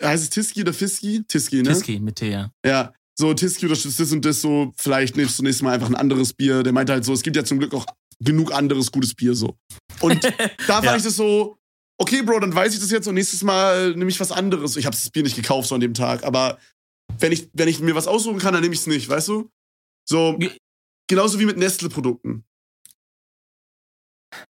heißt 0.01 0.23
es 0.23 0.29
Tiski 0.29 0.61
oder 0.61 0.73
Fiski? 0.73 1.23
Tiski, 1.27 1.63
ne? 1.63 1.69
Tiski 1.69 1.99
mit 1.99 2.15
T, 2.17 2.29
ja. 2.31 2.51
Ja, 2.65 2.93
so 3.17 3.33
Tiski 3.33 3.65
unterstützt 3.65 3.99
das 3.99 4.11
und 4.11 4.23
das 4.23 4.39
so, 4.41 4.71
vielleicht 4.77 5.17
nimmst 5.17 5.39
du 5.39 5.43
nächstes 5.43 5.63
Mal 5.63 5.73
einfach 5.73 5.89
ein 5.89 5.95
anderes 5.95 6.33
Bier. 6.33 6.61
Der 6.63 6.71
meinte 6.71 6.93
halt 6.93 7.03
so, 7.03 7.13
es 7.13 7.23
gibt 7.23 7.35
ja 7.35 7.43
zum 7.43 7.57
Glück 7.59 7.73
auch 7.73 7.85
genug 8.19 8.53
anderes 8.53 8.91
gutes 8.91 9.13
Bier 9.15 9.33
so. 9.33 9.57
Und 9.99 10.23
da 10.67 10.75
fand 10.75 10.85
Ja. 10.85 10.95
ich 10.95 11.03
das 11.03 11.15
so, 11.15 11.57
okay, 11.97 12.21
Bro, 12.21 12.39
dann 12.39 12.55
weiß 12.55 12.73
ich 12.73 12.79
das 12.79 12.89
jetzt 12.89 13.07
und 13.07 13.15
nächstes 13.15 13.43
Mal 13.43 13.91
nehme 13.95 14.09
ich 14.09 14.19
was 14.19 14.31
anderes. 14.31 14.75
Ich 14.77 14.85
habe 14.85 14.95
das 14.95 15.09
Bier 15.09 15.23
nicht 15.23 15.35
gekauft 15.35 15.67
so 15.69 15.75
an 15.75 15.81
dem 15.81 15.93
Tag, 15.93 16.23
aber 16.23 16.57
wenn 17.21 17.31
ich, 17.31 17.49
wenn 17.53 17.67
ich 17.67 17.79
mir 17.79 17.95
was 17.95 18.07
aussuchen 18.07 18.39
kann, 18.39 18.53
dann 18.53 18.61
nehme 18.61 18.73
ich 18.73 18.81
es 18.81 18.87
nicht, 18.87 19.07
weißt 19.09 19.27
du? 19.29 19.49
So, 20.07 20.37
Ge- 20.37 20.57
genauso 21.07 21.39
wie 21.39 21.45
mit 21.45 21.57
Nestle-Produkten. 21.57 22.43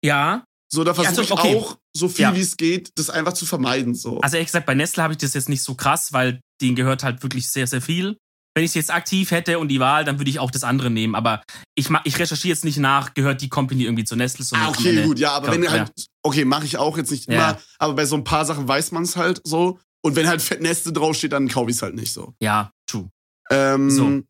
Ja, 0.05 0.45
So, 0.73 0.85
da 0.85 0.95
versuche 0.95 1.09
also, 1.11 1.23
ich 1.23 1.33
okay. 1.33 1.57
auch, 1.57 1.77
so 1.97 2.09
viel 2.09 2.23
Ja. 2.23 2.37
wie 2.37 2.41
es 2.41 2.57
geht, 2.57 2.91
das 2.97 3.11
einfach 3.11 3.33
zu 3.33 3.45
vermeiden. 3.45 3.95
So. 3.95 4.21
also 4.21 4.37
ehrlich 4.37 4.49
gesagt, 4.49 4.67
bei 4.67 4.75
Nestle 4.75 5.03
habe 5.03 5.13
ich 5.15 5.19
das 5.19 5.35
jetzt 5.35 5.49
nicht 5.49 5.63
so 5.63 5.75
krass, 5.75 6.13
weil 6.13 6.41
denen 6.61 6.77
gehört 6.77 7.03
halt 7.03 7.23
wirklich 7.25 7.51
sehr, 7.51 7.67
sehr 7.67 7.83
viel. 7.83 8.17
Wenn 8.55 8.65
ich 8.65 8.71
es 8.71 8.75
jetzt 8.75 8.91
aktiv 8.93 9.31
hätte 9.33 9.59
und 9.59 9.69
die 9.69 9.81
Wahl, 9.81 10.05
dann 10.05 10.19
würde 10.19 10.31
ich 10.31 10.39
auch 10.39 10.51
das 10.51 10.63
andere 10.65 10.91
nehmen. 10.91 11.15
Aber 11.15 11.43
ich, 11.77 11.89
ich 12.05 12.19
recherchiere 12.19 12.53
jetzt 12.55 12.65
nicht 12.65 12.79
nach, 12.79 13.15
gehört 13.15 13.41
die 13.43 13.49
Company 13.49 13.85
irgendwie 13.85 14.05
zu 14.05 14.15
Nestle. 14.17 14.45
sondern 14.45 14.69
Ah, 14.69 14.71
okay, 14.71 15.03
gut, 15.05 15.19
ja, 15.19 15.33
aber 15.33 15.47
Ja, 15.49 15.53
wenn 15.55 15.63
ja. 15.65 15.71
halt, 15.71 15.93
okay, 16.23 16.45
mache 16.45 16.67
ich 16.67 16.77
auch 16.77 16.97
jetzt 16.99 17.11
nicht 17.11 17.27
immer, 17.29 17.37
Ja. 17.37 17.61
aber 17.79 17.95
bei 17.95 18.05
so 18.05 18.17
ein 18.17 18.25
paar 18.25 18.45
Sachen 18.45 18.67
weiß 18.69 18.93
man 18.93 19.03
es 19.05 19.17
halt 19.17 19.41
so. 19.45 19.81
Und 20.03 20.17
wenn 20.17 20.27
halt 20.29 20.41
Fett 20.43 20.61
Nestle 20.63 20.93
draufsteht, 20.93 21.33
dann 21.33 21.49
kaufe 21.49 21.71
ich 21.71 21.77
es 21.77 21.83
halt 21.83 21.95
nicht 21.95 22.13
so. 22.13 22.35
Ja, 22.41 22.73
true. 22.87 23.09
Ähm, 23.51 23.91
So. 23.91 24.23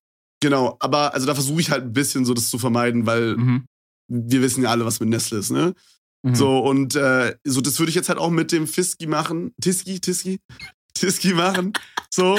Genau, 0.43 0.77
aber 0.81 1.13
also 1.13 1.27
da 1.27 1.35
versuche 1.35 1.61
ich 1.61 1.71
halt 1.71 1.85
ein 1.85 1.93
bisschen 1.93 2.25
so 2.25 2.33
das 2.33 2.49
zu 2.49 2.59
vermeiden, 2.59 3.05
weil 3.05 3.37
Mhm. 3.37 3.67
wir 4.09 4.41
wissen 4.41 4.63
ja 4.65 4.71
alle, 4.71 4.87
was 4.87 4.99
mit 4.99 5.11
Nestle 5.11 5.39
ist, 5.39 5.51
ne? 5.51 5.75
Mhm. 6.23 6.35
So, 6.35 6.59
und 6.61 6.97
äh, 6.97 7.37
so, 7.45 7.61
das 7.61 7.79
würde 7.79 7.91
ich 7.91 7.95
jetzt 7.97 8.09
halt 8.09 8.19
auch 8.19 8.31
mit 8.31 8.51
dem 8.51 8.67
Fiski 8.67 9.07
machen. 9.07 9.53
Tiski, 9.61 10.01
Tiski? 10.01 10.41
Tiski 10.95 11.35
machen. 11.35 11.73
So. 12.11 12.39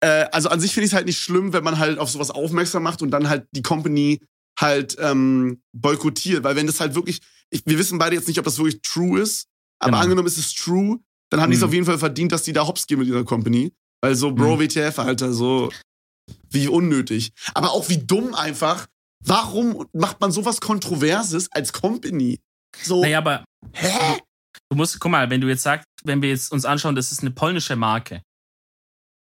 Äh, 0.00 0.26
also 0.30 0.50
an 0.50 0.60
sich 0.60 0.72
finde 0.74 0.84
ich 0.86 0.92
es 0.92 0.94
halt 0.96 1.06
nicht 1.06 1.18
schlimm, 1.20 1.52
wenn 1.54 1.64
man 1.64 1.78
halt 1.78 1.98
auf 1.98 2.10
sowas 2.10 2.30
aufmerksam 2.30 2.82
macht 2.82 3.00
und 3.02 3.10
dann 3.10 3.28
halt 3.28 3.46
die 3.52 3.62
Company 3.62 4.20
halt 4.58 4.96
ähm, 5.00 5.62
boykottiert. 5.72 6.44
Weil 6.44 6.54
wenn 6.56 6.66
das 6.66 6.80
halt 6.80 6.94
wirklich, 6.94 7.20
ich, 7.50 7.62
wir 7.66 7.78
wissen 7.78 7.98
beide 7.98 8.14
jetzt 8.14 8.28
nicht, 8.28 8.38
ob 8.38 8.44
das 8.44 8.58
wirklich 8.58 8.82
true 8.82 9.20
ist, 9.20 9.46
aber 9.78 9.92
Genau. 9.92 10.02
angenommen 10.02 10.28
ist 10.28 10.38
es 10.38 10.54
true, 10.54 10.98
dann 11.30 11.40
haben 11.40 11.50
die 11.50 11.56
es 11.56 11.62
Mhm. 11.62 11.68
auf 11.68 11.74
jeden 11.74 11.86
Fall 11.86 11.98
verdient, 11.98 12.32
dass 12.32 12.42
die 12.42 12.52
da 12.52 12.66
hops 12.66 12.86
gehen 12.86 12.98
mit 12.98 13.08
ihrer 13.08 13.24
Company. 13.24 13.72
Weil 14.02 14.14
so, 14.14 14.32
Bro, 14.32 14.56
Mhm. 14.56 14.60
WTF, 14.60 14.98
Alter, 14.98 15.32
so 15.32 15.70
wie 16.50 16.68
unnötig. 16.68 17.32
Aber 17.54 17.72
auch 17.72 17.88
wie 17.88 17.98
dumm 17.98 18.34
einfach. 18.34 18.86
Warum 19.24 19.86
macht 19.92 20.20
man 20.20 20.30
sowas 20.30 20.60
Kontroverses 20.60 21.50
als 21.52 21.72
Company? 21.72 22.38
So, 22.82 23.00
Naja, 23.02 23.18
aber 23.18 23.44
hä? 23.72 24.20
du 24.70 24.76
musst, 24.76 25.00
guck 25.00 25.10
mal, 25.10 25.28
wenn 25.30 25.40
du 25.40 25.48
jetzt 25.48 25.62
sagst, 25.64 25.86
wenn 26.04 26.22
wir 26.22 26.28
jetzt 26.28 26.52
uns 26.52 26.64
anschauen, 26.64 26.94
das 26.94 27.10
ist 27.10 27.20
eine 27.22 27.30
polnische 27.32 27.74
Marke. 27.76 28.22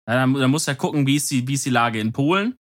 Ja, 0.08 0.14
dann, 0.16 0.34
dann 0.36 0.52
musst 0.52 0.68
du 0.68 0.72
ja 0.72 0.76
gucken, 0.76 1.08
wie 1.08 1.16
ist, 1.16 1.32
die, 1.32 1.48
wie 1.48 1.54
ist 1.56 1.66
die 1.66 1.70
Lage 1.72 2.00
in 2.00 2.14
Polen. 2.14 2.56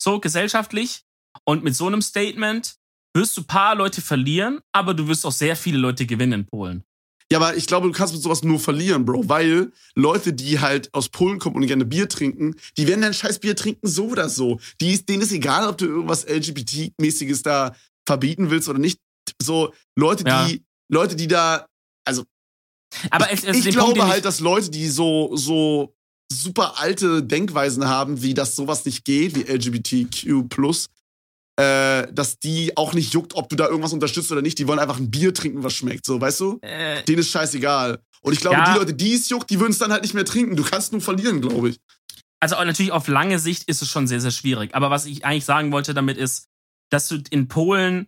So, 0.00 0.20
gesellschaftlich. 0.20 1.02
Und 1.44 1.64
mit 1.64 1.74
so 1.74 1.86
einem 1.86 2.02
Statement 2.02 2.76
wirst 3.14 3.36
du 3.36 3.40
ein 3.42 3.46
paar 3.46 3.74
Leute 3.74 4.00
verlieren, 4.00 4.60
aber 4.72 4.94
du 4.94 5.08
wirst 5.08 5.26
auch 5.26 5.32
sehr 5.32 5.56
viele 5.56 5.78
Leute 5.78 6.06
gewinnen 6.06 6.32
in 6.42 6.46
Polen. 6.46 6.84
Ja, 7.32 7.38
aber 7.38 7.56
ich 7.56 7.66
glaube, 7.66 7.86
du 7.86 7.92
kannst 7.94 8.12
mit 8.12 8.22
sowas 8.22 8.42
nur 8.42 8.60
verlieren, 8.60 9.06
Bro, 9.06 9.28
weil 9.28 9.72
Leute, 9.94 10.34
die 10.34 10.60
halt 10.60 10.92
aus 10.92 11.08
Polen 11.08 11.38
kommen 11.38 11.56
und 11.56 11.66
gerne 11.66 11.86
Bier 11.86 12.06
trinken, 12.08 12.56
die 12.76 12.86
werden 12.86 13.00
dein 13.00 13.14
scheiß 13.14 13.38
Bier 13.38 13.56
trinken 13.56 13.86
so 13.88 14.08
oder 14.08 14.28
so. 14.28 14.60
Die 14.82 14.92
ist, 14.92 15.08
denen 15.08 15.22
ist 15.22 15.32
egal, 15.32 15.66
ob 15.66 15.78
du 15.78 15.86
irgendwas 15.86 16.26
LGBT-mäßiges 16.26 17.42
da 17.42 17.74
verbieten 18.06 18.50
willst 18.50 18.68
oder 18.68 18.78
nicht. 18.78 18.98
So 19.40 19.72
Leute, 19.96 20.24
Ja. 20.26 20.46
die 20.46 20.62
Leute, 20.90 21.16
die 21.16 21.26
da, 21.26 21.66
also 22.04 22.24
Aber 23.10 23.30
es, 23.32 23.44
es, 23.44 23.56
ich 23.56 23.64
den 23.64 23.72
glaube 23.72 23.94
Punkt, 23.94 24.12
halt, 24.12 24.24
dass 24.26 24.40
Leute, 24.40 24.70
die 24.70 24.88
so 24.88 25.34
so 25.34 25.94
super 26.30 26.78
alte 26.80 27.22
Denkweisen 27.22 27.86
haben, 27.86 28.20
wie 28.22 28.34
dass 28.34 28.56
sowas 28.56 28.84
nicht 28.84 29.04
geht, 29.06 29.34
wie 29.36 29.50
LGBTQ+, 29.50 30.48
äh, 31.56 32.06
dass 32.12 32.38
die 32.38 32.76
auch 32.76 32.94
nicht 32.94 33.12
juckt, 33.12 33.34
ob 33.34 33.48
du 33.48 33.56
da 33.56 33.68
irgendwas 33.68 33.92
unterstützt 33.92 34.32
oder 34.32 34.42
nicht. 34.42 34.58
Die 34.58 34.66
wollen 34.68 34.78
einfach 34.78 34.98
ein 34.98 35.10
Bier 35.10 35.34
trinken, 35.34 35.62
was 35.62 35.74
schmeckt, 35.74 36.06
so, 36.06 36.20
weißt 36.20 36.40
du? 36.40 36.58
äh, 36.62 37.02
Denen 37.04 37.18
ist 37.18 37.30
scheißegal. 37.30 38.00
Und 38.22 38.32
ich 38.32 38.40
glaube, 38.40 38.56
Ja. 38.56 38.72
die 38.72 38.78
Leute, 38.78 38.94
die 38.94 39.14
es 39.14 39.28
juckt, 39.28 39.50
die 39.50 39.58
würden 39.60 39.72
es 39.72 39.78
dann 39.78 39.92
halt 39.92 40.02
nicht 40.02 40.14
mehr 40.14 40.24
trinken. 40.24 40.56
Du 40.56 40.62
kannst 40.64 40.92
nur 40.92 41.00
verlieren, 41.00 41.40
glaube 41.40 41.70
ich. 41.70 41.78
also 42.40 42.56
natürlich 42.56 42.92
auf 42.92 43.06
lange 43.08 43.38
Sicht 43.38 43.64
ist 43.68 43.82
es 43.82 43.88
schon 43.88 44.06
sehr, 44.06 44.20
sehr 44.20 44.30
schwierig. 44.30 44.74
Aber 44.74 44.90
was 44.90 45.06
ich 45.06 45.24
eigentlich 45.24 45.44
sagen 45.44 45.72
wollte 45.72 45.92
damit 45.94 46.16
ist, 46.18 46.46
dass 46.90 47.08
du 47.08 47.22
in 47.30 47.48
Polen 47.48 48.06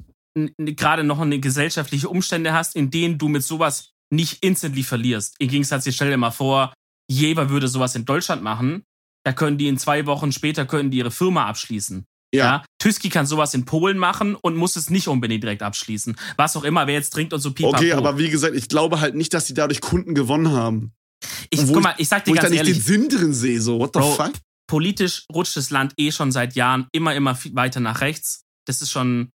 gerade 0.58 1.04
noch 1.04 1.20
eine 1.20 1.38
gesellschaftliche 1.38 2.08
Umstände 2.08 2.52
hast, 2.52 2.74
in 2.74 2.90
denen 2.90 3.18
du 3.18 3.28
mit 3.28 3.44
sowas 3.44 3.90
nicht 4.10 4.42
instantly 4.42 4.82
verlierst. 4.82 5.36
Im 5.38 5.48
Gegensatz, 5.48 5.84
jetzt 5.86 5.94
stell 5.96 6.10
dir 6.10 6.16
mal 6.16 6.30
vor, 6.32 6.72
Jever 7.10 7.50
würde 7.50 7.68
sowas 7.68 7.94
in 7.94 8.04
Deutschland 8.04 8.42
machen, 8.42 8.82
da 9.24 9.32
können 9.32 9.58
die 9.58 9.68
in 9.68 9.78
zwei 9.78 10.06
Wochen 10.06 10.32
später 10.32 10.66
können 10.66 10.90
die 10.90 10.98
ihre 10.98 11.10
Firma 11.10 11.46
abschließen. 11.46 12.04
Ja. 12.34 12.44
Ja. 12.44 12.64
Tüski 12.78 13.08
kann 13.08 13.26
sowas 13.26 13.54
in 13.54 13.64
Polen 13.64 13.96
machen 13.96 14.34
und 14.34 14.56
muss 14.56 14.76
es 14.76 14.90
nicht 14.90 15.08
unbedingt 15.08 15.42
direkt 15.42 15.62
abschließen. 15.62 16.16
Was 16.36 16.56
auch 16.56 16.64
immer, 16.64 16.86
wer 16.86 16.94
jetzt 16.94 17.10
trinkt 17.10 17.32
und 17.32 17.40
so 17.40 17.52
pipapo. 17.52 17.76
Okay, 17.76 17.92
aber 17.92 18.18
wie 18.18 18.28
gesagt, 18.28 18.54
ich 18.56 18.68
glaube 18.68 19.00
halt 19.00 19.14
nicht, 19.14 19.32
dass 19.32 19.46
die 19.46 19.54
dadurch 19.54 19.80
Kunden 19.80 20.14
gewonnen 20.14 20.50
haben. 20.52 20.92
ich, 21.50 21.60
guck 21.66 21.82
mal, 21.82 21.94
ich 21.98 22.08
sag 22.08 22.26
Wo 22.26 22.32
dir 22.32 22.34
ich 22.34 22.36
da 22.36 22.42
ganz 22.42 22.50
nicht 22.50 22.58
ehrlich, 22.58 22.76
den 22.76 22.82
Sinn 22.82 23.08
drin 23.08 23.32
sehe, 23.34 23.60
so, 23.60 23.78
what 23.78 23.90
the 23.94 24.00
Bro, 24.00 24.12
fuck? 24.14 24.32
politisch 24.66 25.24
rutscht 25.32 25.56
das 25.56 25.70
Land 25.70 25.94
eh 25.96 26.10
schon 26.10 26.32
seit 26.32 26.54
Jahren 26.54 26.86
immer, 26.92 27.14
immer 27.14 27.38
weiter 27.52 27.80
nach 27.80 28.00
rechts. 28.00 28.44
Das 28.66 28.82
ist 28.82 28.90
schon, 28.90 29.30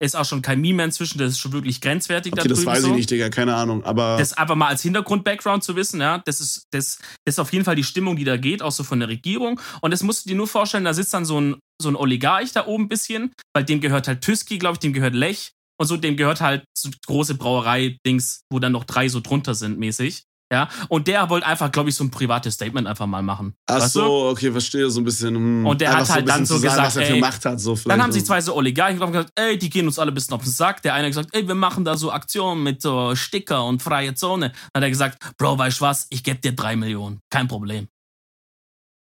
ist 0.00 0.16
auch 0.16 0.24
schon 0.24 0.42
kein 0.42 0.60
Meme 0.60 0.76
mehr 0.76 0.84
inzwischen, 0.86 1.18
das 1.18 1.32
ist 1.32 1.38
schon 1.38 1.52
wirklich 1.52 1.80
grenzwertig 1.80 2.32
da 2.32 2.42
Okay, 2.42 2.48
das 2.48 2.58
drüben 2.58 2.70
weiß 2.70 2.82
so. 2.82 2.88
ich 2.88 2.94
nicht, 2.94 3.10
Digga, 3.10 3.30
keine 3.30 3.54
Ahnung. 3.54 3.82
Aber 3.84 4.16
Das 4.18 4.32
einfach 4.32 4.54
mal 4.54 4.68
als 4.68 4.82
Hintergrund-Background 4.82 5.64
zu 5.64 5.76
wissen, 5.76 6.00
ja, 6.00 6.18
das 6.18 6.40
ist, 6.40 6.66
das, 6.70 6.98
das 7.24 7.34
ist 7.34 7.38
auf 7.38 7.52
jeden 7.52 7.64
Fall 7.64 7.76
die 7.76 7.84
Stimmung, 7.84 8.16
die 8.16 8.24
da 8.24 8.36
geht, 8.36 8.62
auch 8.62 8.72
so 8.72 8.84
von 8.84 9.00
der 9.00 9.08
Regierung. 9.08 9.60
Und 9.80 9.90
das 9.92 10.02
musst 10.02 10.24
du 10.24 10.30
dir 10.30 10.36
nur 10.36 10.46
vorstellen, 10.46 10.84
da 10.84 10.94
sitzt 10.94 11.14
dann 11.14 11.24
so 11.24 11.40
ein, 11.40 11.56
so 11.80 11.88
ein 11.88 11.96
Oligarch 11.96 12.52
da 12.52 12.66
oben 12.66 12.84
ein 12.84 12.88
bisschen, 12.88 13.32
weil 13.54 13.64
dem 13.64 13.80
gehört 13.80 14.08
halt 14.08 14.20
Tüski, 14.20 14.58
glaube 14.58 14.74
ich, 14.74 14.80
dem 14.80 14.92
gehört 14.92 15.14
Lech 15.14 15.52
und 15.80 15.86
so, 15.86 15.96
dem 15.96 16.16
gehört 16.16 16.40
halt 16.40 16.64
so 16.76 16.90
große 17.06 17.34
Brauerei-Dings, 17.34 18.42
wo 18.52 18.58
dann 18.58 18.72
noch 18.72 18.84
drei 18.84 19.08
so 19.08 19.20
drunter 19.20 19.54
sind, 19.54 19.78
mäßig. 19.78 20.22
Ja, 20.50 20.68
und 20.88 21.06
der 21.08 21.28
wollte 21.28 21.46
einfach, 21.46 21.70
glaube 21.70 21.90
ich, 21.90 21.94
so 21.94 22.02
ein 22.04 22.10
privates 22.10 22.54
Statement 22.54 22.86
einfach 22.86 23.06
mal 23.06 23.22
machen. 23.22 23.54
Ach 23.66 23.80
weißt 23.80 23.92
so, 23.92 24.00
du? 24.00 24.30
okay, 24.30 24.50
verstehe 24.50 24.88
so 24.88 24.98
ein 24.98 25.04
bisschen. 25.04 25.34
hm, 25.34 25.66
Und 25.66 25.80
der 25.82 25.94
hat 25.94 26.06
so 26.06 26.14
halt 26.14 26.26
dann 26.26 26.40
bisschen 26.40 26.46
so 26.46 26.54
sagen, 26.54 26.62
gesagt, 26.70 26.86
was 26.86 26.96
er 26.96 27.06
für 27.06 27.12
ey, 27.12 27.20
Macht 27.20 27.44
hat, 27.44 27.60
so 27.60 27.74
Dann 27.84 28.02
haben 28.02 28.12
sich 28.12 28.22
so. 28.22 28.28
zwei 28.28 28.40
so 28.40 28.56
Oligarchen 28.56 28.98
gesagt, 28.98 29.30
ey, 29.34 29.58
die 29.58 29.68
gehen 29.68 29.86
uns 29.86 29.98
alle 29.98 30.10
ein 30.10 30.14
bisschen 30.14 30.32
auf 30.32 30.42
den 30.42 30.50
Sack. 30.50 30.80
Der 30.82 30.94
eine 30.94 31.04
hat 31.04 31.10
gesagt, 31.10 31.28
ey, 31.32 31.46
wir 31.46 31.54
machen 31.54 31.84
da 31.84 31.98
so 31.98 32.10
Aktionen 32.10 32.62
mit 32.62 32.80
so 32.80 33.14
Sticker 33.14 33.66
und 33.66 33.82
freie 33.82 34.14
Zone. 34.14 34.48
Dann 34.72 34.82
hat 34.82 34.86
er 34.86 34.90
gesagt, 34.90 35.18
Bro, 35.36 35.58
weißt 35.58 35.80
du 35.80 35.84
was, 35.84 36.06
ich 36.08 36.24
geb 36.24 36.40
dir 36.40 36.52
drei 36.52 36.76
Millionen. 36.76 37.20
Kein 37.30 37.46
Problem. 37.46 37.88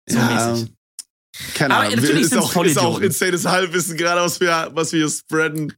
So 0.08 0.18
ja, 0.18 0.50
mäßig. 0.52 0.72
Keine 1.54 1.74
Aber 1.74 1.86
Ahnung. 1.86 1.96
natürlich 1.96 2.22
ist, 2.22 2.36
auch, 2.36 2.64
ist 2.64 2.78
auch 2.78 3.00
insanes 3.00 3.44
Halbwissen, 3.44 3.96
gerade 3.96 4.20
was 4.20 4.38
wir, 4.38 4.70
was 4.72 4.92
wir 4.92 5.00
hier 5.00 5.10
spreaden. 5.10 5.72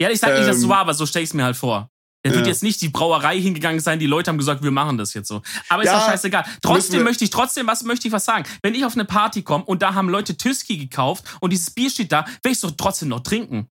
Ja, 0.00 0.08
ich 0.10 0.20
sag 0.20 0.34
nicht, 0.34 0.46
dass 0.46 0.54
es 0.56 0.62
so 0.62 0.66
Ähm, 0.66 0.70
war, 0.70 0.78
aber 0.78 0.94
so 0.94 1.04
stell 1.04 1.24
ich's 1.24 1.34
mir 1.34 1.42
halt 1.44 1.56
vor. 1.56 1.90
Der 2.24 2.32
wird 2.32 2.46
Ja. 2.46 2.52
jetzt 2.52 2.62
nicht 2.62 2.80
die 2.80 2.88
Brauerei 2.88 3.38
hingegangen 3.40 3.80
sein, 3.80 3.98
die 3.98 4.06
Leute 4.06 4.30
haben 4.30 4.38
gesagt, 4.38 4.62
wir 4.62 4.70
machen 4.70 4.96
das 4.96 5.12
jetzt 5.14 5.28
so. 5.28 5.42
Aber 5.68 5.82
ist 5.82 5.88
Ja, 5.88 5.98
doch 5.98 6.06
scheißegal. 6.06 6.44
Trotzdem 6.62 7.02
möchte 7.04 7.22
ich, 7.24 7.30
trotzdem, 7.30 7.66
was 7.66 7.82
möchte 7.84 8.08
ich 8.08 8.12
was 8.12 8.24
sagen? 8.24 8.44
Wenn 8.62 8.74
ich 8.74 8.84
auf 8.84 8.94
eine 8.94 9.04
Party 9.04 9.42
komme 9.42 9.64
und 9.64 9.82
da 9.82 9.92
haben 9.94 10.08
Leute 10.08 10.36
Tüski 10.36 10.78
gekauft 10.78 11.24
und 11.40 11.52
dieses 11.52 11.70
Bier 11.70 11.90
steht 11.90 12.12
da, 12.12 12.24
will 12.42 12.52
ich 12.52 12.60
doch 12.60 12.70
trotzdem 12.72 13.08
noch 13.10 13.20
trinken. 13.20 13.68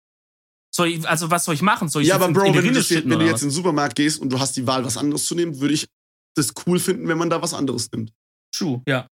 Soll 0.75 0.88
ich, 0.88 1.09
also 1.09 1.31
was 1.31 1.45
soll 1.45 1.55
ich 1.55 1.62
machen? 1.62 1.88
Soll 1.88 2.03
ich 2.03 2.09
Ja, 2.09 2.15
aber 2.17 2.29
Bro, 2.29 2.45
wenn, 2.45 2.53
du, 2.53 2.61
jetzt- 2.81 2.91
wenn 2.91 3.09
du 3.19 3.25
jetzt 3.27 3.43
in 3.43 3.49
den 3.49 3.55
Supermarkt 3.55 3.97
gehst 3.97 4.21
und 4.21 4.31
du 4.31 4.38
hast 4.38 4.57
die 4.57 4.67
Wahl, 4.67 4.85
was 4.85 4.97
anderes 4.97 5.27
zu 5.27 5.35
nehmen, 5.35 5.59
würde 5.61 5.75
ich 5.75 5.87
das 6.35 6.53
cool 6.67 6.79
finden, 6.79 7.09
wenn 7.09 7.19
man 7.19 7.29
da 7.31 7.41
was 7.43 7.53
anderes 7.55 7.91
nimmt. 7.93 8.12
True, 8.55 8.83
ja. 8.87 9.07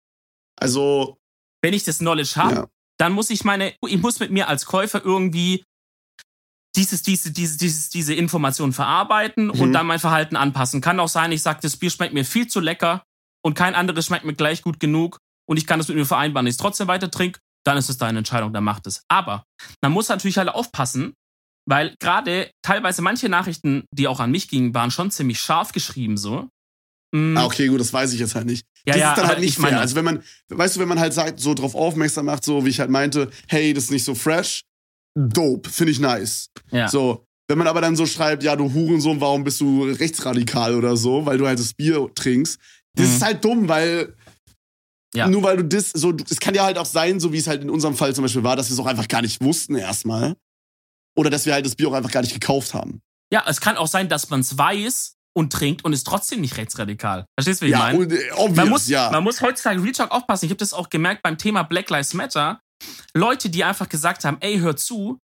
Also, 0.58 1.18
Wenn 1.62 1.74
ich 1.74 1.84
das 1.84 1.98
Knowledge 1.98 2.32
habe, 2.36 2.54
ja. 2.54 2.66
dann 2.98 3.12
muss 3.12 3.30
ich 3.30 3.44
meine, 3.44 3.74
ich 3.86 3.98
muss 4.00 4.20
mit 4.20 4.30
mir 4.30 4.48
als 4.48 4.64
Käufer 4.66 5.02
irgendwie 5.04 5.64
dieses, 6.76 7.02
diese, 7.02 7.32
diese, 7.32 7.58
dieses, 7.58 7.90
diese 7.90 8.14
Information 8.14 8.72
verarbeiten 8.72 9.46
Mhm. 9.46 9.60
und 9.60 9.72
dann 9.72 9.86
mein 9.86 9.98
Verhalten 9.98 10.36
anpassen. 10.36 10.80
Kann 10.80 11.00
auch 11.00 11.08
sein, 11.08 11.32
ich 11.32 11.42
sage, 11.42 11.58
das 11.62 11.76
Bier 11.76 11.90
schmeckt 11.90 12.14
mir 12.14 12.24
viel 12.24 12.46
zu 12.46 12.60
lecker 12.60 13.02
und 13.44 13.54
kein 13.54 13.74
anderes 13.74 14.06
schmeckt 14.06 14.24
mir 14.24 14.34
gleich 14.34 14.62
gut 14.62 14.78
genug 14.80 15.18
und 15.48 15.56
ich 15.56 15.66
kann 15.66 15.78
das 15.80 15.88
mit 15.88 15.96
mir 15.96 16.06
vereinbaren, 16.06 16.46
ich 16.46 16.52
es 16.52 16.56
trotzdem 16.58 16.86
weiter 16.88 17.10
trinke, 17.10 17.40
dann 17.64 17.76
ist 17.76 17.90
es 17.90 17.98
deine 17.98 18.18
Entscheidung, 18.18 18.52
dann 18.52 18.64
macht 18.64 18.86
es. 18.86 19.02
Aber 19.08 19.44
man 19.82 19.92
muss 19.92 20.08
natürlich 20.08 20.38
halt 20.38 20.48
aufpassen, 20.48 21.14
weil 21.68 21.94
gerade 22.00 22.50
teilweise 22.62 23.02
manche 23.02 23.28
Nachrichten, 23.28 23.84
die 23.92 24.06
auch 24.08 24.20
an 24.20 24.30
mich 24.30 24.48
gingen, 24.48 24.72
waren 24.74 24.90
schon 24.90 25.10
ziemlich 25.10 25.40
scharf 25.40 25.72
geschrieben 25.72 26.16
so. 26.16 26.48
Ah, 27.12 27.44
okay, 27.44 27.66
gut, 27.66 27.80
das 27.80 27.92
weiß 27.92 28.12
ich 28.12 28.20
jetzt 28.20 28.36
halt 28.36 28.46
nicht. 28.46 28.64
Ja, 28.86 28.92
das 28.94 29.00
ja, 29.00 29.10
ist 29.12 29.18
dann 29.18 29.26
halt 29.26 29.40
nicht 29.40 29.50
ich 29.50 29.58
meine- 29.58 29.72
fair. 29.72 29.80
Also 29.80 29.96
wenn 29.96 30.04
man, 30.04 30.22
weißt 30.48 30.76
du, 30.76 30.80
wenn 30.80 30.88
man 30.88 31.00
halt 31.00 31.12
sagt, 31.12 31.40
so 31.40 31.54
drauf 31.54 31.74
aufmerksam 31.74 32.26
macht, 32.26 32.44
so 32.44 32.64
wie 32.64 32.68
ich 32.70 32.78
halt 32.78 32.88
meinte, 32.90 33.30
hey, 33.48 33.74
das 33.74 33.84
ist 33.84 33.90
nicht 33.90 34.04
so 34.04 34.14
fresh, 34.14 34.62
dope, 35.16 35.68
finde 35.70 35.92
ich 35.92 36.00
nice. 36.00 36.50
ja. 36.70 36.88
So, 36.88 37.24
wenn 37.48 37.58
man 37.58 37.66
aber 37.66 37.80
dann 37.80 37.96
so 37.96 38.06
schreibt, 38.06 38.42
ja, 38.44 38.54
du 38.54 38.72
Hurensohn, 38.72 39.20
warum 39.20 39.42
bist 39.42 39.60
du 39.60 39.82
rechtsradikal 39.84 40.74
oder 40.76 40.96
so, 40.96 41.26
weil 41.26 41.36
du 41.38 41.46
halt 41.48 41.58
das 41.58 41.74
Bier 41.74 42.08
trinkst, 42.14 42.58
das 42.96 43.08
Mhm. 43.08 43.14
ist 43.16 43.22
halt 43.22 43.44
dumm, 43.44 43.68
weil 43.68 44.14
Ja. 45.14 45.26
nur 45.26 45.42
weil 45.42 45.56
du 45.56 45.64
das 45.64 45.90
so, 45.90 46.12
es 46.30 46.38
kann 46.38 46.54
ja 46.54 46.64
halt 46.64 46.78
auch 46.78 46.86
sein, 46.86 47.18
so 47.18 47.32
wie 47.32 47.38
es 47.38 47.48
halt 47.48 47.62
in 47.62 47.70
unserem 47.70 47.96
Fall 47.96 48.14
zum 48.14 48.22
Beispiel 48.22 48.44
war, 48.44 48.54
dass 48.54 48.68
wir 48.70 48.74
es 48.74 48.78
auch 48.80 48.86
einfach 48.86 49.08
gar 49.08 49.22
nicht 49.22 49.42
wussten 49.42 49.74
erstmal. 49.74 50.36
Oder 51.18 51.28
dass 51.30 51.44
wir 51.44 51.52
halt 51.54 51.66
das 51.66 51.74
Bier 51.74 51.88
auch 51.88 51.92
einfach 51.94 52.12
gar 52.12 52.20
nicht 52.20 52.32
gekauft 52.32 52.72
haben. 52.72 53.00
Ja, 53.32 53.42
es 53.48 53.60
kann 53.60 53.76
auch 53.76 53.88
sein, 53.88 54.08
dass 54.08 54.30
man 54.30 54.40
es 54.40 54.56
weiß 54.56 55.16
und 55.36 55.52
trinkt 55.52 55.84
und 55.84 55.92
ist 55.92 56.06
trotzdem 56.06 56.40
nicht 56.40 56.56
rechtsradikal. 56.56 57.26
Verstehst 57.36 57.60
du, 57.62 57.66
wie 57.66 57.70
ich 57.70 57.72
ja, 57.72 57.78
meine? 57.80 57.98
und, 57.98 58.12
äh, 58.12 58.30
obvious, 58.36 58.56
Man 58.56 58.68
muss, 58.68 58.88
ja. 58.88 59.10
man 59.10 59.24
muss 59.24 59.40
heutzutage 59.40 59.82
Real 59.82 59.92
Talk 59.92 60.12
aufpassen. 60.12 60.44
Ich 60.46 60.50
habe 60.52 60.58
das 60.58 60.72
auch 60.72 60.88
gemerkt 60.88 61.22
beim 61.24 61.36
Thema 61.36 61.64
Black 61.64 61.90
Lives 61.90 62.14
Matter. 62.14 62.60
Leute, 63.14 63.50
die 63.50 63.64
einfach 63.64 63.88
gesagt 63.88 64.24
haben, 64.24 64.38
ey, 64.40 64.58
hör 64.58 64.76
zu, 64.76 65.18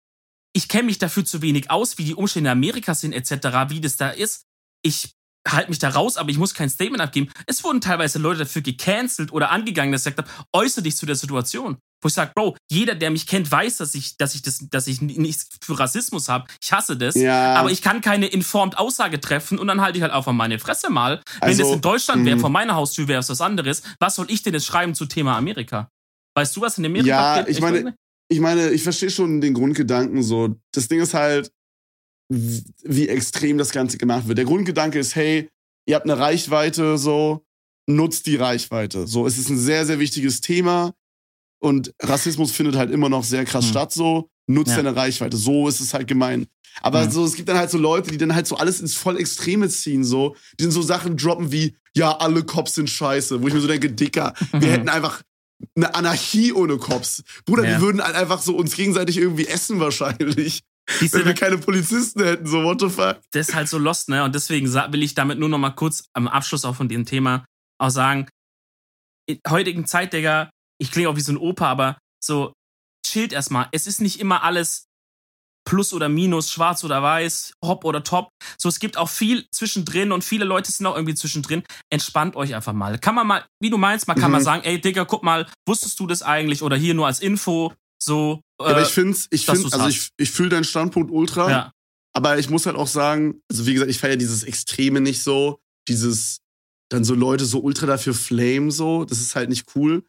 ich 0.53 0.67
kenne 0.67 0.83
mich 0.83 0.97
dafür 0.97 1.23
zu 1.25 1.41
wenig 1.41 1.69
aus, 1.69 1.97
wie 1.97 2.05
die 2.05 2.15
Umstände 2.15 2.49
in 2.49 2.57
Amerika 2.57 2.95
sind, 2.95 3.13
etc., 3.13 3.69
wie 3.69 3.81
das 3.81 3.97
da 3.97 4.09
ist. 4.09 4.43
Ich 4.83 5.11
halte 5.47 5.69
mich 5.69 5.79
da 5.79 5.89
raus, 5.89 6.17
aber 6.17 6.29
ich 6.29 6.37
muss 6.37 6.53
kein 6.53 6.69
Statement 6.69 7.01
abgeben. 7.01 7.31
Es 7.45 7.63
wurden 7.63 7.79
teilweise 7.81 8.19
Leute 8.19 8.39
dafür 8.39 8.61
gecancelt 8.61 9.31
oder 9.31 9.51
angegangen, 9.51 9.91
dass 9.91 10.05
ich 10.05 10.15
gesagt 10.15 10.29
habe, 10.29 10.47
äußere 10.53 10.83
dich 10.83 10.97
zu 10.97 11.05
der 11.05 11.15
Situation. 11.15 11.77
Wo 12.01 12.07
ich 12.07 12.13
sage, 12.13 12.31
Bro, 12.35 12.57
jeder, 12.69 12.93
der 12.95 13.09
mich 13.09 13.25
kennt, 13.25 13.51
weiß, 13.51 13.77
dass 13.77 13.95
ich, 13.95 14.17
dass 14.17 14.35
ich 14.35 14.43
das, 14.43 14.67
dass 14.69 14.87
ich 14.87 15.01
nichts 15.01 15.47
für 15.63 15.79
Rassismus 15.79 16.29
habe. 16.29 16.45
Ich 16.61 16.71
hasse 16.71 16.95
das. 16.95 17.15
Ja. 17.15 17.55
Aber 17.55 17.71
ich 17.71 17.81
kann 17.81 18.01
keine 18.01 18.27
informed 18.27 18.77
Aussage 18.77 19.19
treffen 19.19 19.57
und 19.57 19.67
dann 19.67 19.81
halte 19.81 19.97
ich 19.97 20.03
halt 20.03 20.13
auch 20.13 20.27
an 20.27 20.35
meine 20.35 20.59
Fresse 20.59 20.89
mal. 20.89 21.21
Wenn 21.39 21.49
Also, 21.49 21.63
das 21.63 21.71
in 21.73 21.81
Deutschland 21.81 22.25
wäre, 22.25 22.35
mh. 22.35 22.41
vor 22.41 22.49
meiner 22.51 22.75
Haustür 22.75 23.07
wäre 23.07 23.21
es 23.21 23.29
was 23.29 23.41
anderes. 23.41 23.81
Was 23.99 24.15
soll 24.15 24.29
ich 24.29 24.43
denn 24.43 24.53
jetzt 24.53 24.65
schreiben 24.67 24.93
zu 24.93 25.05
Thema 25.05 25.37
Amerika? 25.37 25.89
Weißt 26.37 26.55
du, 26.55 26.61
was 26.61 26.77
in 26.77 26.85
Amerika 26.85 27.07
Ja, 27.09 27.33
abgeht? 27.39 27.55
ich 27.55 27.61
meine, 27.61 27.95
ich 28.29 28.39
meine, 28.39 28.69
ich 28.69 28.83
verstehe 28.83 29.09
schon 29.09 29.41
den 29.41 29.55
Grundgedanken 29.55 30.21
so. 30.21 30.55
Das 30.71 30.87
Ding 30.87 31.01
ist 31.01 31.15
halt, 31.15 31.51
wie 32.29 33.07
extrem 33.07 33.57
das 33.57 33.71
Ganze 33.71 33.97
gemacht 33.97 34.27
wird. 34.27 34.37
Der 34.37 34.45
Grundgedanke 34.45 34.99
ist, 34.99 35.15
hey, 35.15 35.49
ihr 35.87 35.95
habt 35.95 36.05
eine 36.05 36.19
Reichweite, 36.19 36.97
so, 36.97 37.45
nutzt 37.87 38.25
die 38.27 38.35
Reichweite. 38.35 39.07
So, 39.07 39.25
es 39.25 39.37
ist 39.37 39.49
ein 39.49 39.57
sehr, 39.57 39.85
sehr 39.85 39.97
wichtiges 39.99 40.41
Thema 40.41 40.93
und 41.59 41.93
Rassismus 42.01 42.51
findet 42.51 42.75
halt 42.75 42.91
immer 42.91 43.09
noch 43.09 43.23
sehr 43.23 43.45
krass 43.45 43.65
Hm. 43.65 43.71
statt, 43.71 43.93
so, 43.93 44.29
nutzt 44.47 44.71
Ja. 44.71 44.83
deine 44.83 44.95
Reichweite. 44.95 45.37
So 45.37 45.67
ist 45.67 45.79
es 45.79 45.93
halt 45.93 46.07
gemein. 46.07 46.47
Aber 46.81 47.03
Hm. 47.05 47.11
so, 47.11 47.25
es 47.25 47.33
gibt 47.33 47.49
dann 47.49 47.57
halt 47.57 47.71
so 47.71 47.77
Leute, 47.79 48.11
die 48.11 48.17
dann 48.17 48.35
halt 48.35 48.45
so 48.45 48.57
alles 48.57 48.79
ins 48.81 48.93
voll 48.93 49.17
Extreme 49.17 49.69
ziehen, 49.69 50.03
so, 50.03 50.35
die 50.59 50.65
dann 50.65 50.71
so 50.71 50.81
Sachen 50.83 51.17
droppen 51.17 51.51
wie, 51.51 51.75
ja, 51.95 52.15
alle 52.17 52.43
Cops 52.43 52.75
sind 52.75 52.89
scheiße, 52.89 53.41
wo 53.41 53.47
ich 53.47 53.53
mir 53.53 53.61
so 53.61 53.67
denke, 53.67 53.89
Dicker, 53.91 54.33
wir 54.51 54.69
hätten 54.71 54.89
einfach 54.89 55.23
eine 55.75 55.93
Anarchie 55.95 56.53
ohne 56.53 56.77
Cops. 56.77 57.23
Bruder, 57.45 57.63
Ja. 57.63 57.71
wir 57.71 57.81
würden 57.81 58.01
halt 58.03 58.15
einfach 58.15 58.41
so 58.41 58.55
uns 58.55 58.75
gegenseitig 58.75 59.17
irgendwie 59.17 59.47
essen 59.47 59.79
wahrscheinlich. 59.79 60.61
Die 61.01 61.11
Wenn 61.11 61.25
wir 61.25 61.33
keine 61.33 61.57
Polizisten 61.57 62.23
hätten, 62.23 62.45
so 62.47 62.63
what 62.63 62.79
the 62.79 62.89
fuck. 62.89 63.19
das 63.31 63.49
ist 63.49 63.55
halt 63.55 63.67
so 63.67 63.77
lost, 63.77 64.07
ne? 64.07 64.23
Und 64.23 64.33
deswegen 64.35 64.71
will 64.71 65.03
ich 65.03 65.15
damit 65.15 65.37
nur 65.37 65.49
noch 65.49 65.57
mal 65.57 65.71
kurz 65.71 66.05
am 66.13 66.27
Abschluss 66.29 66.63
auch 66.63 66.75
von 66.75 66.87
dem 66.87 67.05
Thema 67.05 67.43
auch 67.79 67.89
sagen, 67.89 68.27
in 69.27 69.39
heutigen 69.49 69.85
Zeit, 69.85 70.13
Digga, 70.13 70.49
ich 70.79 70.91
klinge 70.91 71.09
auch 71.09 71.15
wie 71.17 71.21
so 71.21 71.33
ein 71.33 71.37
Opa, 71.37 71.67
aber 71.69 71.97
so, 72.23 72.53
chillt 73.05 73.33
erstmal. 73.33 73.67
Es 73.71 73.85
ist 73.87 73.99
nicht 73.99 74.19
immer 74.19 74.43
alles 74.43 74.86
Plus 75.67 75.91
oder 75.91 76.07
Minus, 76.07 76.49
schwarz 76.49 76.83
oder 76.85 77.03
weiß, 77.03 77.53
hopp 77.63 77.83
oder 77.83 78.01
top. 78.03 78.29
So, 78.57 78.69
es 78.69 78.79
gibt 78.79 78.95
auch 78.97 79.09
viel 79.09 79.45
zwischendrin 79.51 80.13
und 80.13 80.23
viele 80.23 80.45
Leute 80.45 80.71
sind 80.71 80.85
auch 80.85 80.95
irgendwie 80.95 81.13
zwischendrin. 81.15 81.63
Entspannt 81.91 82.37
euch 82.37 82.55
einfach 82.55 82.71
mal. 82.71 82.97
Kann 82.99 83.15
man 83.15 83.27
mal, 83.27 83.45
wie 83.61 83.69
du 83.69 83.77
meinst, 83.77 84.07
man 84.07 84.15
kann 84.17 84.31
Mhm. 84.31 84.37
mal 84.37 84.41
sagen, 84.41 84.63
ey, 84.63 84.79
Digga, 84.79 85.03
guck 85.03 85.23
mal, 85.23 85.45
wusstest 85.67 85.99
du 85.99 86.07
das 86.07 86.21
eigentlich? 86.23 86.61
Oder 86.63 86.77
hier 86.77 86.93
nur 86.93 87.05
als 87.07 87.19
Info, 87.19 87.73
so. 88.01 88.41
aber 88.59 88.79
äh, 88.79 88.83
ich 88.83 88.87
finde, 88.89 89.17
ich 89.31 89.45
dass 89.45 89.55
finde, 89.55 89.63
du's 89.63 89.73
also 89.73 89.85
hast. 89.85 89.93
ich, 89.93 90.09
ich 90.17 90.31
fühle 90.31 90.49
deinen 90.49 90.63
Standpunkt 90.63 91.11
ultra. 91.11 91.49
ja. 91.49 91.71
Aber 92.13 92.39
ich 92.39 92.49
muss 92.49 92.65
halt 92.65 92.75
auch 92.77 92.87
sagen, 92.87 93.41
also 93.51 93.67
wie 93.67 93.73
gesagt, 93.73 93.91
ich 93.91 93.99
feiere 93.99 94.15
dieses 94.15 94.43
Extreme 94.43 95.01
nicht 95.01 95.21
so. 95.21 95.59
Dieses, 95.87 96.39
dann 96.89 97.03
so 97.03 97.13
Leute 97.13 97.45
so 97.45 97.59
ultra 97.59 97.85
dafür 97.85 98.13
flame 98.15 98.71
so. 98.71 99.05
Das 99.05 99.19
ist 99.19 99.35
halt 99.35 99.49
nicht 99.49 99.67
cool. 99.75 100.03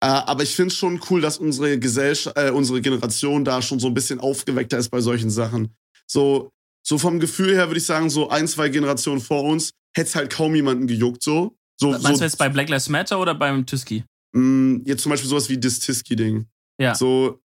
Äh, 0.00 0.06
aber 0.08 0.42
ich 0.42 0.54
finde 0.54 0.72
es 0.72 0.78
schon 0.78 1.00
cool, 1.10 1.20
dass 1.20 1.38
unsere 1.38 1.78
Gesellschaft, 1.78 2.36
äh, 2.36 2.50
unsere 2.50 2.80
Generation 2.80 3.44
da 3.44 3.62
schon 3.62 3.80
so 3.80 3.86
ein 3.86 3.94
bisschen 3.94 4.20
aufgeweckter 4.20 4.78
ist 4.78 4.90
bei 4.90 5.00
solchen 5.00 5.30
Sachen. 5.30 5.74
So, 6.06 6.50
so 6.86 6.98
vom 6.98 7.18
Gefühl 7.18 7.54
her 7.54 7.68
würde 7.68 7.78
ich 7.78 7.86
sagen, 7.86 8.10
so 8.10 8.28
ein, 8.28 8.46
zwei 8.46 8.68
Generationen 8.68 9.20
vor 9.20 9.42
uns 9.44 9.70
hätte 9.96 10.08
es 10.08 10.14
halt 10.14 10.30
kaum 10.30 10.54
jemanden 10.54 10.86
gejuckt, 10.86 11.22
so. 11.22 11.56
So, 11.80 11.90
Meinst 11.90 12.06
so 12.06 12.12
du 12.14 12.20
jetzt 12.24 12.38
bei 12.38 12.48
Black 12.48 12.68
Lives 12.68 12.88
Matter 12.88 13.18
oder 13.20 13.34
beim 13.34 13.64
Tüski? 13.66 14.04
mh, 14.32 14.80
jetzt 14.84 15.02
zum 15.02 15.10
Beispiel 15.10 15.28
sowas 15.30 15.48
wie 15.48 15.58
das 15.58 15.78
Tiski-Ding. 15.78 16.46
Ja. 16.78 16.94
So, 16.94 17.40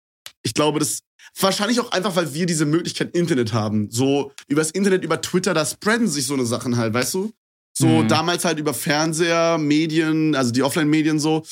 ich 0.42 0.54
glaube, 0.54 0.78
das 0.78 1.00
wahrscheinlich 1.40 1.80
auch 1.80 1.90
einfach, 1.92 2.14
weil 2.16 2.32
wir 2.32 2.46
diese 2.46 2.64
Möglichkeit 2.64 3.14
Internet 3.16 3.52
haben. 3.52 3.90
So 3.90 4.32
übers 4.46 4.70
Internet, 4.70 5.04
über 5.04 5.20
Twitter, 5.20 5.52
da 5.52 5.66
spreaden 5.66 6.06
sich 6.08 6.26
so 6.26 6.34
eine 6.34 6.46
Sachen 6.46 6.76
halt, 6.76 6.94
weißt 6.94 7.14
du? 7.14 7.32
So 7.76 7.86
Mhm. 8.04 8.08
damals 8.08 8.44
halt 8.44 8.58
über 8.58 8.72
Fernseher, 8.72 9.58
Medien, 9.58 10.34
also 10.34 10.50
die 10.52 10.62
Offline-Medien 10.62 11.18
so. 11.18 11.42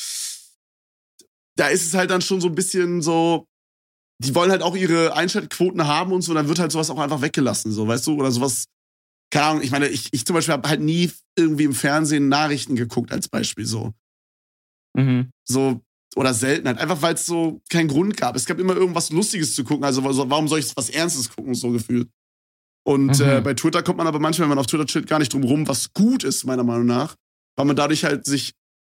Da 1.57 1.69
ist 1.69 1.87
es 1.87 1.95
halt 1.95 2.11
dann 2.11 2.21
schon 2.21 2.41
so 2.41 2.49
ein 2.49 2.55
bisschen 2.55 3.01
so, 3.03 3.47
die 4.23 4.35
wollen 4.35 4.51
halt 4.51 4.63
auch 4.63 4.77
ihre 4.77 5.15
Einschaltquoten 5.15 5.87
haben 5.87 6.13
und 6.13 6.23
so, 6.23 6.35
dann 6.35 6.49
wird 6.49 6.59
halt 6.59 6.73
sowas 6.73 6.91
auch 6.91 6.99
einfach 6.99 7.21
weggelassen, 7.23 7.73
so, 7.73 7.87
weißt 7.87 8.07
du? 8.07 8.15
Oder 8.19 8.31
sowas, 8.31 8.67
keine 9.31 9.47
Ahnung, 9.47 9.63
ich 9.63 9.71
meine, 9.71 9.89
ich, 9.89 10.09
ich 10.13 10.25
zum 10.25 10.35
Beispiel 10.35 10.53
habe 10.55 10.69
halt 10.69 10.81
nie 10.81 11.11
irgendwie 11.37 11.65
im 11.65 11.75
Fernsehen 11.75 12.29
Nachrichten 12.29 12.77
geguckt, 12.77 13.13
als 13.13 13.29
Beispiel 13.29 13.67
so 13.67 13.93
Mhm. 14.97 15.31
so 15.49 15.81
oder 16.17 16.33
selten 16.33 16.69
halt 16.69 16.79
einfach 16.79 17.03
weil 17.03 17.15
es 17.15 17.27
so 17.27 17.61
keinen 17.69 17.89
Grund 17.89 18.17
gab. 18.17 18.37
Es 18.37 18.47
gab 18.47 18.61
immer 18.61 18.77
irgendwas 18.77 19.11
Lustiges 19.11 19.55
zu 19.57 19.65
gucken. 19.65 19.85
Also 19.85 20.01
also 20.03 20.31
warum 20.31 20.47
soll 20.47 20.61
ich 20.61 20.77
was 20.77 20.89
Ernstes 20.91 21.29
gucken 21.35 21.55
so 21.55 21.71
gefühlt? 21.71 22.09
Und 22.87 23.19
Mhm. 23.19 23.27
äh, 23.27 23.41
bei 23.41 23.55
Twitter 23.55 23.83
kommt 23.83 23.99
man 23.99 24.07
aber 24.07 24.21
manchmal, 24.21 24.45
wenn 24.45 24.51
man 24.51 24.59
auf 24.59 24.67
Twitter 24.67 24.87
chillt, 24.87 25.09
gar 25.09 25.19
nicht 25.19 25.33
drum 25.33 25.43
rum, 25.43 25.67
was 25.67 25.93
gut 25.93 26.23
ist 26.23 26.45
meiner 26.45 26.63
Meinung 26.63 26.87
nach, 26.87 27.17
weil 27.57 27.67
man 27.67 27.75
dadurch 27.75 28.05
halt 28.05 28.25
sich 28.27 28.53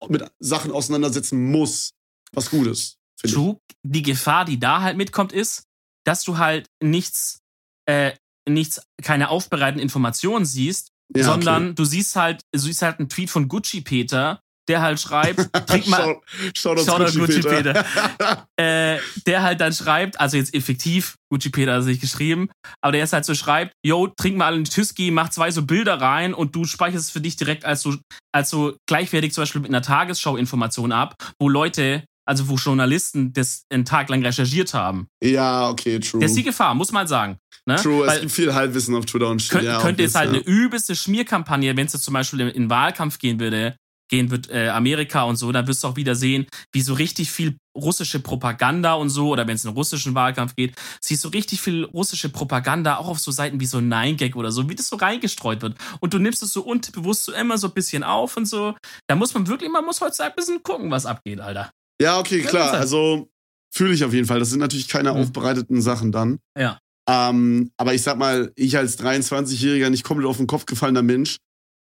mit 0.10 0.26
Sachen 0.39 0.71
auseinandersetzen 0.71 1.52
muss, 1.52 1.91
was 2.33 2.49
gut 2.49 2.67
ist. 2.67 2.97
finde 3.19 3.27
ich. 3.27 3.33
True. 3.33 3.57
Die 3.83 4.01
Gefahr, 4.01 4.45
die 4.45 4.59
da 4.59 4.81
halt 4.81 4.97
mitkommt, 4.97 5.33
ist, 5.33 5.63
dass 6.05 6.23
du 6.23 6.37
halt 6.37 6.67
nichts, 6.81 7.39
äh, 7.85 8.13
nichts, 8.47 8.81
keine 9.01 9.29
aufbereiteten 9.29 9.81
Informationen 9.81 10.45
siehst, 10.45 10.91
Ja, 11.15 11.23
sondern 11.23 11.65
okay. 11.67 11.75
du 11.75 11.85
siehst 11.85 12.15
halt, 12.15 12.41
du 12.51 12.59
siehst 12.59 12.81
halt 12.81 12.99
einen 12.99 13.09
Tweet 13.09 13.29
von 13.29 13.47
Gucci 13.47 13.81
Peter, 13.81 14.39
der 14.67 14.81
halt 14.81 14.99
schreibt, 14.99 15.49
trink 15.67 15.87
mal, 15.87 16.21
Schau, 16.55 16.75
schau, 16.77 16.97
Gucci, 16.97 17.19
Gucci 17.19 17.41
Peter. 17.41 17.85
äh, 18.57 18.99
der 19.27 19.41
halt 19.41 19.59
dann 19.59 19.73
schreibt, 19.73 20.19
also 20.19 20.37
jetzt 20.37 20.53
effektiv, 20.53 21.15
Gucci 21.31 21.49
Peter 21.49 21.73
hat 21.73 21.81
es 21.81 21.87
nicht 21.87 22.01
geschrieben, 22.01 22.49
aber 22.81 22.93
der 22.93 23.03
ist 23.03 23.13
halt 23.13 23.25
so 23.25 23.35
schreibt, 23.35 23.73
yo, 23.85 24.07
trink 24.07 24.37
mal 24.37 24.53
einen 24.53 24.65
Tüski, 24.65 25.11
mach 25.11 25.29
zwei 25.29 25.51
so 25.51 25.63
Bilder 25.63 25.99
rein 25.99 26.33
und 26.33 26.55
du 26.55 26.65
speicherst 26.65 27.05
es 27.05 27.11
für 27.11 27.21
dich 27.21 27.35
direkt 27.35 27.65
als 27.65 27.81
so, 27.81 27.95
als 28.33 28.49
so 28.49 28.75
gleichwertig 28.87 29.33
zum 29.33 29.41
Beispiel 29.43 29.61
mit 29.61 29.71
einer 29.71 29.81
Tagesschau-Information 29.81 30.91
ab, 30.91 31.15
wo 31.39 31.49
Leute, 31.49 32.05
also 32.25 32.47
wo 32.47 32.55
Journalisten 32.55 33.34
das 33.34 33.65
einen 33.69 33.86
Tag 33.86 34.10
lang 34.10 34.23
recherchiert 34.23 34.73
haben. 34.73 35.07
ja, 35.23 35.69
okay, 35.69 35.99
true. 35.99 36.21
Das 36.21 36.31
ist 36.31 36.38
die 36.38 36.43
Gefahr, 36.43 36.75
muss 36.75 36.91
man 36.91 37.07
sagen. 37.07 37.38
Ne? 37.65 37.75
True, 37.75 38.05
es 38.05 38.12
Weil 38.12 38.19
gibt 38.21 38.31
viel 38.31 38.53
Halbwissen 38.53 38.95
auf 38.95 39.05
Twitter 39.05 39.29
und 39.29 39.41
shit. 39.41 39.51
könnt, 39.51 39.63
ja, 39.63 39.79
könnte 39.79 40.01
jetzt 40.01 40.15
halt 40.15 40.31
ja. 40.31 40.39
eine 40.39 40.43
übelste 40.43 40.95
Schmierkampagne, 40.95 41.75
wenn 41.77 41.86
es 41.86 41.93
jetzt 41.93 42.03
zum 42.03 42.13
Beispiel 42.13 42.41
in, 42.41 42.47
in 42.49 42.69
Wahlkampf 42.69 43.19
gehen 43.19 43.39
würde, 43.39 43.75
gehen 44.12 44.29
wird, 44.29 44.49
äh, 44.49 44.69
Amerika 44.69 45.23
und 45.23 45.38
so, 45.38 45.51
dann 45.51 45.65
wirst 45.67 45.84
du 45.84 45.88
auch 45.88 45.95
wieder 45.95 46.15
sehen, 46.15 46.45
wie 46.73 46.81
so 46.81 46.93
richtig 46.93 47.31
viel 47.31 47.57
russische 47.75 48.19
Propaganda 48.19 48.93
und 48.93 49.10
so, 49.10 49.29
oder 49.29 49.47
wenn 49.47 49.55
es 49.55 49.63
in 49.63 49.69
einen 49.69 49.77
russischen 49.77 50.13
Wahlkampf 50.13 50.55
geht, 50.55 50.75
siehst 50.99 51.23
du 51.23 51.29
richtig 51.29 51.62
viel 51.62 51.86
russische 51.86 52.29
Propaganda, 52.29 52.97
auch 52.97 53.07
auf 53.07 53.19
so 53.19 53.31
Seiten 53.31 53.60
wie 53.60 53.65
so 53.65 53.77
9gag 53.77 54.36
oder 54.36 54.51
so, 54.51 54.69
wie 54.69 54.75
das 54.75 54.89
so 54.89 54.97
reingestreut 54.97 55.62
wird. 55.62 55.75
Und 56.01 56.13
du 56.13 56.19
nimmst 56.19 56.43
es 56.43 56.51
so 56.51 56.62
unterbewusst 56.62 57.23
so 57.23 57.31
immer 57.31 57.57
so 57.57 57.67
ein 57.67 57.73
bisschen 57.73 58.03
auf 58.03 58.36
und 58.36 58.45
so. 58.45 58.75
Da 59.07 59.15
muss 59.15 59.34
man 59.34 59.47
wirklich, 59.47 59.71
man 59.71 59.86
muss 59.86 60.01
heutzutage 60.01 60.34
ein 60.34 60.36
bisschen 60.36 60.62
gucken, 60.62 60.91
was 60.91 61.05
abgeht, 61.05 61.39
Alter. 61.39 61.71
Ja, 62.01 62.19
okay, 62.19 62.41
klar. 62.41 62.73
Also 62.73 63.29
fühle 63.73 63.93
ich 63.93 64.03
auf 64.03 64.13
jeden 64.13 64.27
Fall. 64.27 64.39
Das 64.39 64.49
sind 64.49 64.59
natürlich 64.59 64.87
keine 64.87 65.11
Mhm. 65.13 65.19
aufbereiteten 65.21 65.81
Sachen 65.81 66.11
dann. 66.11 66.39
Ja. 66.57 66.79
Ähm, 67.09 67.71
aber 67.77 67.93
ich 67.93 68.01
sag 68.01 68.17
mal, 68.17 68.51
ich 68.55 68.77
als 68.77 68.97
23-Jähriger, 68.99 69.89
nicht 69.89 70.03
komplett 70.03 70.27
auf 70.27 70.37
den 70.37 70.47
Kopf 70.47 70.65
gefallener 70.65 71.01
Mensch, 71.01 71.37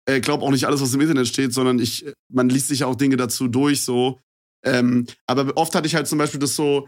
äh, 0.08 0.22
glaube 0.22 0.44
auch 0.44 0.52
nicht 0.52 0.66
alles, 0.66 0.82
was 0.82 0.94
im 0.94 1.02
Internet 1.02 1.28
steht, 1.28 1.54
sondern 1.54 1.80
ich, 1.80 2.06
man 2.32 2.50
liest 2.50 2.68
sich 2.70 2.80
ja 2.80 2.88
auch 2.88 2.96
Dinge 2.96 3.18
dazu 3.18 3.48
durch, 3.48 3.82
so. 3.82 4.20
Ähm, 4.66 5.06
aber 5.28 5.56
oft 5.58 5.74
hatte 5.76 5.88
ich 5.88 5.96
halt 5.96 6.08
zum 6.08 6.18
Beispiel 6.18 6.40
das 6.40 6.56
so, 6.56 6.88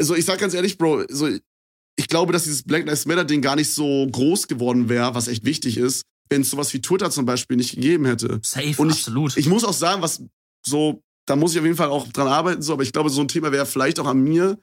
so 0.00 0.14
ich 0.14 0.24
sag 0.24 0.38
ganz 0.38 0.54
ehrlich, 0.54 0.78
Bro, 0.78 1.04
so, 1.10 1.28
ich 1.96 2.08
glaube, 2.08 2.32
dass 2.32 2.44
dieses 2.44 2.62
Black 2.62 2.86
Lives 2.86 3.06
Matter 3.06 3.24
Ding 3.24 3.42
gar 3.42 3.56
nicht 3.56 3.72
so 3.72 4.06
groß 4.10 4.46
geworden 4.46 4.88
wäre, 4.88 5.14
was 5.14 5.26
echt 5.28 5.44
wichtig 5.44 5.78
ist, 5.78 6.02
wenn 6.30 6.42
es 6.42 6.50
sowas 6.50 6.72
wie 6.74 6.80
Twitter 6.80 7.10
zum 7.10 7.26
Beispiel 7.26 7.56
nicht 7.56 7.74
gegeben 7.74 8.04
hätte. 8.06 8.40
Safe, 8.44 8.74
Und 8.80 8.90
ich- 8.90 8.96
absolut. 8.98 9.36
Ich 9.36 9.48
muss 9.48 9.64
auch 9.64 9.72
sagen, 9.72 10.00
was 10.02 10.22
so, 10.64 11.02
da 11.28 11.36
muss 11.36 11.52
ich 11.52 11.58
auf 11.58 11.64
jeden 11.64 11.76
Fall 11.76 11.88
auch 11.90 12.08
dran 12.08 12.26
arbeiten, 12.28 12.62
so, 12.62 12.72
aber 12.72 12.82
ich 12.82 12.92
glaube, 12.92 13.10
so 13.10 13.20
ein 13.20 13.28
Thema 13.28 13.52
wäre 13.52 13.66
vielleicht 13.66 14.00
auch 14.00 14.06
an 14.06 14.20
mir 14.22 14.58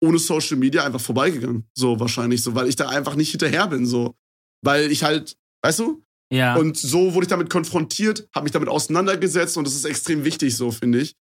ohne 0.00 0.18
Social 0.18 0.56
Media 0.56 0.84
einfach 0.84 1.00
vorbeigegangen. 1.00 1.68
So 1.74 1.98
wahrscheinlich, 1.98 2.42
so, 2.42 2.54
weil 2.54 2.68
ich 2.68 2.76
da 2.76 2.88
einfach 2.88 3.16
nicht 3.16 3.30
hinterher 3.32 3.66
bin, 3.66 3.84
so. 3.84 4.14
Weil 4.62 4.90
ich 4.92 5.02
halt, 5.02 5.36
weißt 5.62 5.80
du? 5.80 6.04
ja. 6.32 6.54
Und 6.56 6.76
so 6.76 7.14
wurde 7.14 7.24
ich 7.24 7.28
damit 7.28 7.50
konfrontiert, 7.50 8.28
habe 8.34 8.44
mich 8.44 8.52
damit 8.52 8.68
auseinandergesetzt 8.68 9.56
und 9.56 9.66
das 9.66 9.74
ist 9.74 9.84
extrem 9.84 10.24
wichtig, 10.24 10.56
so, 10.56 10.70
finde 10.70 11.00
ich. 11.00 11.14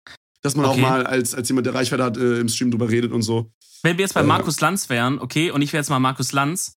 Dass 0.42 0.56
man 0.56 0.66
Okay. 0.66 0.78
auch 0.82 0.88
mal 0.88 1.06
als, 1.06 1.34
als 1.34 1.48
jemand, 1.48 1.66
der 1.66 1.74
Reichweite 1.74 2.02
hat, 2.02 2.16
äh, 2.16 2.40
im 2.40 2.48
Stream 2.48 2.70
drüber 2.70 2.90
redet 2.90 3.12
und 3.12 3.22
so. 3.22 3.52
Wenn 3.82 3.96
wir 3.98 4.04
jetzt 4.04 4.14
bei 4.14 4.20
Äh. 4.22 4.24
Markus 4.24 4.60
Lanz 4.60 4.88
wären, 4.88 5.18
okay, 5.20 5.50
und 5.50 5.62
ich 5.62 5.72
wäre 5.72 5.80
jetzt 5.80 5.90
mal 5.90 6.00
Markus 6.00 6.32
Lanz, 6.32 6.74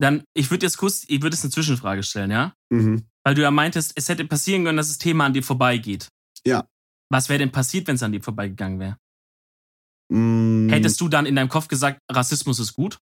dann, 0.00 0.24
ich 0.34 0.50
würde 0.50 0.66
jetzt 0.66 0.78
kurz, 0.78 1.04
ich 1.06 1.22
würde 1.22 1.36
jetzt 1.36 1.44
eine 1.44 1.52
Zwischenfrage 1.52 2.02
stellen, 2.02 2.30
ja? 2.30 2.54
Mhm. 2.70 3.06
Weil 3.24 3.34
du 3.36 3.42
ja 3.42 3.50
meintest, 3.52 3.92
es 3.94 4.08
hätte 4.08 4.24
passieren 4.24 4.64
können, 4.64 4.76
dass 4.78 4.88
das 4.88 4.98
Thema 4.98 5.26
an 5.26 5.32
dir 5.32 5.42
vorbeigeht. 5.44 6.08
Ja. 6.44 6.66
Was 7.12 7.28
wäre 7.28 7.38
denn 7.38 7.52
passiert, 7.52 7.86
wenn 7.86 7.96
es 7.96 8.02
an 8.02 8.12
dir 8.12 8.22
vorbeigegangen 8.22 8.80
wäre? 8.80 8.96
Mm, 10.10 10.68
Hättest 10.70 11.00
du 11.00 11.08
dann 11.08 11.26
in 11.26 11.36
deinem 11.36 11.48
Kopf 11.48 11.68
gesagt, 11.68 12.00
Rassismus 12.10 12.58
ist 12.58 12.72
gut? 12.74 12.98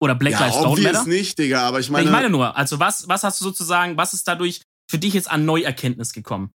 Oder 0.00 0.14
Black 0.14 0.32
ja, 0.34 0.40
Lives 0.46 0.56
Don't 0.56 0.82
Matter? 0.82 1.06
nicht, 1.06 1.38
Digga, 1.38 1.66
aber 1.66 1.80
ich 1.80 1.86
Ich 1.86 1.90
meine, 1.90 2.10
meine, 2.10 2.28
nur, 2.30 2.54
also 2.56 2.78
was, 2.78 3.08
was 3.08 3.22
hast 3.24 3.40
du 3.40 3.44
sozusagen, 3.46 3.96
was 3.96 4.12
ist 4.12 4.28
dadurch 4.28 4.60
für 4.90 4.98
dich 4.98 5.14
jetzt 5.14 5.30
an 5.30 5.44
Neuerkenntnis 5.46 6.12
gekommen? 6.12 6.52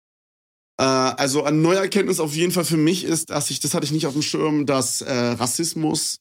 äh, 0.80 0.84
also 0.84 1.44
eine 1.44 1.56
neue 1.56 1.78
Erkenntnis 1.78 2.18
auf 2.20 2.34
jeden 2.34 2.52
Fall 2.52 2.64
für 2.64 2.76
mich 2.76 3.04
ist, 3.04 3.30
dass 3.30 3.50
ich, 3.50 3.60
das 3.60 3.74
hatte 3.74 3.84
ich 3.84 3.92
nicht 3.92 4.06
auf 4.06 4.12
dem 4.12 4.22
Schirm, 4.22 4.66
dass 4.66 5.00
äh, 5.00 5.12
Rassismus 5.12 6.18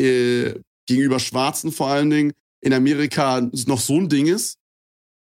äh, 0.00 0.54
gegenüber 0.86 1.18
Schwarzen 1.20 1.72
vor 1.72 1.88
allen 1.88 2.10
Dingen 2.10 2.32
in 2.60 2.72
Amerika 2.72 3.40
noch 3.66 3.80
so 3.80 3.96
ein 3.98 4.08
Ding 4.08 4.26
ist, 4.26 4.56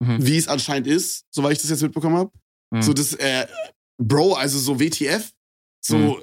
Mhm. 0.04 0.26
wie 0.26 0.36
es 0.38 0.48
anscheinend 0.50 0.88
ist, 0.88 1.24
soweit 1.32 1.54
ich 1.54 1.62
das 1.62 1.70
jetzt 1.72 1.82
mitbekommen 1.82 2.18
habe. 2.18 2.32
Mhm. 2.72 2.82
So 2.82 2.92
das, 2.94 3.14
äh, 3.14 3.48
Bro, 4.02 4.34
also 4.34 4.60
so 4.60 4.80
WTF, 4.80 5.32
so 5.84 5.98
Mhm. 5.98 6.16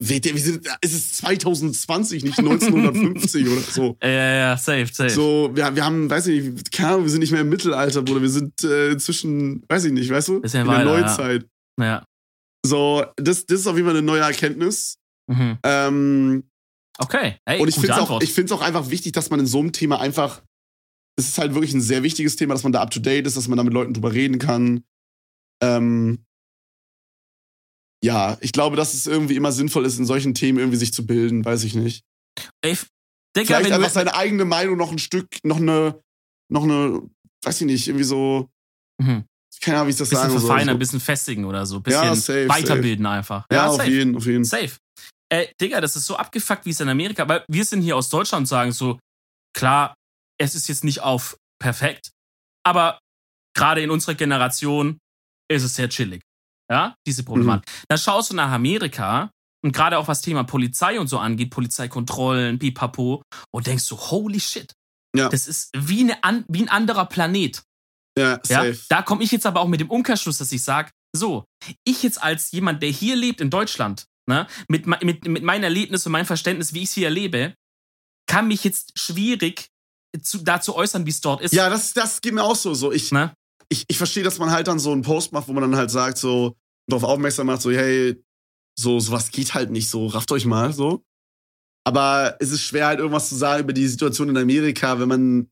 WTF, 0.00 0.60
es 0.80 0.92
ist 0.92 1.16
2020, 1.16 2.22
nicht 2.22 2.38
1950 2.38 3.48
oder 3.48 3.60
so. 3.60 3.96
Ja, 4.02 4.08
ja, 4.08 4.34
ja, 4.34 4.56
safe, 4.56 4.86
safe. 4.92 5.10
So, 5.10 5.50
wir, 5.54 5.74
wir 5.74 5.84
haben, 5.84 6.08
weiß 6.08 6.28
ich 6.28 6.44
nicht, 6.44 6.70
keine 6.70 6.90
Ahnung, 6.90 7.02
wir 7.04 7.10
sind 7.10 7.20
nicht 7.20 7.32
mehr 7.32 7.40
im 7.40 7.48
Mittelalter, 7.48 8.02
Bruder. 8.02 8.22
Wir 8.22 8.28
sind 8.30 8.62
äh, 8.62 8.96
zwischen, 8.96 9.64
weiß 9.68 9.84
ich 9.86 9.92
nicht, 9.92 10.08
weißt 10.08 10.28
du? 10.28 10.40
Bisschen 10.40 10.60
in 10.60 10.68
der 10.68 10.76
weiter, 10.76 10.94
ja. 10.94 11.00
Neuzeit. 11.00 11.46
Ja. 11.80 12.04
So, 12.64 13.04
das, 13.16 13.44
das 13.46 13.60
ist 13.60 13.66
auf 13.66 13.74
jeden 13.74 13.88
Fall 13.88 13.96
eine 13.96 14.06
neue 14.06 14.20
Erkenntnis. 14.20 14.98
Mhm. 15.28 15.58
Ähm, 15.64 16.44
Okay. 16.98 17.36
Hey, 17.46 17.60
und 17.60 17.68
ich 17.68 17.76
finde 17.76 17.92
es 17.92 17.98
auch, 17.98 18.20
ich 18.20 18.52
auch 18.52 18.60
einfach 18.60 18.90
wichtig, 18.90 19.12
dass 19.12 19.30
man 19.30 19.38
in 19.40 19.46
so 19.46 19.60
einem 19.60 19.72
Thema 19.72 20.00
einfach, 20.00 20.42
es 21.16 21.28
ist 21.28 21.38
halt 21.38 21.54
wirklich 21.54 21.72
ein 21.72 21.80
sehr 21.80 22.02
wichtiges 22.02 22.36
Thema, 22.36 22.54
dass 22.54 22.64
man 22.64 22.72
da 22.72 22.82
up 22.82 22.90
to 22.90 22.98
date 23.00 23.26
ist, 23.26 23.36
dass 23.36 23.46
man 23.46 23.56
da 23.56 23.62
mit 23.62 23.72
Leuten 23.72 23.94
drüber 23.94 24.12
reden 24.12 24.38
kann. 24.38 24.82
Ähm, 25.62 26.24
ja, 28.02 28.38
ich 28.40 28.52
glaube, 28.52 28.76
dass 28.76 28.94
es 28.94 29.06
irgendwie 29.06 29.36
immer 29.36 29.52
sinnvoll 29.52 29.84
ist, 29.84 29.98
in 29.98 30.06
solchen 30.06 30.34
Themen 30.34 30.58
irgendwie 30.58 30.78
sich 30.78 30.92
zu 30.92 31.06
bilden, 31.06 31.44
weiß 31.44 31.64
ich 31.64 31.74
nicht. 31.74 32.04
Ey, 32.62 32.76
Digga, 33.36 33.58
Vielleicht 33.58 33.72
einfach 33.72 33.90
seine 33.90 34.14
eigene 34.14 34.44
Meinung 34.44 34.76
noch 34.76 34.90
ein 34.92 34.98
Stück, 34.98 35.28
noch 35.44 35.58
eine, 35.58 36.00
noch 36.50 36.64
eine, 36.64 37.02
weiß 37.44 37.60
ich 37.60 37.66
nicht, 37.66 37.88
irgendwie 37.88 38.04
so, 38.04 38.48
mhm. 39.00 39.24
keine 39.60 39.78
Ahnung, 39.78 39.88
wie 39.88 39.92
ich 39.92 39.96
das 39.96 40.08
bisschen 40.08 40.28
sagen 40.28 40.38
soll. 40.38 40.48
verfeinern, 40.48 40.74
So. 40.74 40.78
bisschen 40.78 41.00
festigen 41.00 41.44
oder 41.44 41.66
so. 41.66 41.80
Bisschen 41.80 42.04
Ja, 42.04 42.14
safe, 42.14 42.48
weiterbilden 42.48 43.06
einfach. 43.06 43.46
Ja, 43.52 43.66
auf 43.68 43.76
safe. 43.76 43.90
jeden, 43.90 44.16
auf 44.16 44.26
jeden. 44.26 44.44
Safe. 44.44 44.72
Äh, 45.30 45.48
Digga, 45.60 45.80
das 45.80 45.94
ist 45.94 46.06
so 46.06 46.16
abgefuckt, 46.16 46.64
wie 46.64 46.70
es 46.70 46.80
in 46.80 46.88
Amerika, 46.88 47.28
weil 47.28 47.44
wir 47.48 47.64
sind 47.64 47.82
hier 47.82 47.96
aus 47.96 48.08
Deutschland 48.08 48.42
und 48.42 48.46
sagen 48.46 48.72
so, 48.72 48.98
klar, 49.54 49.94
es 50.40 50.54
ist 50.54 50.68
jetzt 50.68 50.84
nicht 50.84 51.00
auf 51.00 51.36
perfekt, 51.60 52.12
aber 52.64 53.00
gerade 53.54 53.82
in 53.82 53.90
unserer 53.90 54.14
Generation 54.14 54.98
ist 55.50 55.64
es 55.64 55.74
sehr 55.74 55.88
chillig. 55.88 56.22
Ja, 56.70 56.94
diese 57.06 57.22
Problematik. 57.24 57.68
Mhm. 57.68 57.84
Dann 57.88 57.98
schaust 57.98 58.30
du 58.30 58.34
nach 58.36 58.50
Amerika 58.50 59.30
und 59.64 59.72
gerade 59.72 59.98
auch 59.98 60.08
was 60.08 60.20
Thema 60.22 60.44
Polizei 60.44 61.00
und 61.00 61.08
so 61.08 61.18
angeht, 61.18 61.50
Polizeikontrollen, 61.50 62.58
pipapo, 62.58 63.22
und 63.52 63.66
denkst 63.66 63.84
so, 63.84 63.96
holy 63.96 64.40
shit. 64.40 64.72
Ja. 65.16 65.28
Das 65.28 65.48
ist 65.48 65.70
wie, 65.74 66.12
eine 66.12 66.44
wie 66.48 66.62
ein 66.62 66.68
anderer 66.68 67.06
Planet. 67.06 67.62
Ja, 68.18 68.40
Ja, 68.48 68.64
safe. 68.64 68.80
da 68.88 69.02
komme 69.02 69.24
ich 69.24 69.30
jetzt 69.30 69.46
aber 69.46 69.60
auch 69.60 69.68
mit 69.68 69.80
dem 69.80 69.90
Umkehrschluss, 69.90 70.38
dass 70.38 70.52
ich 70.52 70.62
sage, 70.62 70.90
so, 71.16 71.44
ich 71.84 72.02
jetzt 72.02 72.22
als 72.22 72.50
jemand, 72.50 72.82
der 72.82 72.90
hier 72.90 73.16
lebt 73.16 73.40
in 73.40 73.48
Deutschland, 73.50 74.06
ne, 74.28 74.46
mit, 74.68 74.86
mit, 74.86 75.26
mit 75.26 75.42
meinem 75.42 75.64
Erlebnis 75.64 76.04
und 76.04 76.12
meinem 76.12 76.26
Verständnis, 76.26 76.74
wie 76.74 76.82
ich 76.82 76.90
es 76.90 76.94
hier 76.94 77.06
erlebe, 77.06 77.54
kann 78.28 78.46
mich 78.48 78.64
jetzt 78.64 78.98
schwierig 78.98 79.68
zu, 80.22 80.38
dazu 80.38 80.76
äußern, 80.76 81.06
wie 81.06 81.10
es 81.10 81.20
dort 81.20 81.40
ist. 81.40 81.54
Ja, 81.54 81.70
das, 81.70 81.94
das 81.94 82.20
geht 82.20 82.34
mir 82.34 82.42
auch 82.44 82.56
so. 82.56 82.74
so 82.74 82.92
ich, 82.92 83.10
Ne? 83.10 83.32
Ich, 83.70 83.84
ich 83.88 83.98
verstehe, 83.98 84.22
dass 84.22 84.38
man 84.38 84.50
halt 84.50 84.68
dann 84.68 84.78
so 84.78 84.92
einen 84.92 85.02
Post 85.02 85.32
macht, 85.32 85.48
wo 85.48 85.52
man 85.52 85.62
dann 85.62 85.76
halt 85.76 85.90
sagt, 85.90 86.18
so, 86.18 86.56
darauf 86.88 87.04
aufmerksam 87.04 87.46
macht, 87.48 87.62
so, 87.62 87.70
hey, 87.70 88.22
so, 88.78 89.00
sowas 89.00 89.30
geht 89.30 89.54
halt 89.54 89.70
nicht 89.70 89.88
so, 89.90 90.06
rafft 90.06 90.30
euch 90.32 90.46
mal, 90.46 90.72
so. 90.72 91.04
Aber 91.84 92.36
es 92.40 92.50
ist 92.50 92.62
schwer, 92.62 92.86
halt 92.86 92.98
irgendwas 92.98 93.28
zu 93.28 93.34
sagen 93.36 93.64
über 93.64 93.72
die 93.72 93.88
Situation 93.88 94.28
in 94.28 94.36
Amerika, 94.36 94.98
wenn 95.00 95.08
man 95.08 95.50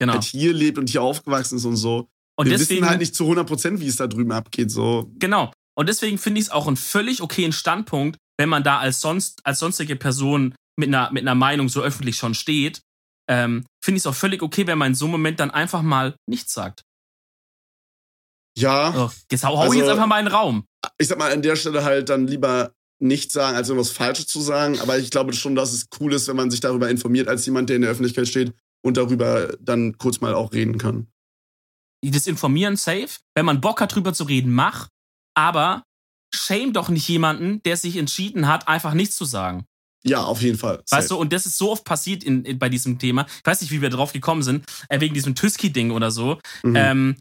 Genau. 0.00 0.14
halt 0.14 0.24
hier 0.24 0.52
lebt 0.52 0.76
und 0.78 0.90
hier 0.90 1.02
aufgewachsen 1.02 1.56
ist 1.56 1.64
und 1.64 1.76
so. 1.76 2.08
Und 2.36 2.46
Wir 2.46 2.58
deswegen, 2.58 2.80
wissen 2.80 2.90
halt 2.90 2.98
nicht 2.98 3.14
zu 3.14 3.24
100 3.24 3.46
Prozent, 3.46 3.80
wie 3.80 3.86
es 3.86 3.96
da 3.96 4.06
drüben 4.08 4.32
abgeht, 4.32 4.70
so. 4.70 5.10
genau. 5.18 5.52
Und 5.76 5.88
deswegen 5.88 6.18
finde 6.18 6.40
ich 6.40 6.46
es 6.46 6.52
auch 6.52 6.66
einen 6.66 6.76
völlig 6.76 7.22
okayen 7.22 7.52
Standpunkt, 7.52 8.18
wenn 8.38 8.48
man 8.48 8.62
da 8.64 8.78
als 8.78 9.00
sonst, 9.00 9.40
als 9.44 9.60
sonstige 9.60 9.96
Person 9.96 10.54
mit 10.76 10.88
einer, 10.88 11.12
mit 11.12 11.22
einer 11.22 11.34
Meinung 11.36 11.68
so 11.68 11.80
öffentlich 11.80 12.16
schon 12.16 12.34
steht, 12.34 12.80
ähm, 13.28 13.64
finde 13.82 13.96
ich 13.98 14.02
es 14.02 14.06
auch 14.06 14.14
völlig 14.14 14.42
okay, 14.42 14.66
wenn 14.66 14.78
man 14.78 14.88
in 14.88 14.94
so 14.94 15.04
einem 15.06 15.12
Moment 15.12 15.38
dann 15.40 15.50
einfach 15.50 15.82
mal 15.82 16.16
nichts 16.28 16.52
sagt. 16.52 16.82
Ja, 18.56 18.92
So, 18.92 19.10
jetzt 19.30 19.44
hau, 19.44 19.56
hau 19.56 19.62
Also- 19.62 19.74
jetzt 19.74 19.88
einfach 19.88 20.06
mal 20.06 20.18
in 20.20 20.26
den 20.26 20.34
Raum. 20.34 20.64
ich 20.98 21.08
sag 21.08 21.18
mal, 21.18 21.32
an 21.32 21.42
der 21.42 21.56
Stelle 21.56 21.84
halt 21.84 22.08
dann 22.08 22.26
lieber 22.26 22.72
nicht 23.00 23.32
sagen, 23.32 23.56
als 23.56 23.68
irgendwas 23.68 23.90
Falsches 23.90 24.26
zu 24.26 24.40
sagen. 24.40 24.78
Aber 24.80 24.98
ich 24.98 25.10
glaube 25.10 25.32
schon, 25.32 25.54
dass 25.56 25.72
es 25.72 25.86
cool 26.00 26.12
ist, 26.12 26.28
wenn 26.28 26.36
man 26.36 26.50
sich 26.50 26.60
darüber 26.60 26.88
informiert, 26.88 27.28
als 27.28 27.44
jemand, 27.46 27.68
der 27.68 27.76
in 27.76 27.82
der 27.82 27.90
Öffentlichkeit 27.90 28.28
steht 28.28 28.52
und 28.84 28.96
darüber 28.96 29.52
dann 29.60 29.98
kurz 29.98 30.20
mal 30.20 30.34
auch 30.34 30.52
reden 30.52 30.78
kann. 30.78 31.08
das 32.06 32.26
Informieren 32.26 32.76
safe. 32.76 33.08
Wenn 33.34 33.46
man 33.46 33.60
Bock 33.60 33.80
hat, 33.80 33.94
drüber 33.94 34.12
zu 34.12 34.24
reden, 34.24 34.52
mach. 34.52 34.88
Aber 35.34 35.82
shame 36.34 36.72
doch 36.72 36.88
nicht 36.90 37.08
jemanden, 37.08 37.62
der 37.62 37.76
sich 37.76 37.96
entschieden 37.96 38.46
hat, 38.46 38.68
einfach 38.68 38.94
nichts 38.94 39.16
zu 39.16 39.24
sagen. 39.24 39.64
Ja, 40.04 40.22
auf 40.22 40.42
jeden 40.42 40.58
Fall. 40.58 40.82
Weißt 40.90 41.10
du, 41.10 41.16
und 41.16 41.32
das 41.32 41.46
ist 41.46 41.56
so 41.56 41.72
oft 41.72 41.84
passiert 41.84 42.22
in, 42.22 42.44
in, 42.44 42.58
bei 42.58 42.68
diesem 42.68 42.98
Thema. 42.98 43.24
Ich 43.38 43.46
weiß 43.46 43.62
nicht, 43.62 43.70
wie 43.70 43.80
wir 43.80 43.88
drauf 43.88 44.12
gekommen 44.12 44.42
sind, 44.42 44.66
äh, 44.90 45.00
wegen 45.00 45.14
diesem 45.14 45.34
Tüski-Ding 45.34 45.90
oder 45.92 46.10
so. 46.10 46.38
Mhm. 46.62 46.76
Ähm, 46.76 47.16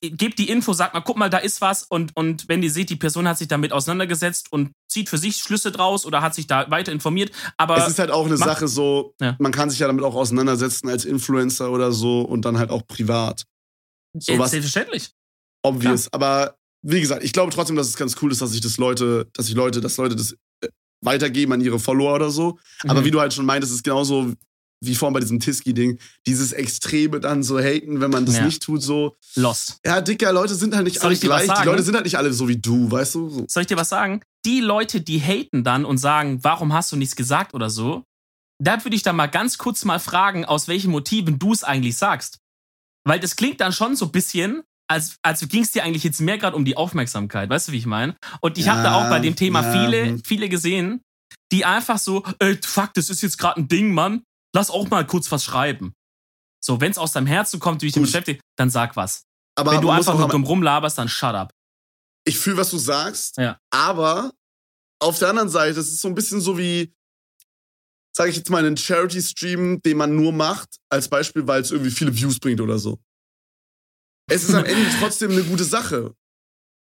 gebt 0.00 0.38
die 0.38 0.48
Info, 0.48 0.72
sagt 0.72 0.94
mal, 0.94 1.00
guck 1.00 1.16
mal, 1.16 1.28
da 1.30 1.38
ist 1.38 1.60
was 1.60 1.82
und, 1.84 2.14
und 2.16 2.48
wenn 2.48 2.62
ihr 2.62 2.70
seht, 2.70 2.90
die 2.90 2.96
Person 2.96 3.26
hat 3.28 3.38
sich 3.38 3.48
damit 3.48 3.72
auseinandergesetzt 3.72 4.52
und 4.52 4.72
zieht 4.88 5.08
für 5.08 5.18
sich 5.18 5.36
Schlüsse 5.38 5.72
draus 5.72 6.04
oder 6.06 6.22
hat 6.22 6.34
sich 6.34 6.46
da 6.46 6.70
weiter 6.70 6.92
informiert, 6.92 7.32
aber 7.56 7.76
es 7.78 7.88
ist 7.88 7.98
halt 7.98 8.10
auch 8.10 8.26
eine 8.26 8.36
mach- 8.36 8.46
Sache 8.46 8.68
so, 8.68 9.14
Ja. 9.20 9.36
man 9.38 9.52
kann 9.52 9.70
sich 9.70 9.78
ja 9.78 9.86
damit 9.86 10.04
auch 10.04 10.14
auseinandersetzen 10.14 10.88
als 10.88 11.04
Influencer 11.04 11.70
oder 11.70 11.92
so 11.92 12.22
und 12.22 12.44
dann 12.44 12.58
halt 12.58 12.70
auch 12.70 12.86
privat. 12.86 13.44
äh, 14.14 14.20
sowas- 14.20 14.50
selbstverständlich. 14.52 15.10
Obvious. 15.62 16.12
Aber 16.12 16.56
wie 16.82 17.00
gesagt, 17.00 17.24
ich 17.24 17.32
glaube 17.32 17.52
trotzdem, 17.52 17.76
dass 17.76 17.88
es 17.88 17.96
ganz 17.96 18.16
cool 18.22 18.30
ist, 18.32 18.40
dass 18.40 18.52
sich 18.52 18.60
das 18.60 18.78
Leute, 18.78 19.28
dass 19.32 19.46
sich 19.46 19.54
Leute, 19.54 19.80
dass 19.80 19.96
Leute 19.96 20.14
das 20.16 20.32
äh, 20.62 20.68
weitergeben 21.04 21.52
an 21.52 21.60
ihre 21.60 21.78
Follower 21.78 22.14
oder 22.14 22.30
so. 22.30 22.58
Aber 22.84 23.00
Mhm. 23.00 23.04
wie 23.04 23.10
du 23.10 23.20
halt 23.20 23.34
schon 23.34 23.44
meintest, 23.46 23.72
ist 23.74 23.82
genauso 23.84 24.32
wie 24.80 24.94
vorhin 24.94 25.14
bei 25.14 25.20
diesem 25.20 25.40
Tiski-Ding, 25.40 25.98
dieses 26.26 26.52
Extreme 26.52 27.20
dann 27.20 27.42
so 27.42 27.58
haten, 27.58 28.00
wenn 28.00 28.10
man 28.10 28.26
das 28.26 28.36
Ja. 28.36 28.44
nicht 28.44 28.62
tut, 28.62 28.82
so. 28.82 29.16
Lost. 29.34 29.78
Ja, 29.84 30.00
Dicker, 30.00 30.32
Leute 30.32 30.54
sind 30.54 30.74
halt 30.74 30.84
nicht 30.84 31.00
Soll 31.00 31.10
alle 31.10 31.18
gleich. 31.18 31.50
Die? 31.52 31.64
Leute 31.66 31.82
sind 31.82 31.94
halt 31.94 32.04
nicht 32.04 32.16
alle 32.16 32.32
so 32.32 32.48
wie 32.48 32.56
du, 32.56 32.90
weißt 32.90 33.14
du? 33.16 33.28
So. 33.28 33.44
Soll 33.48 33.62
ich 33.62 33.66
dir 33.66 33.76
was 33.76 33.88
sagen? 33.88 34.22
Die 34.44 34.60
Leute, 34.60 35.00
die 35.00 35.20
haten 35.20 35.64
dann 35.64 35.84
und 35.84 35.98
sagen, 35.98 36.38
warum 36.42 36.72
hast 36.72 36.92
du 36.92 36.96
nichts 36.96 37.16
gesagt 37.16 37.54
oder 37.54 37.70
so, 37.70 38.04
da 38.62 38.82
würde 38.84 38.96
ich 38.96 39.02
dann 39.02 39.16
mal 39.16 39.26
ganz 39.26 39.58
kurz 39.58 39.84
mal 39.84 39.98
fragen, 40.00 40.44
aus 40.44 40.68
welchen 40.68 40.90
Motiven 40.90 41.38
du 41.38 41.52
es 41.52 41.64
eigentlich 41.64 41.96
sagst. 41.96 42.38
Weil 43.04 43.20
das 43.20 43.36
klingt 43.36 43.60
dann 43.60 43.72
schon 43.72 43.96
so 43.96 44.06
ein 44.06 44.12
bisschen, 44.12 44.62
als, 44.88 45.16
als 45.22 45.46
ging 45.48 45.62
es 45.62 45.70
dir 45.72 45.84
eigentlich 45.84 46.04
jetzt 46.04 46.20
mehr 46.20 46.38
gerade 46.38 46.56
um 46.56 46.64
die 46.64 46.76
Aufmerksamkeit. 46.76 47.48
Weißt 47.50 47.68
du, 47.68 47.72
wie 47.72 47.78
ich 47.78 47.86
meine? 47.86 48.16
Und 48.40 48.58
ich 48.58 48.68
habe 48.68 48.82
da 48.82 48.90
Ja, 48.90 48.94
auch 48.94 49.10
bei 49.10 49.20
dem 49.20 49.36
Thema 49.36 49.62
ja, 49.62 49.72
viele, 49.72 50.18
viele 50.24 50.48
gesehen, 50.48 51.02
die 51.52 51.64
einfach 51.64 51.98
so, 51.98 52.24
ey, 52.38 52.58
fuck, 52.62 52.94
das 52.94 53.10
ist 53.10 53.22
jetzt 53.22 53.38
gerade 53.38 53.60
ein 53.60 53.68
Ding, 53.68 53.92
Mann. 53.92 54.22
Lass 54.54 54.70
auch 54.70 54.88
mal 54.90 55.06
kurz 55.06 55.30
was 55.30 55.44
schreiben. 55.44 55.94
So, 56.60 56.80
wenn 56.80 56.90
es 56.90 56.98
aus 56.98 57.12
deinem 57.12 57.26
Herzen 57.26 57.60
kommt, 57.60 57.82
wie 57.82 57.86
ich 57.86 57.92
dich 57.92 58.02
Gut. 58.02 58.08
beschäftige, 58.08 58.40
dann 58.56 58.70
sag 58.70 58.96
was. 58.96 59.24
Aber 59.56 59.72
wenn 59.72 59.80
du 59.80 59.90
einfach 59.90 60.16
nur 60.18 60.28
dumm 60.28 60.44
rumlaberst, 60.44 60.98
dann 60.98 61.08
shut 61.08 61.34
up. 61.34 61.52
ich 62.24 62.38
fühle, 62.38 62.56
was 62.56 62.70
du 62.70 62.78
sagst, 62.78 63.36
Ja. 63.38 63.58
aber 63.70 64.32
auf 65.00 65.18
der 65.18 65.28
anderen 65.28 65.48
Seite, 65.48 65.78
es 65.80 65.88
ist 65.88 66.00
so 66.00 66.08
ein 66.08 66.14
bisschen 66.14 66.40
so 66.40 66.58
wie, 66.58 66.92
sage 68.14 68.30
ich 68.30 68.36
jetzt 68.36 68.50
mal, 68.50 68.64
einen 68.64 68.76
Charity-Stream, 68.76 69.80
den 69.82 69.96
man 69.96 70.14
nur 70.16 70.32
macht, 70.32 70.76
als 70.90 71.08
Beispiel, 71.08 71.46
weil 71.46 71.62
es 71.62 71.70
irgendwie 71.70 71.90
viele 71.92 72.14
Views 72.14 72.38
bringt 72.40 72.60
oder 72.60 72.78
so. 72.78 72.98
Es 74.30 74.42
ist 74.44 74.54
am 74.54 74.64
Ende 74.66 74.86
trotzdem 74.98 75.30
eine 75.30 75.44
gute 75.44 75.64
Sache. 75.64 76.14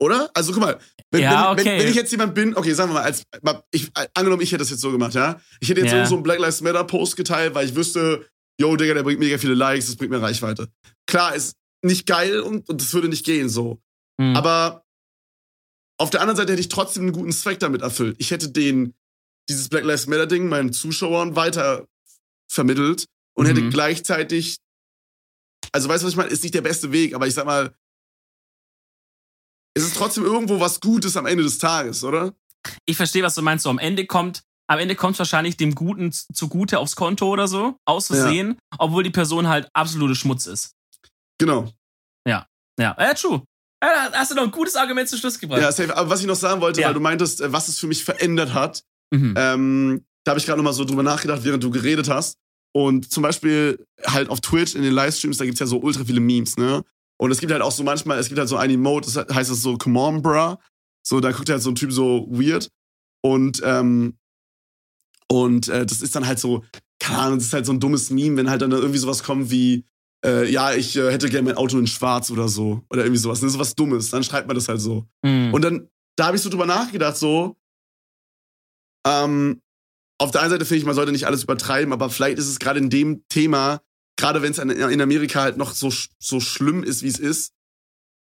Oder? 0.00 0.30
Also 0.34 0.52
guck 0.52 0.60
mal, 0.62 0.78
wenn, 1.10 1.22
Ja, 1.22 1.52
okay. 1.52 1.64
wenn, 1.64 1.78
wenn 1.80 1.88
ich 1.88 1.94
jetzt 1.94 2.10
jemand 2.10 2.34
bin, 2.34 2.56
okay, 2.56 2.72
sagen 2.74 2.90
wir 2.90 2.94
mal, 2.94 3.02
als, 3.04 3.22
ich, 3.70 3.90
angenommen, 4.14 4.42
ich 4.42 4.50
hätte 4.50 4.58
das 4.60 4.70
jetzt 4.70 4.80
so 4.80 4.90
gemacht, 4.90 5.14
ja? 5.14 5.40
Ich 5.60 5.68
hätte 5.68 5.80
jetzt 5.80 5.92
Ja. 5.92 6.04
so 6.06 6.14
einen 6.14 6.22
Black 6.22 6.38
Lives 6.40 6.60
Matter 6.60 6.84
Post 6.84 7.16
geteilt, 7.16 7.54
weil 7.54 7.68
ich 7.68 7.74
wüsste, 7.76 8.26
yo, 8.60 8.76
Digga, 8.76 8.94
der 8.94 9.02
bringt 9.04 9.20
mega 9.20 9.38
viele 9.38 9.54
Likes, 9.54 9.86
das 9.86 9.96
bringt 9.96 10.10
mir 10.10 10.20
Reichweite. 10.20 10.68
Klar, 11.06 11.34
ist 11.34 11.56
nicht 11.82 12.06
geil 12.06 12.40
und, 12.40 12.68
und 12.68 12.80
das 12.80 12.92
würde 12.92 13.08
nicht 13.08 13.24
gehen 13.24 13.48
so. 13.48 13.80
Hm. 14.20 14.36
Aber 14.36 14.84
auf 16.00 16.10
der 16.10 16.20
anderen 16.20 16.36
Seite 16.36 16.52
hätte 16.52 16.60
ich 16.60 16.68
trotzdem 16.68 17.04
einen 17.04 17.12
guten 17.12 17.32
Zweck 17.32 17.60
damit 17.60 17.82
erfüllt. 17.82 18.16
Ich 18.18 18.30
hätte 18.32 18.48
den, 18.50 18.94
dieses 19.48 19.68
Black 19.68 19.84
Lives 19.84 20.06
Matter 20.08 20.26
Ding 20.26 20.48
meinen 20.48 20.72
Zuschauern 20.72 21.36
weiter 21.36 21.86
vermittelt 22.50 23.06
und 23.36 23.46
hätte 23.46 23.60
Mhm. 23.60 23.70
gleichzeitig, 23.70 24.58
also 25.72 25.88
weißt 25.88 26.02
du, 26.02 26.06
was 26.06 26.12
ich 26.12 26.16
meine? 26.16 26.30
Ist 26.30 26.42
nicht 26.42 26.54
der 26.54 26.62
beste 26.62 26.90
Weg, 26.92 27.14
aber 27.14 27.26
ich 27.26 27.34
sag 27.34 27.46
mal, 27.46 27.74
es 29.74 29.82
ist 29.84 29.96
trotzdem 29.96 30.24
irgendwo 30.24 30.60
was 30.60 30.80
Gutes 30.80 31.16
am 31.16 31.26
Ende 31.26 31.42
des 31.44 31.58
Tages, 31.58 32.02
oder? 32.04 32.32
ich 32.86 32.96
verstehe, 32.96 33.22
was 33.22 33.34
du 33.34 33.42
meinst. 33.42 33.64
So 33.64 33.70
am 33.70 33.78
Ende 33.78 34.06
kommt, 34.06 34.42
am 34.68 34.78
Ende 34.78 34.94
kommt 34.94 35.18
wahrscheinlich 35.18 35.56
dem 35.58 35.74
Guten 35.74 36.10
zugute 36.12 36.78
aufs 36.78 36.96
Konto 36.96 37.28
oder 37.28 37.46
so, 37.46 37.76
aus 37.84 38.06
Versehen, 38.06 38.56
obwohl 38.78 39.02
die 39.02 39.10
Person 39.10 39.48
halt 39.48 39.68
absolute 39.74 40.14
Schmutz 40.14 40.46
ist. 40.46 40.72
Genau. 41.38 41.70
Ja, 42.76 42.92
äh, 42.98 43.14
true. 43.14 43.42
Ja, 43.82 44.08
da 44.10 44.18
hast 44.18 44.32
du 44.32 44.34
noch 44.34 44.42
ein 44.42 44.50
gutes 44.50 44.74
Argument 44.74 45.08
zum 45.08 45.18
Schluss 45.18 45.38
gebracht. 45.38 45.60
Ja, 45.60 45.70
safe. 45.70 45.96
Aber 45.96 46.10
was 46.10 46.20
ich 46.20 46.26
noch 46.26 46.34
sagen 46.34 46.60
wollte, 46.60 46.80
Ja. 46.80 46.88
weil 46.88 46.94
du 46.94 47.00
meintest, 47.00 47.40
äh, 47.40 47.52
was 47.52 47.68
es 47.68 47.78
für 47.78 47.86
mich 47.86 48.02
verändert 48.02 48.52
hat, 48.52 48.82
Mhm. 49.12 49.34
ähm, 49.36 50.04
da 50.24 50.30
habe 50.30 50.40
ich 50.40 50.46
gerade 50.46 50.56
noch 50.58 50.64
mal 50.64 50.72
so 50.72 50.84
drüber 50.84 51.04
nachgedacht, 51.04 51.44
während 51.44 51.62
du 51.62 51.70
geredet 51.70 52.08
hast. 52.08 52.36
Und 52.72 53.12
zum 53.12 53.22
Beispiel 53.22 53.86
halt 54.06 54.28
auf 54.28 54.40
Twitch 54.40 54.74
in 54.74 54.82
den 54.82 54.92
Livestreams, 54.92 55.36
da 55.38 55.44
gibt's 55.44 55.60
ja 55.60 55.66
so 55.66 55.78
ultra 55.78 56.02
viele 56.04 56.18
Memes, 56.18 56.56
ne? 56.56 56.82
Und 57.16 57.30
es 57.30 57.40
gibt 57.40 57.52
halt 57.52 57.62
auch 57.62 57.72
so 57.72 57.84
manchmal, 57.84 58.18
es 58.18 58.28
gibt 58.28 58.38
halt 58.38 58.48
so 58.48 58.56
ein 58.56 58.70
Emote, 58.70 59.10
das 59.12 59.34
heißt 59.34 59.50
es 59.50 59.62
so, 59.62 59.78
come 59.78 59.98
on, 60.00 60.22
bruh. 60.22 60.56
So, 61.06 61.20
da 61.20 61.32
guckt 61.32 61.50
halt 61.50 61.62
so 61.62 61.70
ein 61.70 61.74
Typ 61.74 61.92
so 61.92 62.26
weird. 62.30 62.70
Und, 63.22 63.60
ähm, 63.64 64.18
und 65.28 65.68
äh, 65.68 65.86
das 65.86 66.02
ist 66.02 66.14
dann 66.16 66.26
halt 66.26 66.38
so, 66.38 66.64
keine 66.98 67.18
Ahnung, 67.18 67.38
das 67.38 67.48
ist 67.48 67.52
halt 67.52 67.66
so 67.66 67.72
ein 67.72 67.80
dummes 67.80 68.10
Meme, 68.10 68.36
wenn 68.36 68.50
halt 68.50 68.62
dann 68.62 68.72
irgendwie 68.72 68.98
sowas 68.98 69.22
kommt 69.22 69.50
wie, 69.50 69.84
äh, 70.24 70.50
ja, 70.50 70.72
ich 70.72 70.96
äh, 70.96 71.12
hätte 71.12 71.28
gerne 71.28 71.44
mein 71.44 71.56
Auto 71.56 71.78
in 71.78 71.86
schwarz 71.86 72.30
oder 72.30 72.48
so. 72.48 72.82
Oder 72.90 73.04
irgendwie 73.04 73.20
sowas. 73.20 73.40
Das 73.40 73.48
ist 73.48 73.52
sowas 73.54 73.74
Dummes. 73.74 74.10
Dann 74.10 74.24
schreibt 74.24 74.46
man 74.46 74.56
das 74.56 74.68
halt 74.68 74.80
so. 74.80 75.06
Mhm. 75.22 75.52
Und 75.52 75.62
dann, 75.62 75.88
da 76.16 76.26
habe 76.26 76.36
ich 76.36 76.42
so 76.42 76.50
drüber 76.50 76.66
nachgedacht, 76.66 77.16
so, 77.16 77.56
ähm, 79.06 79.60
auf 80.18 80.30
der 80.30 80.40
einen 80.40 80.50
Seite 80.50 80.64
finde 80.64 80.78
ich, 80.78 80.86
man 80.86 80.94
sollte 80.94 81.12
nicht 81.12 81.26
alles 81.26 81.42
übertreiben, 81.42 81.92
aber 81.92 82.08
vielleicht 82.08 82.38
ist 82.38 82.48
es 82.48 82.58
gerade 82.58 82.78
in 82.78 82.88
dem 82.88 83.24
Thema, 83.28 83.82
gerade 84.16 84.42
wenn 84.42 84.52
es 84.52 84.58
in, 84.58 85.00
Amerika 85.00 85.42
halt 85.42 85.56
noch 85.56 85.74
so, 85.74 85.92
so 86.18 86.40
schlimm 86.40 86.82
ist, 86.82 87.02
wie 87.02 87.08
es 87.08 87.18
ist, 87.18 87.52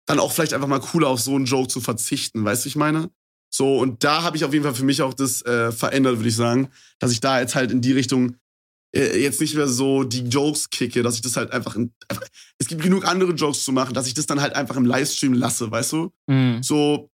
dann 0.07 0.19
auch 0.19 0.33
vielleicht 0.33 0.55
einfach 0.55 0.69
mal 0.69 0.81
cooler 0.81 1.09
auf 1.09 1.21
so 1.21 1.35
einen 1.35 1.47
Joke 1.47 1.69
zu 1.69 1.81
verzichten, 1.81 2.45
weißt 2.45 2.65
du, 2.65 2.69
ich 2.69 2.77
meine? 2.77 3.11
So, 3.51 3.79
und 3.79 4.05
da 4.05 4.23
habe 4.23 4.37
ich 4.37 4.45
auf 4.45 4.53
jeden 4.53 4.65
Fall 4.65 4.75
für 4.75 4.85
mich 4.85 5.01
auch 5.01 5.15
das 5.15 5.43
äh, 5.43 5.73
verändert, 5.73 6.17
würde 6.17 6.29
ich 6.29 6.37
sagen, 6.37 6.69
dass 6.99 7.13
ich 7.13 7.21
da 7.21 7.41
jetzt 7.41 7.55
halt 7.55 7.71
in 7.71 7.81
die 7.81 7.93
Richtung 7.93 8.37
äh, 8.95 9.21
jetzt 9.21 9.41
nicht 9.41 9.55
mehr 9.55 9.69
so 9.69 10.05
die 10.05 10.23
Jokes 10.23 10.71
kicke, 10.71 11.03
dass 11.03 11.15
ich 11.15 11.23
das 11.23 11.37
halt 11.37 11.53
einfach, 11.53 11.77
in, 11.77 11.93
einfach, 12.09 12.27
es 12.59 12.67
gibt 12.67 12.83
genug 12.83 13.07
andere 13.07 13.33
Jokes 13.33 13.65
zu 13.65 13.73
machen, 13.73 13.95
dass 13.95 14.07
ich 14.07 14.15
das 14.15 14.27
dann 14.27 14.41
halt 14.41 14.55
einfach 14.55 14.77
im 14.77 14.85
Livestream 14.85 15.33
lasse, 15.35 15.71
weißt 15.71 15.93
du? 15.93 16.13
Mhm. 16.27 16.63
so, 16.63 17.11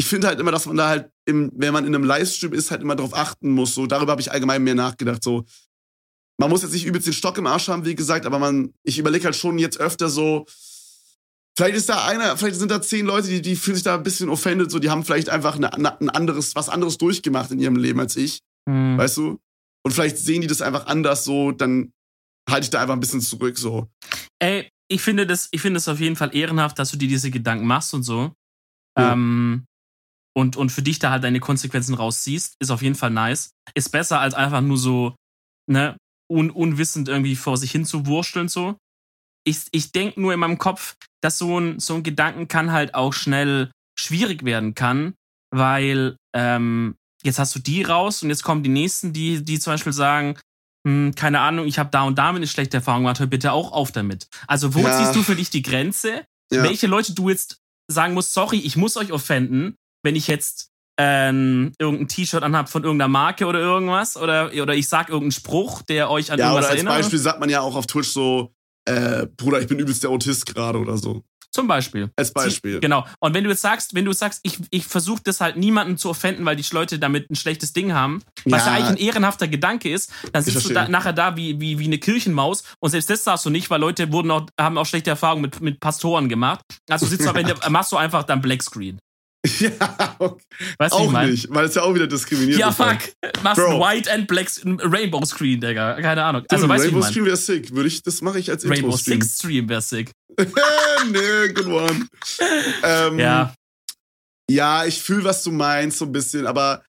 ich 0.00 0.06
finde 0.06 0.28
halt 0.28 0.40
immer, 0.40 0.50
dass 0.50 0.64
man 0.64 0.78
da 0.78 0.88
halt, 0.88 1.10
im, 1.26 1.52
wenn 1.54 1.74
man 1.74 1.84
in 1.84 1.94
einem 1.94 2.04
Livestream 2.04 2.54
ist, 2.54 2.70
halt 2.70 2.80
immer 2.80 2.96
drauf 2.96 3.12
achten 3.12 3.50
muss. 3.50 3.74
So, 3.74 3.86
darüber 3.86 4.12
habe 4.12 4.22
ich 4.22 4.32
allgemein 4.32 4.64
mehr 4.64 4.74
nachgedacht. 4.74 5.22
So, 5.22 5.44
man 6.40 6.48
muss 6.50 6.62
jetzt 6.62 6.72
nicht 6.72 6.86
übelst 6.86 7.06
den 7.06 7.12
Stock 7.12 7.36
im 7.38 7.46
Arsch 7.46 7.68
haben, 7.68 7.84
wie 7.84 7.94
gesagt, 7.94 8.24
aber 8.26 8.38
man, 8.38 8.72
ich 8.82 8.98
überlege 8.98 9.24
halt 9.26 9.36
schon 9.36 9.58
jetzt 9.58 9.78
öfter 9.78 10.08
so, 10.08 10.46
vielleicht 11.56 11.76
ist 11.76 11.88
da 11.88 12.06
einer, 12.06 12.36
vielleicht 12.36 12.56
sind 12.56 12.70
da 12.70 12.80
zehn 12.80 13.04
Leute, 13.04 13.28
die, 13.28 13.42
die 13.42 13.56
fühlen 13.56 13.74
sich 13.76 13.84
da 13.84 13.94
ein 13.94 14.02
bisschen 14.02 14.30
offended, 14.30 14.70
so, 14.70 14.78
die 14.78 14.88
haben 14.90 15.04
vielleicht 15.04 15.28
einfach 15.28 15.56
eine, 15.56 15.72
eine, 15.72 16.00
ein 16.00 16.08
anderes, 16.10 16.54
was 16.54 16.68
anderes 16.70 16.96
durchgemacht 16.98 17.50
in 17.50 17.60
ihrem 17.60 17.76
Leben 17.76 18.00
als 18.00 18.16
ich, 18.16 18.40
Mhm. 18.66 18.98
weißt 18.98 19.16
du? 19.18 19.38
Und 19.84 19.92
vielleicht 19.92 20.18
sehen 20.18 20.40
die 20.42 20.46
das 20.46 20.60
einfach 20.62 20.86
anders, 20.86 21.24
so, 21.24 21.52
dann 21.52 21.92
halte 22.48 22.64
ich 22.64 22.70
da 22.70 22.80
einfach 22.80 22.94
ein 22.94 23.00
bisschen 23.00 23.20
zurück, 23.20 23.56
so. 23.58 23.88
Ey, 24.38 24.68
ich 24.90 25.02
finde 25.02 25.26
das, 25.26 25.48
ich 25.50 25.60
finde 25.60 25.78
es 25.78 25.88
auf 25.88 26.00
jeden 26.00 26.16
Fall 26.16 26.34
ehrenhaft, 26.34 26.78
dass 26.78 26.90
du 26.90 26.96
dir 26.96 27.08
diese 27.08 27.30
Gedanken 27.30 27.66
machst 27.66 27.94
und 27.94 28.02
so. 28.02 28.32
Ja. 28.98 29.12
Ähm, 29.12 29.64
und, 30.36 30.56
und 30.56 30.70
für 30.70 30.82
dich 30.82 30.98
da 30.98 31.10
halt 31.10 31.24
deine 31.24 31.40
Konsequenzen 31.40 31.94
rausziehst, 31.94 32.54
ist 32.60 32.70
auf 32.70 32.82
jeden 32.82 32.94
Fall 32.94 33.10
nice. 33.10 33.50
Ist 33.74 33.90
besser 33.90 34.20
als 34.20 34.34
einfach 34.34 34.60
nur 34.60 34.76
so, 34.78 35.14
ne, 35.68 35.96
un, 36.30 36.50
unwissend 36.50 37.08
irgendwie 37.08 37.36
vor 37.36 37.56
sich 37.56 37.72
hin 37.72 37.84
zu 37.84 38.06
wursteln 38.06 38.48
so. 38.48 38.76
Ich, 39.44 39.58
ich 39.72 39.92
denke 39.92 40.20
nur 40.20 40.32
in 40.32 40.40
meinem 40.40 40.58
Kopf, 40.58 40.96
dass 41.22 41.38
so 41.38 41.58
ein, 41.58 41.80
so 41.80 41.94
ein 41.94 42.02
Gedanken 42.02 42.46
kann 42.48 42.72
halt 42.72 42.94
auch 42.94 43.12
schnell 43.12 43.70
schwierig 43.98 44.44
werden 44.44 44.74
kann, 44.74 45.14
weil 45.50 46.16
ähm, 46.34 46.96
jetzt 47.22 47.38
hast 47.38 47.54
du 47.54 47.58
die 47.58 47.82
raus 47.82 48.22
und 48.22 48.28
jetzt 48.30 48.42
kommen 48.42 48.62
die 48.62 48.68
nächsten, 48.70 49.12
die, 49.12 49.44
die 49.44 49.58
zum 49.58 49.72
Beispiel 49.74 49.92
sagen, 49.92 50.38
hm, 50.86 51.14
keine 51.14 51.40
Ahnung, 51.40 51.66
ich 51.66 51.78
habe 51.78 51.90
da 51.90 52.02
und 52.04 52.16
damit 52.16 52.40
eine 52.40 52.46
schlechte 52.46 52.78
Erfahrung 52.78 53.02
gemacht, 53.02 53.18
hör 53.20 53.26
bitte 53.26 53.52
auch 53.52 53.72
auf 53.72 53.92
damit. 53.92 54.28
Also 54.46 54.74
wo 54.74 54.80
Ja. 54.80 54.96
ziehst 54.96 55.14
du 55.16 55.22
für 55.22 55.36
dich 55.36 55.50
die 55.50 55.62
Grenze? 55.62 56.24
Ja. 56.52 56.62
Welche 56.62 56.86
Leute 56.86 57.14
du 57.14 57.28
jetzt 57.28 57.58
sagen 57.88 58.14
musst, 58.14 58.32
sorry, 58.32 58.58
ich 58.58 58.76
muss 58.76 58.96
euch 58.96 59.12
offenden, 59.12 59.74
wenn 60.02 60.16
ich 60.16 60.26
jetzt 60.26 60.69
ähm, 61.02 61.72
irgendein 61.78 62.08
T-Shirt 62.08 62.42
anhab 62.42 62.68
von 62.68 62.84
irgendeiner 62.84 63.08
Marke 63.08 63.46
oder 63.46 63.58
irgendwas 63.58 64.16
oder, 64.16 64.50
oder 64.60 64.74
ich 64.74 64.88
sag 64.88 65.08
irgendeinen 65.08 65.32
Spruch, 65.32 65.82
der 65.82 66.10
euch 66.10 66.30
an 66.30 66.38
Ja, 66.38 66.46
irgendwas 66.46 66.64
oder 66.64 66.70
als 66.70 66.76
erinnert. 66.76 66.96
Beispiel 66.98 67.18
sagt 67.18 67.40
man 67.40 67.48
ja 67.48 67.60
auch 67.62 67.74
auf 67.74 67.86
Twitch 67.86 68.08
so, 68.08 68.52
äh, 68.84 69.26
Bruder, 69.36 69.60
ich 69.60 69.66
bin 69.68 69.78
übelst 69.78 70.02
der 70.02 70.10
Autist 70.10 70.46
gerade 70.46 70.78
oder 70.78 70.96
so. 70.98 71.22
Zum 71.52 71.66
Beispiel. 71.66 72.10
Als 72.14 72.32
Beispiel. 72.32 72.78
Genau. 72.78 73.04
Und 73.18 73.34
wenn 73.34 73.42
du 73.42 73.50
jetzt 73.50 73.62
sagst, 73.62 73.94
wenn 73.96 74.04
du 74.04 74.12
sagst, 74.12 74.38
ich, 74.44 74.58
ich 74.70 74.86
versuche 74.86 75.20
das 75.24 75.40
halt 75.40 75.56
niemanden 75.56 75.98
zu 75.98 76.08
offenden, 76.10 76.44
weil 76.44 76.54
die 76.54 76.64
Leute 76.70 77.00
damit 77.00 77.28
ein 77.28 77.34
schlechtes 77.34 77.72
Ding 77.72 77.92
haben, 77.92 78.22
was 78.44 78.66
ja 78.66 78.68
Ja. 78.68 78.74
eigentlich 78.76 78.90
ein 78.90 78.96
ehrenhafter 79.08 79.48
Gedanke 79.48 79.90
ist, 79.92 80.12
dann 80.32 80.44
sitzt 80.44 80.68
du 80.68 80.72
da, 80.72 80.86
nachher 80.88 81.12
da 81.12 81.36
wie, 81.36 81.60
wie, 81.60 81.80
wie 81.80 81.86
eine 81.86 81.98
Kirchenmaus 81.98 82.62
und 82.78 82.90
selbst 82.90 83.10
das 83.10 83.24
darfst 83.24 83.46
du 83.46 83.50
nicht, 83.50 83.68
weil 83.68 83.80
Leute 83.80 84.12
wurden 84.12 84.30
auch, 84.30 84.46
haben 84.60 84.78
auch 84.78 84.86
schlechte 84.86 85.10
Erfahrungen 85.10 85.42
mit, 85.42 85.60
mit 85.60 85.80
Pastoren 85.80 86.28
gemacht. 86.28 86.60
Also 86.88 87.06
sitzt 87.06 87.24
du 87.26 87.30
am 87.30 87.36
Ende, 87.36 87.56
machst 87.68 87.90
du 87.90 87.96
einfach 87.96 88.22
dann 88.22 88.40
Black 88.40 88.62
Screen. 88.62 89.00
Ja, 89.60 90.16
okay. 90.18 90.44
Weißt 90.78 90.94
ich 90.94 91.00
auch 91.00 91.10
mein? 91.10 91.30
nicht, 91.30 91.48
weil 91.50 91.64
es 91.64 91.74
ja 91.74 91.82
auch 91.82 91.94
wieder 91.94 92.06
diskriminiert 92.06 92.58
Ja, 92.58 92.70
fuck. 92.72 92.98
Machst 93.42 93.60
ein 93.62 93.80
White 93.80 94.12
and 94.12 94.26
Black 94.28 94.48
Rainbow 94.64 95.24
Screen, 95.24 95.60
Digga. 95.60 96.00
Keine 96.00 96.22
Ahnung. 96.24 96.42
Also 96.48 96.64
Also, 96.64 96.68
weißt 96.68 96.84
Rainbow 96.84 96.98
ich 96.98 97.04
mein? 97.04 97.10
Stream 97.12 97.24
wäre 97.26 97.36
sick. 97.38 97.74
Würde 97.74 97.88
ich, 97.88 98.02
das 98.02 98.20
mache 98.20 98.38
ich 98.38 98.50
als 98.50 98.64
Rainbow 98.64 98.88
Intro-Stream. 98.88 99.20
Six 99.22 99.36
Stream 99.38 99.68
wäre 99.70 99.80
sick. 99.80 100.12
nee, 100.38 101.52
good 101.54 101.66
one. 101.66 102.06
Ähm, 102.82 103.18
Ja. 103.18 103.54
Ja, 104.50 104.84
ich 104.84 105.00
fühle, 105.00 105.24
was 105.24 105.42
du 105.44 105.52
meinst, 105.52 105.98
so 105.98 106.06
ein 106.06 106.12
bisschen, 106.12 106.46
aber 106.46 106.84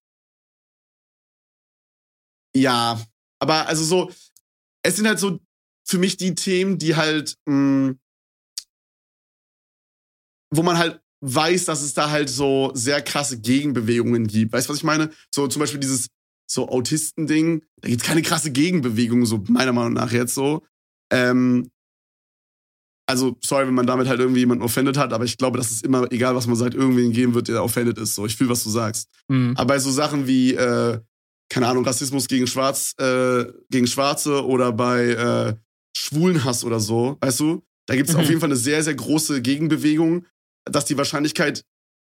ja, 2.56 3.00
aber 3.40 3.66
also 3.68 3.84
so, 3.84 4.12
es 4.84 4.96
sind 4.96 5.06
halt 5.06 5.18
so 5.20 5.38
für 5.86 5.98
mich 5.98 6.16
die 6.16 6.34
Themen, 6.34 6.78
die 6.78 6.96
halt, 6.96 7.36
mh, 7.46 7.94
wo 10.54 10.62
man 10.62 10.76
halt 10.76 11.00
weiß, 11.22 11.64
dass 11.66 11.82
es 11.82 11.94
da 11.94 12.10
halt 12.10 12.28
so 12.28 12.72
sehr 12.74 13.00
krasse 13.00 13.40
Gegenbewegungen 13.40 14.26
gibt. 14.26 14.52
Weißt 14.52 14.68
du, 14.68 14.72
was 14.72 14.78
ich 14.78 14.84
meine? 14.84 15.10
So 15.34 15.46
zum 15.46 15.60
Beispiel 15.60 15.80
dieses 15.80 16.08
so 16.50 16.68
Autisten-Ding, 16.68 17.62
da 17.80 17.88
gibt's 17.88 18.04
keine 18.04 18.22
krasse 18.22 18.50
Gegenbewegung, 18.50 19.24
so 19.24 19.42
meiner 19.48 19.72
Meinung 19.72 19.94
nach 19.94 20.12
jetzt 20.12 20.34
so. 20.34 20.62
Ähm, 21.10 21.70
also, 23.08 23.36
sorry, 23.42 23.66
wenn 23.66 23.74
man 23.74 23.86
damit 23.86 24.08
halt 24.08 24.20
irgendwie 24.20 24.40
jemanden 24.40 24.64
offended 24.64 24.96
hat, 24.96 25.12
aber 25.12 25.24
ich 25.24 25.36
glaube, 25.36 25.58
dass 25.58 25.70
es 25.70 25.82
immer, 25.82 26.10
egal 26.12 26.34
was 26.34 26.46
man 26.46 26.56
sagt, 26.56 26.74
irgendwen 26.74 27.12
geben 27.12 27.34
wird, 27.34 27.48
der 27.48 27.62
offended 27.62 27.98
ist. 27.98 28.14
So, 28.14 28.26
ich 28.26 28.36
fühle, 28.36 28.50
was 28.50 28.64
du 28.64 28.70
sagst. 28.70 29.08
Hm. 29.30 29.54
Aber 29.56 29.74
bei 29.74 29.78
so 29.78 29.90
Sachen 29.90 30.26
wie, 30.26 30.54
äh, 30.54 30.98
keine 31.48 31.66
Ahnung, 31.68 31.84
Rassismus 31.84 32.28
gegen 32.28 32.46
Schwarz, 32.46 32.94
äh, 32.98 33.44
gegen 33.70 33.86
Schwarze 33.86 34.44
oder 34.46 34.72
bei 34.72 35.08
äh, 35.08 35.54
Schwulenhass 35.96 36.64
oder 36.64 36.80
so, 36.80 37.18
weißt 37.20 37.40
du, 37.40 37.62
da 37.86 37.96
gibt 37.96 38.08
es 38.08 38.14
Mhm. 38.14 38.20
auf 38.20 38.28
jeden 38.28 38.40
Fall 38.40 38.48
eine 38.48 38.56
sehr, 38.56 38.82
sehr 38.82 38.94
große 38.94 39.42
Gegenbewegung, 39.42 40.24
dass 40.64 40.84
die 40.84 40.96
Wahrscheinlichkeit 40.96 41.62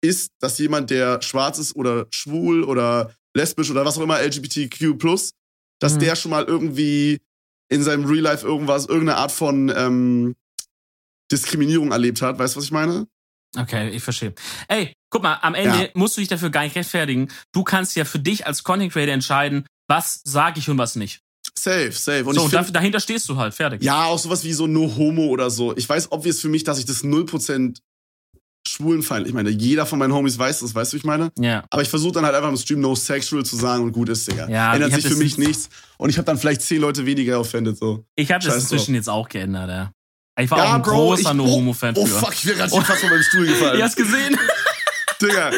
ist, 0.02 0.30
dass 0.40 0.58
jemand, 0.58 0.90
der 0.90 1.20
schwarz 1.22 1.58
ist 1.58 1.74
oder 1.76 2.06
schwul 2.10 2.62
oder 2.64 3.14
lesbisch 3.34 3.70
oder 3.70 3.84
was 3.84 3.98
auch 3.98 4.02
immer, 4.02 4.20
LGBTQ+, 4.20 4.94
dass 5.80 5.94
Mhm. 5.94 5.98
der 5.98 6.16
schon 6.16 6.30
mal 6.30 6.44
irgendwie 6.44 7.18
in 7.70 7.82
seinem 7.82 8.04
Real 8.04 8.22
Life 8.22 8.46
irgendwas, 8.46 8.86
irgendeine 8.86 9.18
Art 9.18 9.32
von 9.32 9.68
ähm, 9.74 10.34
Diskriminierung 11.30 11.92
erlebt 11.92 12.22
hat. 12.22 12.38
Weißt 12.38 12.54
du, 12.54 12.58
was 12.58 12.64
ich 12.66 12.70
meine? 12.70 13.06
Okay, 13.56 13.90
ich 13.90 14.02
verstehe. 14.02 14.34
Ey, 14.68 14.92
guck 15.10 15.22
mal, 15.22 15.34
am 15.42 15.54
Ende 15.54 15.78
Ja. 15.84 15.88
musst 15.94 16.16
du 16.16 16.20
dich 16.20 16.28
dafür 16.28 16.50
gar 16.50 16.62
nicht 16.64 16.76
rechtfertigen. 16.76 17.28
Du 17.52 17.64
kannst 17.64 17.96
ja 17.96 18.04
für 18.04 18.18
dich 18.18 18.46
als 18.46 18.62
Content 18.62 18.92
Creator 18.92 19.14
entscheiden, 19.14 19.66
was 19.88 20.20
sage 20.24 20.58
ich 20.60 20.68
und 20.68 20.78
was 20.78 20.96
nicht. 20.96 21.20
Safe, 21.58 21.92
safe. 21.92 22.24
Und 22.24 22.34
so, 22.34 22.46
ich 22.46 22.50
find, 22.50 22.68
da, 22.68 22.72
dahinter 22.72 23.00
stehst 23.00 23.28
du 23.28 23.36
halt, 23.36 23.54
fertig. 23.54 23.82
Ja, 23.82 24.04
auch 24.04 24.18
sowas 24.18 24.44
wie 24.44 24.52
so 24.52 24.66
No 24.66 24.94
Homo 24.96 25.26
oder 25.26 25.50
so. 25.50 25.76
Ich 25.76 25.88
weiß 25.88 26.12
obvious 26.12 26.40
für 26.40 26.48
mich, 26.48 26.62
dass 26.64 26.78
ich 26.78 26.84
das 26.84 27.02
0% 27.02 27.78
schwulenfeindlich 28.66 29.32
meine. 29.34 29.50
Jeder 29.50 29.86
von 29.86 29.98
meinen 29.98 30.12
Homies 30.12 30.38
weiß 30.38 30.60
das, 30.60 30.74
weißt 30.74 30.92
du, 30.92 30.94
wie 30.94 30.98
ich 30.98 31.04
meine? 31.04 31.30
Ja. 31.38 31.64
Aber 31.70 31.82
ich 31.82 31.88
versuche 31.88 32.12
dann 32.12 32.24
halt 32.24 32.34
einfach 32.34 32.48
im 32.50 32.56
Stream 32.56 32.80
No 32.80 32.94
Sexual 32.94 33.44
zu 33.44 33.56
sagen 33.56 33.84
und 33.84 33.92
gut 33.92 34.08
ist, 34.08 34.26
Digga. 34.30 34.48
Ja, 34.48 34.74
Ändert 34.74 34.90
ich 34.90 34.96
sich 35.02 35.06
für 35.12 35.16
mich 35.18 35.38
nicht- 35.38 35.48
nichts. 35.48 35.68
Und 35.96 36.10
ich 36.10 36.16
habe 36.18 36.26
dann 36.26 36.38
vielleicht 36.38 36.62
zehn 36.62 36.80
Leute 36.80 37.06
weniger 37.06 37.40
offended, 37.40 37.76
so. 37.78 38.04
Ich 38.16 38.30
habe 38.30 38.44
das 38.44 38.54
inzwischen 38.56 38.94
jetzt 38.94 39.08
auch 39.08 39.28
geändert, 39.28 39.68
ja. 39.70 39.92
Ich 40.40 40.50
war 40.50 40.58
Ja, 40.58 40.64
auch 40.64 40.74
ein 40.74 40.82
Bro, 40.82 40.90
großer 40.92 41.30
ich- 41.30 41.36
No-Homo-Fan 41.36 41.94
Oh 41.96 42.06
früher. 42.06 42.18
fuck, 42.20 42.32
ich 42.34 42.46
wäre 42.46 42.56
gerade 42.58 42.70
schon 42.74 42.84
fast 42.84 43.00
von 43.00 43.10
meinem 43.10 43.22
Stuhl 43.22 43.46
gefallen. 43.46 43.78
Ihr 43.78 43.84
hast 43.84 43.96
gesehen? 43.96 44.36
Digga. 45.22 45.50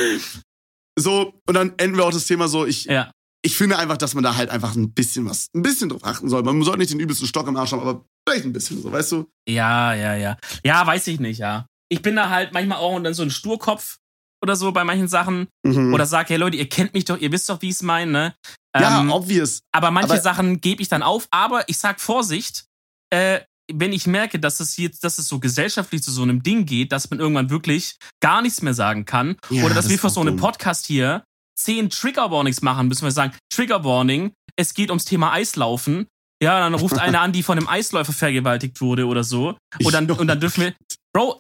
So, 0.98 1.34
und 1.46 1.55
dann 1.55 1.72
enden 1.78 1.96
wir 1.96 2.05
auch 2.05 2.12
das 2.12 2.26
Thema 2.26 2.48
so, 2.48 2.66
ich, 2.66 2.84
ja. 2.84 3.11
ich 3.42 3.57
finde 3.57 3.78
einfach, 3.78 3.96
dass 3.96 4.14
man 4.14 4.24
da 4.24 4.36
halt 4.36 4.51
einfach 4.51 4.74
ein 4.74 4.92
bisschen 4.92 5.28
was, 5.28 5.48
ein 5.55 5.62
bisschen 5.62 5.88
drauf 5.88 6.05
achten 6.05 6.28
soll. 6.28 6.42
Man 6.42 6.62
sollte 6.62 6.78
nicht 6.78 6.92
den 6.92 7.01
übelsten 7.01 7.26
Stock 7.26 7.46
im 7.48 7.57
Arsch 7.57 7.72
haben, 7.72 7.80
aber 7.80 8.05
vielleicht 8.26 8.44
ein 8.46 8.53
bisschen 8.53 8.82
so, 8.82 8.90
weißt 8.92 9.12
du? 9.12 9.26
Ja, 9.48 9.94
ja, 9.94 10.14
ja. 10.14 10.36
Ja, 10.64 10.86
weiß 10.86 11.07
ich 11.09 11.20
nicht, 11.20 11.38
ja. 11.38 11.66
Ich 11.91 12.03
bin 12.03 12.16
da 12.16 12.28
halt 12.30 12.53
manchmal 12.53 12.78
auch 12.78 12.99
dann 13.01 13.14
so 13.14 13.22
ein 13.22 13.30
Sturkopf 13.30 13.97
oder 14.43 14.57
so 14.57 14.72
bei 14.72 14.84
manchen 14.84 15.09
Sachen. 15.09 15.49
Mhm. 15.66 15.93
Oder 15.93 16.07
sag, 16.07 16.28
hey 16.30 16.36
Leute, 16.36 16.57
ihr 16.57 16.68
kennt 16.68 16.95
mich 16.95 17.05
doch, 17.05 17.18
ihr 17.18 17.30
wisst 17.32 17.49
doch, 17.49 17.61
wie 17.62 17.68
ich 17.68 17.74
es 17.74 17.82
meine, 17.82 18.11
ne? 18.11 18.34
ja, 18.78 19.01
Ähm, 19.01 19.11
obvious. 19.11 19.61
Aber 19.72 19.91
manche 19.91 20.12
Aber- 20.12 20.20
Sachen 20.20 20.61
gebe 20.61 20.80
ich 20.82 20.88
dann 20.88 21.03
auf. 21.03 21.26
Aber 21.30 21.68
ich 21.68 21.78
sag 21.78 22.01
Vorsicht, 22.01 22.64
äh, 23.12 23.41
wenn 23.72 23.93
ich 23.93 24.07
merke, 24.07 24.38
dass 24.41 24.59
es 24.61 24.76
jetzt, 24.76 25.05
dass 25.05 25.18
es 25.18 25.28
so 25.28 25.38
gesellschaftlich 25.38 26.03
zu 26.03 26.11
so 26.11 26.22
einem 26.22 26.43
Ding 26.43 26.66
geht, 26.66 26.91
dass 26.93 27.11
man 27.11 27.20
irgendwann 27.20 27.51
wirklich 27.51 27.97
gar 28.20 28.43
nichts 28.43 28.62
mehr 28.62 28.74
sagen 28.74 29.05
kann. 29.05 29.36
Ja, 29.51 29.64
oder 29.64 29.74
dass 29.74 29.84
das 29.84 29.91
wir 29.93 29.99
für 29.99 30.11
so 30.11 30.20
einen. 30.20 30.36
Podcast 30.36 30.86
hier 30.86 31.22
zehn 31.57 31.91
Trigger 31.91 32.30
Warnings 32.30 32.62
machen, 32.62 32.88
müssen 32.88 33.05
wir 33.05 33.11
sagen, 33.12 33.32
Trigger 33.53 33.84
Warning, 33.84 34.32
es 34.57 34.74
geht 34.74 34.91
ums 34.91 35.05
Thema 35.05 35.32
Eislaufen. 35.32 36.07
Ja, 36.43 36.59
dann 36.59 36.72
ruft 36.74 36.99
einer 36.99 37.20
an, 37.20 37.32
die 37.32 37.43
von 37.43 37.59
einem 37.59 37.68
Eisläufer 37.68 38.12
vergewaltigt 38.14 38.80
wurde 38.80 39.07
oder 39.07 39.22
so. 39.24 39.59
Und 39.84 39.93
dann, 39.93 40.11
und 40.11 40.26
dann 40.26 40.41
dürfen 40.41 40.62
wir. 40.62 40.74
Bro, 41.14 41.38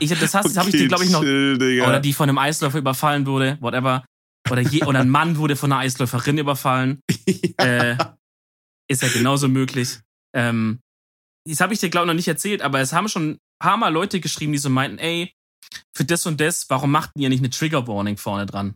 Ich, 0.00 0.10
das 0.10 0.34
hast, 0.34 0.46
das 0.46 0.56
habe 0.56 0.70
ich 0.70 0.76
dir, 0.76 0.88
glaube 0.88 1.04
ich, 1.04 1.10
noch. 1.10 1.22
chill. 1.22 1.82
Oder 1.82 2.00
die 2.00 2.12
von 2.12 2.28
einem 2.28 2.38
Eisläufer 2.38 2.78
überfallen 2.78 3.26
wurde, 3.26 3.58
whatever. 3.60 4.04
Oder, 4.50 4.62
je, 4.62 4.84
oder 4.84 5.00
ein 5.00 5.08
Mann 5.08 5.36
wurde 5.36 5.56
von 5.56 5.72
einer 5.72 5.80
Eisläuferin 5.80 6.38
überfallen. 6.38 7.00
Äh, 7.58 7.96
ist 8.90 9.02
ja 9.02 9.08
genauso 9.08 9.46
möglich. 9.46 10.00
Ähm, 10.34 10.80
das 11.46 11.60
habe 11.60 11.74
ich 11.74 11.80
dir, 11.80 11.90
glaube 11.90 12.06
ich, 12.06 12.08
noch 12.08 12.14
nicht 12.14 12.28
erzählt, 12.28 12.62
aber 12.62 12.80
es 12.80 12.92
haben 12.92 13.08
schon 13.08 13.32
ein 13.32 13.38
paar 13.60 13.76
Mal 13.76 13.92
Leute 13.92 14.18
geschrieben, 14.20 14.52
die 14.52 14.58
so 14.58 14.70
meinten, 14.70 14.98
ey, 14.98 15.32
für 15.96 16.04
das 16.04 16.26
und 16.26 16.40
das, 16.40 16.68
warum 16.70 16.90
macht 16.90 17.10
ihr 17.16 17.28
nicht 17.28 17.40
eine 17.40 17.50
Trigger 17.50 17.86
Warning 17.86 18.16
vorne 18.16 18.46
dran? 18.46 18.74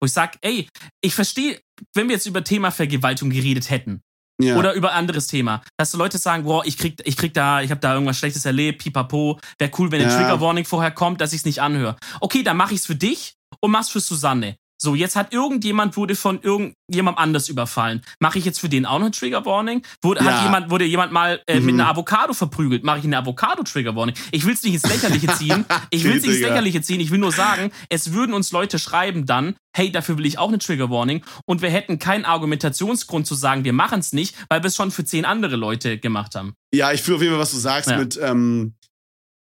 Wo 0.00 0.06
ich 0.06 0.12
sag, 0.12 0.38
ey, 0.42 0.68
ich 1.00 1.14
verstehe, 1.14 1.60
wenn 1.94 2.08
wir 2.08 2.14
jetzt 2.14 2.26
über 2.26 2.44
Thema 2.44 2.70
Vergewaltigung 2.70 3.30
geredet 3.30 3.70
hätten, 3.70 4.02
ja. 4.40 4.56
oder 4.56 4.72
über 4.74 4.92
anderes 4.92 5.26
Thema. 5.26 5.62
Dass 5.76 5.90
so 5.90 5.98
Leute 5.98 6.18
sagen, 6.18 6.44
boah, 6.44 6.64
ich 6.64 6.78
krieg, 6.78 7.00
ich 7.04 7.16
krieg 7.16 7.34
da, 7.34 7.60
ich 7.60 7.70
habe 7.70 7.80
da 7.80 7.94
irgendwas 7.94 8.18
Schlechtes 8.18 8.44
erlebt, 8.44 8.82
pipapo, 8.82 9.38
wäre 9.58 9.70
cool, 9.78 9.90
wenn 9.90 10.00
eine 10.00 10.10
Ja. 10.10 10.16
Trigger 10.18 10.40
Warning 10.40 10.64
vorher 10.64 10.90
kommt, 10.90 11.20
dass 11.20 11.32
ich 11.32 11.40
es 11.40 11.44
nicht 11.44 11.60
anhöre. 11.60 11.96
Okay, 12.20 12.42
dann 12.42 12.56
mache 12.56 12.74
ich's 12.74 12.86
für 12.86 12.96
dich 12.96 13.34
und 13.60 13.70
mach's 13.70 13.88
für 13.88 14.00
Susanne. 14.00 14.56
So, 14.80 14.94
jetzt 14.94 15.16
hat 15.16 15.32
irgendjemand 15.32 15.96
wurde 15.96 16.14
von 16.14 16.40
irgendjemandem 16.40 17.18
anders 17.20 17.48
überfallen. 17.48 18.02
Mache 18.20 18.38
ich 18.38 18.44
jetzt 18.44 18.60
für 18.60 18.68
den 18.68 18.86
auch 18.86 18.98
noch 19.00 19.06
eine 19.06 19.10
Trigger 19.10 19.44
Warning? 19.44 19.82
Wurde, 20.02 20.24
Ja. 20.24 20.32
hat 20.32 20.42
jemand, 20.44 20.70
wurde 20.70 20.84
jemand 20.84 21.12
mal 21.12 21.42
äh, 21.48 21.58
Mhm. 21.58 21.66
mit 21.66 21.74
einer 21.74 21.88
Avocado 21.88 22.32
verprügelt? 22.32 22.84
Mache 22.84 22.98
ich 23.00 23.04
eine 23.04 23.18
Avocado 23.18 23.64
Trigger 23.64 23.96
Warning? 23.96 24.14
Ich 24.30 24.46
will's 24.46 24.62
nicht 24.62 24.74
ins 24.74 24.84
Lächerliche 24.84 25.26
ziehen. 25.34 25.64
Ich 25.90 26.04
will's 26.04 26.22
nicht 26.24 26.34
ins. 26.36 26.40
Lächerliche 26.42 26.80
ziehen. 26.80 27.00
Ich 27.00 27.10
will 27.10 27.18
nur 27.18 27.32
sagen, 27.32 27.72
es 27.88 28.12
würden 28.12 28.34
uns 28.34 28.52
Leute 28.52 28.78
schreiben 28.78 29.26
dann, 29.26 29.56
hey, 29.76 29.90
dafür 29.90 30.16
will 30.16 30.26
ich 30.26 30.38
auch 30.38 30.48
eine 30.48 30.58
Trigger 30.58 30.90
Warning. 30.90 31.24
Und 31.44 31.60
wir 31.60 31.70
hätten 31.70 31.98
keinen 31.98 32.24
Argumentationsgrund 32.24 33.26
zu 33.26 33.34
sagen, 33.34 33.64
wir 33.64 33.72
machen's 33.72 34.12
nicht, 34.12 34.36
weil 34.48 34.62
wir 34.62 34.68
es 34.68 34.76
schon 34.76 34.90
für 34.92 35.04
zehn 35.04 35.24
andere 35.24 35.56
Leute 35.56 35.98
gemacht 35.98 36.34
haben. 36.36 36.54
Ja, 36.72 36.92
ich 36.92 37.02
fühle 37.02 37.16
auf 37.16 37.22
jeden 37.22 37.34
Fall, 37.34 37.40
was 37.42 37.50
du 37.50 37.56
sagst 37.58 37.90
Ja. 37.90 37.98
mit, 37.98 38.18
ähm, 38.22 38.74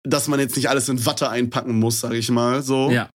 dass 0.03 0.27
man 0.27 0.39
jetzt 0.39 0.55
nicht 0.55 0.69
alles 0.69 0.89
in 0.89 1.05
Watte 1.05 1.29
einpacken 1.29 1.77
muss, 1.77 1.99
sage 1.99 2.17
ich 2.17 2.29
mal. 2.31 2.61
So. 2.63 2.89
Ja. 2.89 3.09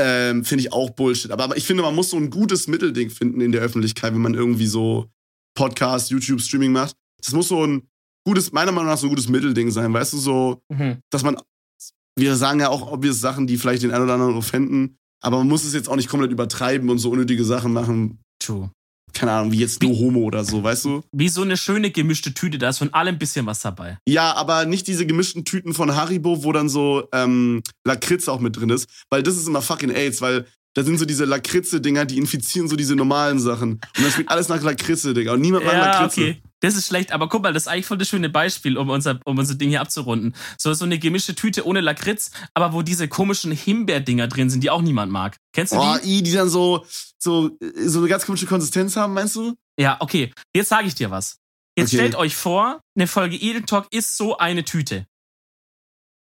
Ähm, 0.00 0.44
finde 0.44 0.62
ich 0.62 0.72
auch 0.72 0.90
Bullshit. 0.90 1.32
Aber, 1.32 1.44
aber 1.44 1.56
ich 1.56 1.64
finde, 1.64 1.82
man 1.82 1.94
muss 1.94 2.10
so 2.10 2.16
ein 2.16 2.30
gutes 2.30 2.68
Mittelding 2.68 3.10
finden 3.10 3.40
in 3.40 3.50
der 3.50 3.62
Öffentlichkeit, 3.62 4.14
wenn 4.14 4.20
man 4.20 4.34
irgendwie 4.34 4.66
so 4.66 5.10
Podcast, 5.56 6.10
YouTube, 6.10 6.40
Streaming 6.40 6.72
macht. 6.72 6.94
Das 7.20 7.32
muss 7.32 7.48
so 7.48 7.66
ein 7.66 7.88
gutes, 8.24 8.52
meiner 8.52 8.72
Meinung 8.72 8.90
nach 8.90 8.98
so 8.98 9.06
ein 9.06 9.10
gutes 9.10 9.28
Mittelding 9.28 9.70
sein, 9.70 9.92
weißt 9.92 10.12
du, 10.12 10.18
so, 10.18 10.62
dass 11.10 11.24
man, 11.24 11.36
wir 12.16 12.36
sagen 12.36 12.60
ja 12.60 12.68
auch 12.68 12.92
obvious 12.92 13.20
Sachen, 13.20 13.46
die 13.46 13.56
vielleicht 13.56 13.82
den 13.82 13.90
einen 13.90 14.04
oder 14.04 14.14
anderen 14.14 14.36
offenden, 14.36 14.98
aber 15.20 15.38
man 15.38 15.48
muss 15.48 15.64
es 15.64 15.72
jetzt 15.72 15.88
auch 15.88 15.96
nicht 15.96 16.08
komplett 16.08 16.30
übertreiben 16.30 16.90
und 16.90 16.98
so 16.98 17.10
unnötige 17.10 17.44
Sachen 17.44 17.72
machen. 17.72 18.20
True. 18.38 18.70
Keine 19.12 19.32
Ahnung, 19.32 19.52
wie 19.52 19.58
jetzt 19.58 19.82
No 19.82 19.88
Homo 19.90 20.20
oder 20.20 20.44
so, 20.44 20.62
weißt 20.62 20.84
du? 20.84 21.02
Wie 21.12 21.28
so 21.28 21.42
eine 21.42 21.56
schöne 21.56 21.90
gemischte 21.90 22.32
Tüte, 22.34 22.58
da 22.58 22.68
ist 22.68 22.78
von 22.78 22.92
allem 22.94 23.16
ein 23.16 23.18
bisschen 23.18 23.46
was 23.46 23.60
dabei. 23.60 23.98
Ja, 24.06 24.34
aber 24.34 24.64
nicht 24.64 24.86
diese 24.86 25.06
gemischten 25.06 25.44
Tüten 25.44 25.74
von 25.74 25.94
Haribo, 25.96 26.44
wo 26.44 26.52
dann 26.52 26.68
so 26.68 27.08
ähm, 27.12 27.62
Lakritz 27.84 28.28
auch 28.28 28.40
mit 28.40 28.56
drin 28.56 28.70
ist, 28.70 28.88
weil 29.10 29.22
das 29.22 29.36
ist 29.36 29.48
immer 29.48 29.62
fucking 29.62 29.90
AIDS, 29.90 30.20
weil 30.20 30.46
da 30.74 30.84
sind 30.84 30.98
so 30.98 31.04
diese 31.04 31.24
Lakritze-Dinger, 31.24 32.04
die 32.04 32.18
infizieren 32.18 32.68
so 32.68 32.76
diese 32.76 32.94
normalen 32.94 33.40
Sachen. 33.40 33.72
Und 33.96 34.04
das 34.04 34.12
schmeckt 34.12 34.30
alles 34.30 34.48
nach 34.48 34.62
Lakritze, 34.62 35.14
Digga. 35.14 35.32
Und 35.32 35.40
niemand 35.40 35.64
mag 35.64 35.74
Ja, 35.74 35.80
Lakritze. 36.02 36.20
okay. 36.20 36.42
Das 36.60 36.74
ist 36.74 36.86
schlecht, 36.88 37.12
aber 37.12 37.28
guck 37.28 37.42
mal, 37.42 37.52
das 37.52 37.64
ist 37.64 37.66
eigentlich 37.68 37.86
voll 37.86 37.98
das 37.98 38.08
schöne 38.08 38.28
Beispiel, 38.28 38.76
um 38.78 38.90
unser, 38.90 39.20
um 39.24 39.38
unser 39.38 39.54
Ding 39.54 39.68
hier 39.68 39.80
abzurunden. 39.80 40.34
So, 40.58 40.72
so 40.74 40.84
eine 40.84 40.98
gemischte 40.98 41.34
Tüte 41.34 41.64
ohne 41.66 41.80
Lakritz, 41.80 42.30
aber 42.54 42.72
wo 42.72 42.82
diese 42.82 43.06
komischen 43.08 43.52
Himbeerdinger 43.52 44.26
drin 44.26 44.50
sind, 44.50 44.62
die 44.64 44.70
auch 44.70 44.82
niemand 44.82 45.12
mag. 45.12 45.36
Kennst 45.52 45.72
du 45.72 45.76
Oh, 45.78 45.96
die? 46.02 46.18
i, 46.18 46.22
die 46.22 46.32
dann 46.32 46.48
so, 46.48 46.84
so, 47.18 47.50
so 47.84 47.98
eine 48.00 48.08
ganz 48.08 48.26
komische 48.26 48.46
Konsistenz 48.46 48.96
haben, 48.96 49.14
meinst 49.14 49.36
du? 49.36 49.54
Ja, 49.78 49.96
okay. 50.00 50.32
Jetzt 50.54 50.70
sage 50.70 50.88
ich 50.88 50.94
dir 50.96 51.10
was. 51.12 51.38
Jetzt 51.76 51.88
Okay. 51.90 51.96
stellt 51.98 52.16
euch 52.16 52.34
vor, 52.34 52.80
eine 52.96 53.06
Folge 53.06 53.36
Edel 53.36 53.62
Talk 53.62 53.86
ist 53.92 54.16
so 54.16 54.38
eine 54.38 54.64
Tüte. 54.64 55.06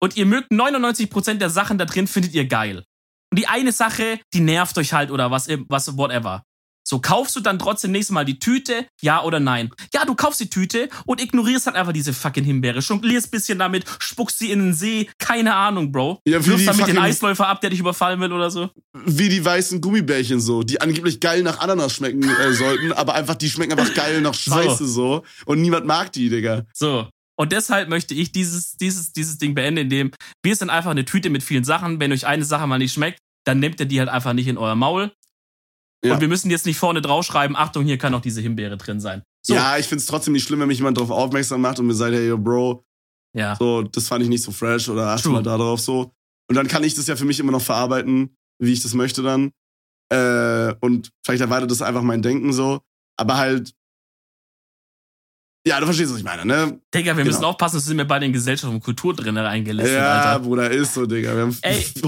Und 0.02 0.18
ihr 0.18 0.26
mögt 0.26 0.52
99% 0.52 1.36
der 1.36 1.50
Sachen 1.50 1.78
da 1.78 1.86
drin, 1.86 2.08
findet 2.08 2.34
ihr 2.34 2.46
geil. 2.48 2.84
Und 3.32 3.40
die 3.40 3.48
eine 3.48 3.72
Sache, 3.72 4.20
die 4.34 4.42
nervt 4.42 4.78
euch 4.78 4.94
halt 4.94 5.10
oder 5.12 5.32
was, 5.32 5.48
was, 5.70 5.98
whatever. 5.98 6.44
So, 6.90 7.00
kaufst 7.00 7.36
du 7.36 7.42
dann 7.42 7.60
trotzdem 7.60 7.92
nächstes 7.92 8.14
Mal 8.14 8.24
die 8.24 8.40
Tüte, 8.40 8.86
ja 9.02 9.22
oder 9.22 9.42
nein? 9.42 9.72
Ja, 9.94 10.06
du 10.06 10.16
kaufst 10.16 10.40
die 10.40 10.50
Tüte 10.50 10.88
und 11.06 11.20
ignorierst 11.22 11.66
halt 11.66 11.76
einfach 11.76 11.92
diese 11.92 12.14
fucking 12.14 12.46
Himbeere. 12.46 12.80
Jonglierst 12.80 13.30
bisschen 13.30 13.60
damit, 13.60 13.84
spuckst 14.00 14.40
sie 14.40 14.52
in 14.52 14.60
den 14.60 14.74
See, 14.74 15.10
keine 15.20 15.54
Ahnung, 15.54 15.92
Bro. 15.92 16.22
Ja, 16.26 16.40
wie 16.40 16.48
Wirfst 16.48 16.62
die 16.62 16.66
damit 16.68 16.80
den 16.88 16.96
fucking- 16.96 17.02
Eisläufer 17.02 17.48
ab, 17.50 17.60
der 17.60 17.72
dich 17.72 17.82
überfallen 17.82 18.22
will 18.22 18.32
oder 18.32 18.50
so. 18.50 18.70
Wie 18.94 19.28
die 19.28 19.44
weißen 19.44 19.82
Gummibärchen 19.82 20.40
so, 20.40 20.64
die 20.64 20.80
angeblich 20.80 21.20
geil 21.20 21.44
nach 21.44 21.60
Ananas 21.60 21.94
schmecken 21.94 22.24
äh, 22.24 22.54
sollten, 22.54 22.94
aber 22.94 23.16
einfach, 23.16 23.36
die 23.36 23.50
schmecken 23.50 23.78
einfach 23.78 23.94
geil 23.94 24.22
nach 24.22 24.34
Scheiße 24.34 24.88
so. 24.88 25.24
Und 25.46 25.60
niemand 25.60 25.86
mag 25.88 26.14
die, 26.14 26.30
Digga. 26.30 26.64
So. 26.74 27.10
Und 27.36 27.52
deshalb 27.52 27.90
möchte 27.90 28.14
ich 28.14 28.32
dieses, 28.32 28.78
dieses, 28.78 29.12
dieses 29.12 29.38
Ding 29.38 29.56
beenden, 29.56 29.82
indem 29.82 30.12
wir 30.42 30.56
sind 30.56 30.70
einfach 30.70 30.92
eine 30.92 31.04
Tüte 31.04 31.30
mit 31.30 31.44
vielen 31.44 31.66
Sachen. 31.66 32.00
Wenn 32.00 32.14
euch 32.14 32.26
eine 32.26 32.46
Sache 32.46 32.66
mal 32.66 32.78
nicht 32.80 32.94
schmeckt, 32.94 33.20
dann 33.46 33.60
nehmt 33.60 33.80
ihr 33.80 33.86
die 33.86 34.00
halt 34.00 34.10
einfach 34.10 34.34
nicht 34.34 34.48
in 34.48 34.58
euer 34.58 34.76
Maul. 34.76 35.12
Ja. 36.04 36.14
Und 36.14 36.22
wir 36.22 36.28
müssen 36.28 36.50
jetzt 36.52 36.66
nicht 36.66 36.78
vorne 36.78 37.02
draufschreiben, 37.02 37.56
Achtung, 37.56 37.84
hier 37.86 37.98
kann 37.98 38.12
noch 38.12 38.22
diese 38.22 38.42
Himbeere 38.42 38.78
drin 38.78 39.00
sein. 39.00 39.24
So. 39.46 39.56
Ja, 39.56 39.78
ich 39.78 39.88
find's 39.88 40.06
trotzdem 40.06 40.34
nicht 40.34 40.44
schlimm, 40.48 40.60
wenn 40.60 40.68
mich 40.68 40.78
jemand 40.78 40.98
darauf 40.98 41.10
aufmerksam 41.12 41.62
macht 41.62 41.80
und 41.80 41.88
mir 41.88 41.94
sagt, 41.96 42.14
hey, 42.14 42.28
yo, 42.28 42.38
Bro, 42.38 42.84
Ja. 43.36 43.56
So, 43.58 43.82
das 43.84 44.08
fand 44.08 44.24
ich 44.24 44.30
nicht 44.30 44.44
so 44.44 44.52
fresh 44.52 44.90
oder 44.90 45.08
achte 45.10 45.24
True. 45.24 45.34
mal 45.34 45.44
da 45.44 45.58
drauf 45.58 45.80
so. 45.80 46.12
Und 46.50 46.56
dann 46.56 46.68
kann 46.68 46.84
ich 46.84 46.94
das 46.96 47.08
ja 47.08 47.16
für 47.16 47.26
mich 47.26 47.40
immer 47.40 47.52
noch 47.52 47.62
verarbeiten, 47.62 48.36
wie 48.60 48.74
ich 48.74 48.82
das 48.84 48.94
möchte 48.94 49.22
dann. 49.24 49.52
Äh, 50.10 50.74
und 50.82 51.10
vielleicht 51.26 51.42
erweitert 51.42 51.70
das 51.72 51.82
einfach 51.82 52.02
mein 52.04 52.22
Denken 52.22 52.54
so. 52.54 52.80
Aber 53.20 53.38
halt. 53.38 53.74
Ja, 55.68 55.80
du 55.82 55.86
verstehst, 55.86 56.12
was 56.14 56.20
ich 56.20 56.24
meine, 56.24 56.46
ne? 56.46 56.80
Digga, 56.94 57.18
wir 57.18 57.24
Genau. 57.24 57.36
müssen 57.36 57.44
aufpassen, 57.44 57.76
dass 57.78 57.86
sind 57.86 57.98
wir 57.98 58.06
bei 58.06 58.20
den 58.20 58.32
Gesellschaft 58.32 58.72
und 58.72 58.80
Kultur 58.82 59.14
drin 59.14 59.38
reingelässt, 59.38 59.92
ja, 59.92 60.22
Alter. 60.22 60.40
Bruder, 60.46 60.72
ist 60.72 60.94
so, 60.94 61.06
Digga. 61.06 61.36
Wir 61.36 61.42
haben, 61.42 61.58
Ey. 61.62 61.86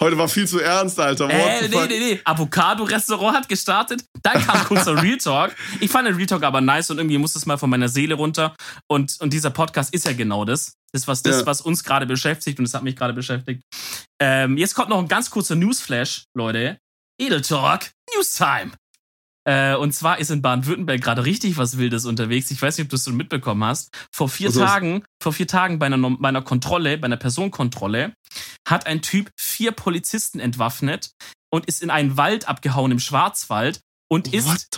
Heute 0.00 0.16
war 0.16 0.28
viel 0.28 0.46
zu 0.46 0.60
ernst, 0.60 1.00
Alter. 1.00 1.28
Äh, 1.28 1.68
nee, 1.68 1.76
nee, 1.88 1.98
nee. 1.98 2.20
Avocado-Restaurant 2.24 3.36
hat 3.36 3.48
gestartet. 3.48 4.04
Dann 4.22 4.40
kam 4.44 4.64
kurzer 4.64 4.94
Real 5.02 5.18
Talk. 5.18 5.54
Ich 5.80 5.90
fand 5.90 6.06
den 6.06 6.14
Real 6.14 6.26
Talk 6.26 6.44
aber 6.44 6.60
nice 6.60 6.90
und 6.90 6.98
irgendwie 6.98 7.18
muss 7.18 7.34
es 7.34 7.46
mal 7.46 7.56
von 7.58 7.68
meiner 7.68 7.88
Seele 7.88 8.14
runter. 8.14 8.54
Und, 8.88 9.16
und 9.20 9.32
dieser 9.32 9.50
Podcast 9.50 9.92
ist 9.92 10.06
ja 10.06 10.12
genau 10.12 10.44
das. 10.44 10.74
Das 10.92 11.02
ist 11.02 11.08
was, 11.08 11.22
das, 11.22 11.40
Ja. 11.40 11.46
was 11.46 11.60
uns 11.60 11.82
gerade 11.82 12.06
beschäftigt 12.06 12.58
und 12.60 12.64
das 12.64 12.74
hat 12.74 12.84
mich 12.84 12.94
gerade 12.96 13.12
beschäftigt. 13.12 13.60
Ähm, 14.20 14.56
jetzt 14.56 14.74
kommt 14.74 14.88
noch 14.88 14.98
ein 15.00 15.08
ganz 15.08 15.30
kurzer 15.30 15.56
Newsflash, 15.56 16.24
Leute. 16.36 16.78
Edel 17.20 17.42
Talk, 17.42 17.90
News 18.14 18.30
Time. 18.30 18.70
Äh, 19.48 19.76
und 19.76 19.92
zwar 19.92 20.18
ist 20.18 20.30
in 20.30 20.42
Baden-Württemberg 20.42 21.00
gerade 21.00 21.24
richtig 21.24 21.56
was 21.56 21.78
Wildes 21.78 22.04
unterwegs. 22.04 22.50
Ich 22.50 22.60
weiß 22.60 22.76
nicht, 22.76 22.84
ob 22.84 22.90
du 22.90 22.96
es 22.96 23.04
so 23.04 23.12
mitbekommen 23.12 23.64
hast. 23.64 23.96
Vor 24.12 24.28
vier 24.28 24.50
ist? 24.50 24.58
Tagen, 24.58 25.04
vor 25.22 25.32
vier 25.32 25.46
Tagen 25.46 25.78
bei 25.78 25.86
einer, 25.86 25.98
bei 25.98 26.28
einer 26.28 26.42
Kontrolle, 26.42 26.98
bei 26.98 27.06
einer 27.06 27.16
Personenkontrolle, 27.16 28.12
hat 28.68 28.86
ein 28.86 29.00
Typ 29.00 29.30
vier 29.38 29.72
Polizisten 29.72 30.38
entwaffnet 30.38 31.12
und 31.50 31.64
ist 31.64 31.82
in 31.82 31.88
einen 31.88 32.18
Wald 32.18 32.46
abgehauen 32.46 32.92
im 32.92 32.98
Schwarzwald 32.98 33.80
und 34.10 34.34
ist, 34.34 34.68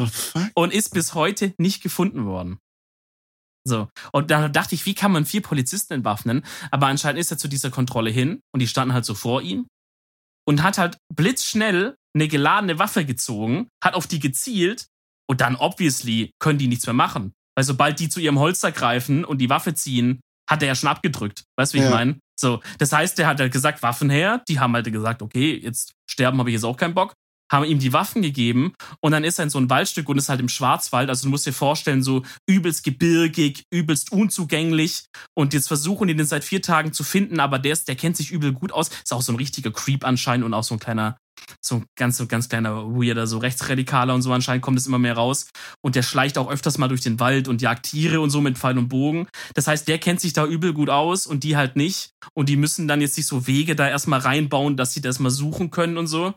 und 0.54 0.72
ist 0.72 0.94
bis 0.94 1.14
heute 1.14 1.52
nicht 1.58 1.82
gefunden 1.82 2.24
worden. 2.24 2.58
So. 3.66 3.88
Und 4.12 4.30
da 4.30 4.48
dachte 4.48 4.76
ich, 4.76 4.86
wie 4.86 4.94
kann 4.94 5.10
man 5.10 5.26
vier 5.26 5.42
Polizisten 5.42 5.94
entwaffnen? 5.94 6.44
Aber 6.70 6.86
anscheinend 6.86 7.20
ist 7.20 7.32
er 7.32 7.38
zu 7.38 7.48
dieser 7.48 7.70
Kontrolle 7.70 8.10
hin 8.10 8.40
und 8.54 8.60
die 8.60 8.68
standen 8.68 8.94
halt 8.94 9.04
so 9.04 9.14
vor 9.14 9.42
ihm 9.42 9.66
und 10.46 10.62
hat 10.62 10.78
halt 10.78 10.96
blitzschnell 11.14 11.96
eine 12.14 12.28
geladene 12.28 12.78
Waffe 12.78 13.04
gezogen, 13.04 13.68
hat 13.82 13.94
auf 13.94 14.06
die 14.06 14.18
gezielt 14.18 14.86
und 15.28 15.40
dann 15.40 15.56
obviously 15.56 16.32
können 16.40 16.58
die 16.58 16.66
nichts 16.66 16.86
mehr 16.86 16.94
machen. 16.94 17.32
Weil 17.56 17.64
sobald 17.64 18.00
die 18.00 18.08
zu 18.08 18.20
ihrem 18.20 18.38
Holster 18.38 18.72
greifen 18.72 19.24
und 19.24 19.38
die 19.38 19.50
Waffe 19.50 19.74
ziehen, 19.74 20.20
hat 20.48 20.62
er 20.62 20.68
ja 20.68 20.74
schon 20.74 20.88
abgedrückt. 20.88 21.44
Weißt 21.56 21.72
du, 21.72 21.78
wie 21.78 21.82
ich 21.82 21.84
Ja. 21.84 21.90
meine? 21.90 22.18
So, 22.38 22.60
das 22.78 22.92
heißt, 22.92 23.18
der 23.18 23.26
hat 23.26 23.38
halt 23.38 23.52
gesagt, 23.52 23.82
Waffen 23.82 24.08
her. 24.10 24.42
Die 24.48 24.58
haben 24.58 24.74
halt 24.74 24.90
gesagt, 24.90 25.20
okay, 25.22 25.56
jetzt 25.62 25.92
sterben 26.10 26.38
habe 26.38 26.50
ich 26.50 26.54
jetzt 26.54 26.64
auch 26.64 26.76
keinen 26.76 26.94
Bock. 26.94 27.12
Haben 27.50 27.64
ihm 27.64 27.78
die 27.78 27.92
Waffen 27.92 28.22
gegeben 28.22 28.72
und 29.00 29.12
dann 29.12 29.24
ist 29.24 29.38
er 29.38 29.44
in 29.44 29.50
so 29.50 29.58
ein 29.58 29.70
Waldstück 29.70 30.08
und 30.08 30.18
ist 30.18 30.28
halt 30.28 30.40
im 30.40 30.48
Schwarzwald. 30.48 31.08
Also 31.08 31.24
du 31.24 31.30
musst 31.30 31.46
dir 31.46 31.52
vorstellen, 31.52 32.02
so 32.02 32.22
übelst 32.46 32.84
gebirgig, 32.84 33.64
übelst 33.70 34.12
unzugänglich. 34.12 35.04
Und 35.34 35.54
jetzt 35.54 35.68
versuchen 35.68 36.08
die 36.08 36.14
den 36.14 36.26
seit 36.26 36.44
vier 36.44 36.62
Tagen 36.62 36.92
zu 36.92 37.04
finden, 37.04 37.40
aber 37.40 37.58
der, 37.58 37.72
ist, 37.72 37.88
der 37.88 37.96
kennt 37.96 38.16
sich 38.16 38.30
übel 38.30 38.52
gut 38.52 38.72
aus. 38.72 38.88
Ist 38.88 39.12
auch 39.12 39.22
so 39.22 39.32
ein 39.32 39.36
richtiger 39.36 39.70
Creep 39.70 40.04
anscheinend 40.04 40.44
und 40.44 40.54
auch 40.54 40.64
so 40.64 40.74
ein 40.74 40.80
kleiner, 40.80 41.16
so 41.60 41.76
ein 41.76 41.84
ganz, 41.96 42.16
so 42.16 42.26
ganz 42.26 42.48
kleiner 42.48 42.86
Weirder, 42.94 43.26
so 43.26 43.38
Rechtsradikaler 43.38 44.14
und 44.14 44.22
so 44.22 44.32
anscheinend 44.32 44.62
kommt 44.62 44.78
es 44.78 44.86
immer 44.86 44.98
mehr 44.98 45.14
raus. 45.14 45.46
Und 45.82 45.96
der 45.96 46.02
schleicht 46.02 46.38
auch 46.38 46.50
öfters 46.50 46.78
mal 46.78 46.88
durch 46.88 47.00
den 47.00 47.20
Wald 47.20 47.48
und 47.48 47.62
jagt 47.62 47.86
Tiere 47.86 48.20
und 48.20 48.30
so 48.30 48.40
mit 48.40 48.58
Pfeil 48.58 48.78
und 48.78 48.88
Bogen. 48.88 49.26
Das 49.54 49.66
heißt, 49.66 49.88
der 49.88 49.98
kennt 49.98 50.20
sich 50.20 50.32
da 50.32 50.46
übel 50.46 50.72
gut 50.72 50.90
aus 50.90 51.26
und 51.26 51.44
die 51.44 51.56
halt 51.56 51.76
nicht. 51.76 52.10
Und 52.34 52.48
die 52.48 52.56
müssen 52.56 52.88
dann 52.88 53.00
jetzt 53.00 53.14
sich 53.14 53.26
so 53.26 53.46
Wege 53.46 53.74
da 53.76 53.88
erstmal 53.88 54.20
reinbauen, 54.20 54.76
dass 54.76 54.92
sie 54.92 55.00
das 55.00 55.18
mal 55.18 55.30
suchen 55.30 55.70
können 55.70 55.96
und 55.96 56.06
so. 56.06 56.34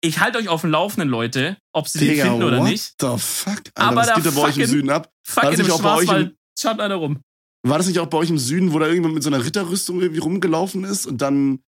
Ich 0.00 0.20
halte 0.20 0.38
euch 0.38 0.48
auf 0.48 0.62
dem 0.62 0.70
Laufenden, 0.70 1.08
Leute, 1.08 1.56
ob 1.72 1.88
sie 1.88 1.98
den 1.98 2.08
Digga, 2.08 2.24
finden 2.24 2.42
oder 2.42 2.58
what 2.58 2.68
nicht. 2.68 2.94
the 3.00 3.14
fuck? 3.18 3.54
Alter, 3.56 3.70
Aber 3.76 3.96
was 3.96 4.06
da 4.08 4.14
geht 4.14 4.26
da 4.26 4.30
bei 4.30 4.40
euch 4.42 4.58
im 4.58 4.66
Süden 4.66 4.90
ab? 4.90 5.10
Fuck, 5.26 5.42
War 5.44 5.52
in 5.52 5.58
das 5.58 5.66
nicht 5.66 5.74
auch 5.74 5.82
bei 5.82 5.94
euch 5.96 6.08
im- 6.10 6.32
schaut 6.58 6.80
einer 6.80 6.94
rum. 6.96 7.20
War 7.62 7.78
das 7.78 7.86
nicht 7.88 7.98
auch 7.98 8.06
bei 8.06 8.18
euch 8.18 8.30
im 8.30 8.38
Süden, 8.38 8.72
wo 8.72 8.78
da 8.78 8.86
irgendjemand 8.86 9.14
mit 9.14 9.22
so 9.24 9.28
einer 9.30 9.44
Ritterrüstung 9.44 10.00
irgendwie 10.00 10.20
rumgelaufen 10.20 10.84
ist 10.84 11.04
und 11.06 11.20
dann 11.20 11.58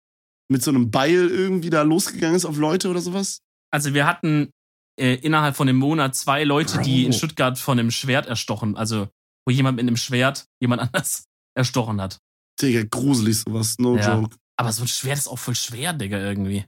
mit 0.49 0.63
so 0.63 0.71
einem 0.71 0.91
Beil 0.91 1.29
irgendwie 1.29 1.71
da 1.71 1.83
losgegangen 1.83 2.37
ist 2.37 2.45
auf 2.45 2.57
Leute 2.57 2.89
oder 2.89 3.01
sowas? 3.01 3.41
Also 3.71 3.95
wir 3.95 4.07
hatten 4.07 4.51
äh, 4.99 5.15
innerhalb 5.17 5.57
von 5.57 5.69
einem 5.69 5.79
Monat 5.79 6.15
zwei 6.17 6.45
Leute, 6.45 6.79
die 6.83 7.05
in 7.05 7.11
Bro. 7.11 7.19
Stuttgart 7.19 7.59
von 7.59 7.79
einem 7.79 7.91
Schwert 7.91 8.27
erstochen, 8.27 8.77
also 8.77 9.09
wo 9.47 9.53
jemand 9.53 9.77
mit 9.77 9.85
einem 9.85 9.97
Schwert 9.97 10.47
jemand 10.61 10.83
anders 10.93 11.25
erstochen 11.57 12.01
hat. 12.01 12.19
Digga, 12.61 12.83
gruselig 12.91 13.41
sowas, 13.41 13.77
no 13.79 13.97
Ja. 13.97 14.17
joke. 14.17 14.37
Aber 14.57 14.73
so 14.73 14.83
ein 14.83 14.89
Schwert 14.89 15.19
ist 15.19 15.29
auch 15.29 15.39
voll 15.39 15.55
schwer, 15.55 15.93
Digga, 15.93 16.19
irgendwie. 16.19 16.65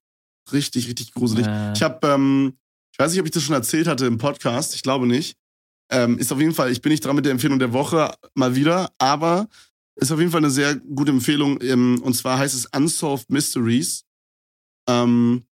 Richtig, 0.52 0.86
richtig 0.88 1.12
gruselig. 1.12 1.46
Äh. 1.46 1.72
Ich 1.74 1.82
habe, 1.82 2.06
ähm, 2.06 2.56
ich 2.92 2.98
weiß 2.98 3.10
nicht, 3.12 3.20
ob 3.20 3.26
ich 3.26 3.32
das 3.32 3.42
schon 3.42 3.54
erzählt 3.54 3.86
hatte 3.88 4.06
im 4.06 4.18
Podcast, 4.18 4.74
ich 4.74 4.82
glaube 4.82 5.06
nicht. 5.06 5.34
Ähm, 5.92 6.18
ist 6.18 6.30
auf 6.32 6.38
jeden 6.38 6.54
Fall, 6.54 6.70
ich 6.70 6.82
bin 6.82 6.90
nicht 6.92 7.04
dran 7.04 7.16
mit 7.16 7.24
der 7.24 7.32
Empfehlung 7.32 7.58
der 7.58 7.72
Woche 7.72 8.14
mal 8.34 8.54
wieder, 8.54 8.92
aber 8.98 9.48
ist 10.00 10.10
auf 10.12 10.18
jeden 10.18 10.30
Fall 10.30 10.40
eine 10.40 10.50
sehr 10.50 10.76
gute 10.76 11.12
Empfehlung. 11.12 11.60
Ähm, 11.62 12.00
und 12.02 12.14
zwar 12.14 12.38
heißt 12.38 12.54
es 12.54 12.66
Unsolved 12.66 13.30
Mysteries. 13.30 14.04
Ähm, 14.88 15.44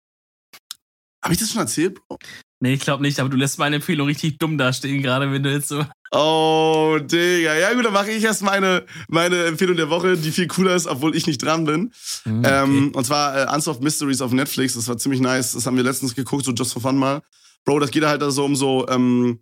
habe 1.22 1.34
ich 1.34 1.40
das 1.40 1.51
schon 1.51 1.61
erzählt, 1.61 1.94
Bro? 2.07 2.18
Nee, 2.61 2.74
ich 2.74 2.80
glaube 2.80 3.03
nicht, 3.03 3.20
aber 3.20 3.28
du 3.28 3.36
lässt 3.36 3.59
meine 3.59 3.76
Empfehlung 3.76 4.07
richtig 4.07 4.38
dumm 4.38 4.57
dastehen, 4.57 5.03
gerade 5.03 5.30
wenn 5.30 5.42
du 5.42 5.53
jetzt 5.53 5.68
so. 5.68 5.84
Oh, 6.11 6.99
Digga. 7.03 7.55
Ja, 7.55 7.74
gut, 7.74 7.84
dann 7.84 7.92
mache 7.92 8.11
ich 8.12 8.24
erst 8.24 8.42
meine, 8.42 8.86
meine 9.09 9.44
Empfehlung 9.44 9.76
der 9.76 9.90
Woche, 9.90 10.16
die 10.16 10.30
viel 10.30 10.47
cooler 10.47 10.74
ist, 10.74 10.86
obwohl 10.86 11.14
ich 11.14 11.26
nicht 11.26 11.42
dran 11.42 11.64
bin. 11.66 11.92
Hm, 12.22 12.42
Ähm, 12.47 12.92
und 12.94 13.05
zwar 13.05 13.53
äh, 13.53 13.55
Unsolved 13.55 13.82
Mysteries 13.82 14.22
auf 14.22 14.32
Netflix. 14.32 14.74
Das 14.74 14.88
war 14.88 14.97
ziemlich 14.97 15.20
nice. 15.20 15.53
Das 15.53 15.66
haben 15.66 15.76
wir 15.76 15.84
letztens 15.84 16.14
geguckt, 16.14 16.47
so 16.47 16.53
just 16.53 16.72
for 16.72 16.80
fun 16.80 16.97
mal. 16.97 17.20
Bro, 17.64 17.80
das 17.80 17.90
geht 17.90 18.05
halt 18.05 18.22
da 18.22 18.30
so 18.30 18.44
um 18.44 18.57
so 18.57 18.88
ähm, 18.88 19.40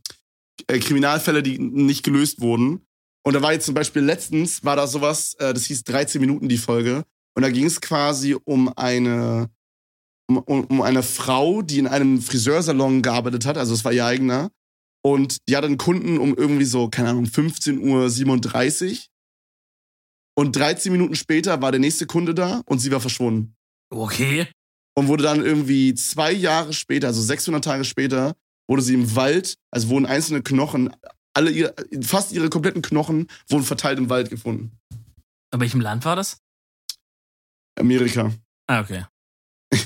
äh, 0.67 0.79
Kriminalfälle, 0.81 1.43
die 1.43 1.59
nicht 1.59 2.03
gelöst 2.03 2.41
wurden. 2.41 2.85
Und 3.27 3.33
da 3.33 3.43
war 3.43 3.53
jetzt 3.53 3.67
zum 3.67 3.75
Beispiel 3.75 4.03
letztens, 4.03 4.65
war 4.65 4.77
da 4.77 4.87
sowas, 4.87 5.35
äh, 5.35 5.55
das 5.55 5.65
hieß 5.65 5.85
13 5.85 6.21
Minuten 6.21 6.49
die 6.49 6.59
Folge. 6.59 7.05
Und 7.35 7.43
da 7.43 7.51
ging 7.51 7.65
es 7.65 7.81
quasi 7.81 8.37
um 8.45 8.73
eine, 8.77 9.51
um, 10.29 10.39
um, 10.39 10.83
eine 10.83 11.03
Frau, 11.03 11.63
die 11.63 11.79
in 11.79 11.87
einem 11.87 12.21
Friseursalon 12.21 13.03
gearbeitet 13.03 13.47
hat. 13.47 13.57
Also 13.57 13.75
es 13.75 13.85
war 13.85 13.93
ihr 13.93 14.05
eigener. 14.05 14.51
Und 15.03 15.39
die 15.49 15.57
hatte 15.57 15.67
einen 15.67 15.79
Kunden 15.79 16.19
um 16.19 16.35
irgendwie 16.35 16.65
so, 16.65 16.89
keine 16.89 17.11
Ahnung, 17.11 17.25
15.37 17.25 18.93
Uhr. 18.93 18.99
Und 20.37 20.57
13 20.57 20.93
Minuten 20.93 21.15
später 21.15 21.61
war 21.63 21.71
der 21.71 21.81
nächste 21.81 22.07
Kunde 22.07 22.35
da 22.35 22.63
und 22.67 22.79
sie 22.79 22.91
war 22.91 23.01
verschwunden. 23.01 23.55
Okay. 23.91 24.49
Und 24.97 25.09
wurde 25.09 25.23
dann 25.23 25.45
irgendwie 25.45 25.95
zwei 25.95 26.33
Jahre 26.33 26.73
später, 26.73 27.09
also 27.09 27.21
600 27.21 27.63
Tage 27.63 27.85
später, 27.85 28.35
wurde 28.69 28.83
sie 28.83 28.95
im 28.95 29.15
Wald, 29.15 29.57
also 29.71 29.89
wurden 29.89 30.07
einzelne 30.07 30.43
Knochen, 30.43 30.95
alle 31.35 31.51
ihre, 31.51 31.75
fast 32.03 32.33
ihre 32.33 32.49
kompletten 32.49 32.83
Knochen 32.83 33.29
wurden 33.49 33.65
verteilt 33.65 33.99
im 33.99 34.09
Wald 34.09 34.31
gefunden. 34.31 34.73
In 35.53 35.61
welchem 35.61 35.81
Land 35.81 36.05
war 36.05 36.17
das? 36.17 36.39
Amerika. 37.79 38.33
Ah, 38.69 38.81
okay. 38.81 39.05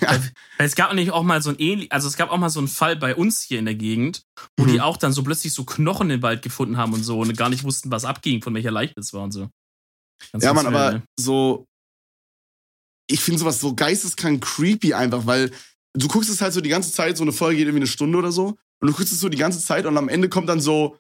Weil 0.01 0.33
es 0.59 0.75
gab 0.77 0.91
nämlich 0.91 1.11
auch 1.13 1.23
mal 1.23 1.41
so 1.41 1.49
ein 1.51 1.59
ähnlich, 1.59 1.91
also 1.91 2.09
es 2.09 2.17
gab 2.19 2.31
auch 2.31 2.37
mal 2.37 2.51
so 2.51 2.59
einen 2.61 2.69
Fall 2.69 2.97
bei 2.97 3.15
uns 3.17 3.41
hier 3.43 3.59
in 3.59 3.65
der 3.65 3.75
Gegend, 3.75 4.23
wo 4.59 4.65
Mhm. 4.65 4.73
die 4.73 4.81
auch 4.83 4.99
dann 4.99 5.13
so 5.13 5.23
plötzlich 5.23 5.55
so 5.55 5.65
Knochen 5.65 6.11
im 6.11 6.21
Wald 6.21 6.43
gefunden 6.43 6.77
haben 6.77 6.93
und 6.93 7.03
so 7.03 7.21
und 7.21 7.35
gar 7.37 7.49
nicht 7.49 7.65
wussten, 7.65 7.91
was 7.91 8.05
abging, 8.05 8.43
von 8.43 8.53
welcher 8.55 8.71
Leiche 8.71 8.93
es 8.99 9.13
war 9.15 9.23
und 9.23 9.33
so. 9.33 9.49
Ganz, 10.33 10.45
Ja, 10.45 10.53
Mann, 10.53 10.67
aber 10.67 10.93
ne? 10.93 11.03
so, 11.19 11.65
ich 13.11 13.21
finde 13.21 13.39
sowas 13.41 13.61
so 13.61 13.75
geisteskrank 13.75 14.45
creepy 14.45 14.93
einfach, 14.93 15.25
weil 15.25 15.51
du 15.95 16.07
guckst 16.09 16.29
es 16.29 16.43
halt 16.43 16.53
so 16.53 16.61
die 16.61 16.69
ganze 16.69 16.93
Zeit, 16.93 17.17
so 17.17 17.25
eine 17.25 17.33
Folge 17.33 17.57
geht 17.57 17.67
irgendwie 17.67 17.85
eine 17.85 17.87
Stunde 17.87 18.19
oder 18.19 18.31
so, 18.33 18.49
und 18.81 18.89
du 18.89 18.93
guckst 18.93 19.13
es 19.13 19.21
so 19.21 19.31
die 19.31 19.39
ganze 19.39 19.61
Zeit 19.61 19.87
und 19.87 19.97
am 19.97 20.09
Ende 20.11 20.29
kommt 20.29 20.49
dann 20.51 20.61
so, 20.61 20.99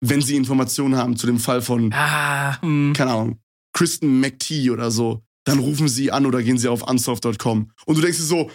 wenn 0.00 0.20
sie 0.22 0.36
Informationen 0.36 0.96
haben 0.96 1.16
zu 1.16 1.26
dem 1.26 1.38
Fall 1.38 1.62
von, 1.62 1.92
Ah, 1.92 2.60
hm. 2.60 2.92
keine 2.96 3.10
Ahnung, 3.12 3.38
Kristen 3.72 4.20
McTee 4.20 4.70
oder 4.70 4.90
so, 4.90 5.22
dann 5.44 5.58
rufen 5.58 5.88
sie 5.88 6.10
an 6.12 6.26
oder 6.26 6.42
gehen 6.42 6.58
sie 6.58 6.68
auf 6.68 6.82
unsolved.com. 6.88 7.70
Und 7.86 7.96
du 7.96 8.00
denkst 8.02 8.18
dir 8.18 8.24
so, 8.24 8.50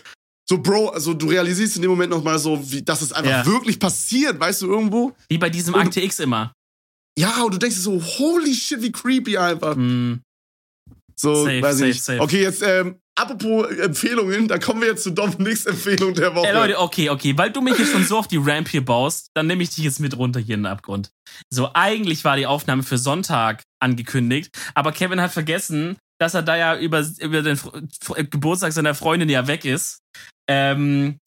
so 0.48 0.58
Bro, 0.58 0.90
also 0.90 1.14
du 1.14 1.28
realisierst 1.28 1.76
in 1.76 1.84
dem 1.84 1.92
Moment 1.92 2.10
nochmal 2.12 2.40
so, 2.40 2.60
wie, 2.72 2.82
dass 2.82 3.02
es 3.02 3.12
einfach 3.14 3.30
Ja. 3.32 3.46
wirklich 3.46 3.80
passiert, 3.80 4.40
weißt 4.40 4.64
du, 4.64 4.68
irgendwo? 4.68 5.16
Wie 5.28 5.38
bei 5.38 5.50
diesem 5.50 5.74
Und- 5.76 5.82
Akte 5.82 6.02
X 6.02 6.20
immer. 6.20 6.54
Ja, 7.18 7.44
und 7.44 7.54
du 7.54 7.58
denkst 7.58 7.76
dir 7.76 7.82
so, 7.82 8.02
holy 8.02 8.54
shit, 8.56 8.82
wie 8.82 8.92
creepy 8.92 9.38
einfach. 9.38 9.76
Hm. 9.76 10.22
So, 11.16 11.44
Safe, 11.44 11.62
weiß 11.62 11.74
ich 11.76 11.80
safe, 11.80 11.88
nicht. 11.88 12.04
safe. 12.04 12.22
Okay, 12.22 12.42
jetzt, 12.42 12.62
ähm, 12.64 12.96
apropos 13.20 13.68
Empfehlungen, 13.78 14.48
da 14.48 14.58
kommen 14.58 14.82
wir 14.82 14.90
jetzt 14.90 15.04
zu 15.04 15.12
Dominiks 15.12 15.66
Empfehlung 15.66 16.14
der 16.14 16.34
Woche. 16.36 16.48
Ey, 16.48 16.54
Leute, 16.54 16.80
okay, 16.80 17.10
okay, 17.10 17.38
weil 17.38 17.52
du 17.52 17.62
mich 17.62 17.78
jetzt 17.78 17.92
schon 17.92 18.04
so 18.04 18.18
auf 18.18 18.28
die 18.28 18.38
Ramp 18.38 18.70
hier 18.70 18.84
baust, 18.84 19.30
dann 19.34 19.48
nehme 19.48 19.64
ich 19.64 19.70
dich 19.70 19.84
jetzt 19.84 20.00
mit 20.00 20.18
runter 20.18 20.40
hier 20.40 20.56
in 20.56 20.62
den 20.62 20.72
Abgrund. 20.72 21.12
So, 21.50 21.70
eigentlich 21.74 22.24
war 22.24 22.38
die 22.38 22.48
Aufnahme 22.48 22.84
für 22.84 22.98
Sonntag 22.98 23.64
angekündigt, 23.82 24.58
aber 24.74 24.92
Kevin 24.92 25.22
hat 25.22 25.32
vergessen, 25.32 25.98
dass 26.20 26.34
er 26.34 26.44
da 26.44 26.58
ja 26.58 26.78
über, 26.78 27.06
über 27.20 27.42
den 27.42 27.60
Geburtstag 28.30 28.74
seiner 28.74 28.96
Freundin 28.96 29.30
ja 29.30 29.48
weg 29.48 29.66
ist. 29.66 30.00
Ähm, 30.50 31.20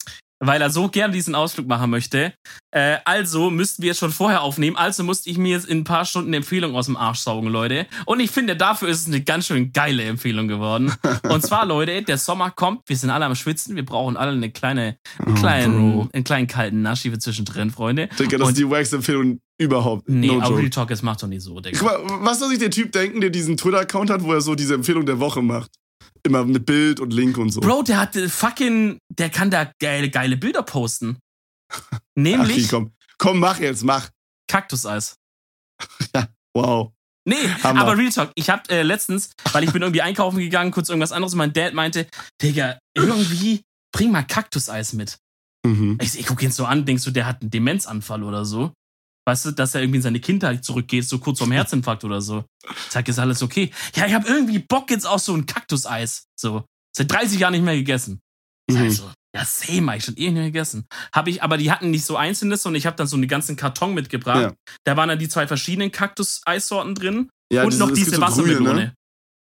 weil 0.45 0.61
er 0.61 0.69
so 0.69 0.89
gern 0.89 1.11
diesen 1.11 1.35
Ausflug 1.35 1.67
machen 1.67 1.89
möchte. 1.89 2.33
Äh, 2.71 2.97
also 3.05 3.49
müssten 3.49 3.83
wir 3.83 3.91
es 3.91 3.99
schon 3.99 4.11
vorher 4.11 4.41
aufnehmen. 4.41 4.75
Also 4.75 5.03
musste 5.03 5.29
ich 5.29 5.37
mir 5.37 5.51
jetzt 5.51 5.67
in 5.67 5.79
ein 5.79 5.83
paar 5.83 6.05
Stunden 6.05 6.29
eine 6.29 6.37
Empfehlung 6.37 6.75
aus 6.75 6.87
dem 6.87 6.97
Arsch 6.97 7.19
saugen, 7.19 7.47
Leute. 7.49 7.85
Und 8.05 8.19
ich 8.19 8.31
finde, 8.31 8.55
dafür 8.55 8.87
ist 8.89 9.01
es 9.01 9.07
eine 9.07 9.21
ganz 9.21 9.47
schön 9.47 9.71
geile 9.73 10.03
Empfehlung 10.03 10.47
geworden. 10.47 10.93
Und 11.29 11.43
zwar, 11.43 11.65
Leute, 11.65 12.01
der 12.01 12.17
Sommer 12.17 12.51
kommt. 12.51 12.81
Wir 12.87 12.97
sind 12.97 13.09
alle 13.09 13.25
am 13.25 13.35
Schwitzen. 13.35 13.75
Wir 13.75 13.85
brauchen 13.85 14.17
alle 14.17 14.31
eine 14.31 14.51
kleine, 14.51 14.97
einen 15.19 15.35
Oh, 15.37 15.39
kleinen, 15.39 15.91
Bro. 15.93 16.09
einen 16.13 16.23
kleinen 16.23 16.47
kalten 16.47 16.81
Naschi 16.81 17.09
für 17.11 17.19
zwischendrin, 17.19 17.71
Freunde. 17.71 18.09
Digga, 18.19 18.37
das 18.37 18.47
Und- 18.47 18.53
ist 18.53 18.57
die 18.59 18.69
Wax-Empfehlung 18.69 19.39
überhaupt. 19.59 20.09
Nee, 20.09 20.27
no 20.27 20.41
aber. 20.41 20.57
Real 20.57 20.69
Talk, 20.69 20.89
das 20.89 21.01
macht 21.03 21.21
doch 21.23 21.27
nicht 21.27 21.41
so, 21.43 21.59
Digga. 21.59 21.77
Guck 21.79 21.87
mal, 22.09 22.25
was 22.25 22.39
soll 22.39 22.49
sich 22.49 22.59
der 22.59 22.71
Typ 22.71 22.91
denken, 22.91 23.21
der 23.21 23.29
diesen 23.29 23.55
Twitter-Account 23.57 24.09
hat, 24.09 24.23
wo 24.23 24.33
er 24.33 24.41
so 24.41 24.55
diese 24.55 24.73
Empfehlung 24.73 25.05
der 25.05 25.19
Woche 25.19 25.41
macht? 25.41 25.71
Immer 26.25 26.45
mit 26.45 26.65
Bild 26.65 26.99
und 26.99 27.11
Link 27.11 27.37
und 27.37 27.49
so. 27.49 27.59
Bro, 27.59 27.83
der 27.83 27.99
hat 27.99 28.15
äh, 28.15 28.29
fucking, 28.29 28.97
der 29.09 29.29
kann 29.29 29.51
da 29.51 29.71
geile, 29.79 30.09
geile 30.09 30.37
Bilder 30.37 30.63
posten. 30.63 31.17
Ach, 31.69 31.99
Nämlich 32.15 32.65
okay, 32.65 32.67
komm. 32.69 32.91
Komm, 33.17 33.39
mach 33.39 33.59
jetzt, 33.59 33.83
mach. 33.83 34.09
Kaktuseis. 34.47 35.15
Wow. 36.55 36.93
Nee, 37.25 37.35
Hammer. 37.63 37.81
aber 37.81 37.97
Real 37.97 38.11
Talk, 38.11 38.31
ich 38.35 38.49
hab 38.49 38.69
äh, 38.69 38.83
letztens, 38.83 39.31
weil 39.53 39.63
ich 39.63 39.71
bin 39.71 39.81
irgendwie 39.81 40.03
einkaufen 40.03 40.37
gegangen, 40.37 40.69
kurz 40.69 40.89
irgendwas 40.89 41.11
anderes, 41.11 41.33
und 41.33 41.39
mein 41.39 41.51
Dad 41.51 41.73
meinte, 41.73 42.07
Digga, 42.41 42.77
irgendwie 42.95 43.63
bring 43.91 44.11
mal 44.11 44.21
Kaktuseis 44.21 44.93
mit. 44.93 45.17
Mhm. 45.65 45.97
Ich, 46.01 46.19
ich 46.19 46.25
guck 46.25 46.43
ihn 46.43 46.51
so 46.51 46.65
an, 46.65 46.85
denkst 46.85 47.03
du, 47.05 47.11
der 47.11 47.25
hat 47.25 47.41
einen 47.41 47.49
Demenzanfall 47.49 48.23
oder 48.23 48.45
so? 48.45 48.71
Weißt 49.25 49.45
du, 49.45 49.51
dass 49.51 49.73
er 49.73 49.81
irgendwie 49.81 49.97
in 49.97 50.03
seine 50.03 50.19
Kindheit 50.19 50.65
zurückgeht, 50.65 51.07
so 51.07 51.17
kurz 51.19 51.39
vorm 51.39 51.51
Herzinfarkt 51.53 52.03
oder 52.03 52.21
so. 52.21 52.43
Ich 52.65 52.91
sag, 52.91 53.07
ist 53.07 53.19
alles 53.19 53.41
okay. 53.41 53.71
Ja, 53.95 54.05
ich 54.05 54.13
hab 54.13 54.27
irgendwie 54.27 54.59
Bock 54.59 54.91
jetzt 54.91 55.05
auf 55.07 55.21
so 55.21 55.33
ein 55.33 55.45
Kaktuseis. 55.45 56.25
So. 56.37 56.65
Seit 56.95 57.09
30 57.11 57.39
Jahren 57.39 57.53
nicht 57.53 57.63
mehr 57.63 57.75
gegessen. 57.75 58.19
Sag 58.69 58.83
Mhm. 58.83 58.91
so, 58.91 59.11
ja, 59.35 59.45
same, 59.45 59.91
hab 59.91 59.97
ich 59.97 60.05
schon 60.05 60.15
eh 60.17 60.25
nicht 60.25 60.33
mehr 60.33 60.43
gegessen. 60.45 60.85
Hab 61.13 61.27
ich, 61.27 61.41
aber 61.41 61.57
die 61.57 61.71
hatten 61.71 61.89
nicht 61.89 62.05
so 62.05 62.17
einzelnes, 62.17 62.61
sondern 62.63 62.77
ich 62.77 62.85
habe 62.85 62.95
dann 62.97 63.07
so 63.07 63.15
einen 63.15 63.27
ganzen 63.27 63.55
Karton 63.55 63.93
mitgebracht. 63.93 64.41
Ja. 64.41 64.53
Da 64.85 64.97
waren 64.97 65.09
dann 65.09 65.19
die 65.19 65.29
zwei 65.29 65.47
verschiedenen 65.47 65.91
Kaktus-Eissorten 65.91 66.93
drin 66.95 67.29
Ja, 67.51 67.63
und 67.63 67.71
diese- 67.71 67.79
noch 67.83 67.89
es 67.89 67.95
diese 67.95 68.15
so 68.15 68.21
Wassermelone. 68.21 68.57
grüne, 68.69 68.73
ne? 68.73 68.93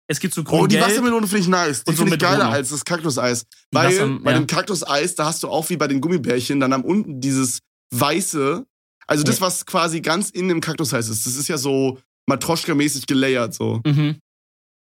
Es 0.06 0.20
gibt 0.20 0.34
so 0.34 0.42
Oh, 0.48 0.66
die. 0.66 0.78
Wassermelone 0.78 1.26
finde 1.26 1.40
ich 1.40 1.48
nice. 1.48 1.84
Die 1.84 1.90
Und 1.90 1.96
so 1.96 2.02
finde 2.02 2.16
ich 2.16 2.20
geiler 2.22 2.50
als 2.50 2.68
das 2.68 2.84
Kaktuseis. 2.84 3.46
Weil 3.72 3.86
Wasser- 3.88 4.18
bei 4.22 4.32
ja. 4.32 4.38
dem 4.38 4.46
Kaktuseis, 4.46 5.14
da 5.14 5.24
hast 5.24 5.42
du 5.42 5.48
auch 5.48 5.68
wie 5.70 5.78
bei 5.78 5.88
den 5.88 6.02
Gummibärchen 6.02 6.60
dann 6.60 6.74
am 6.74 6.82
unten 6.84 7.20
dieses 7.22 7.60
weiße, 7.94 8.66
also 9.06 9.22
das, 9.24 9.40
was 9.40 9.66
quasi 9.66 10.00
ganz 10.00 10.30
in 10.30 10.48
dem 10.48 10.60
Kaktuseis 10.60 11.08
ist. 11.08 11.26
Das 11.26 11.36
ist 11.36 11.48
ja 11.48 11.58
so 11.58 11.98
Matroschka-mäßig 12.30 13.06
gelayert 13.06 13.54
so. 13.54 13.80
mhm. 13.84 14.18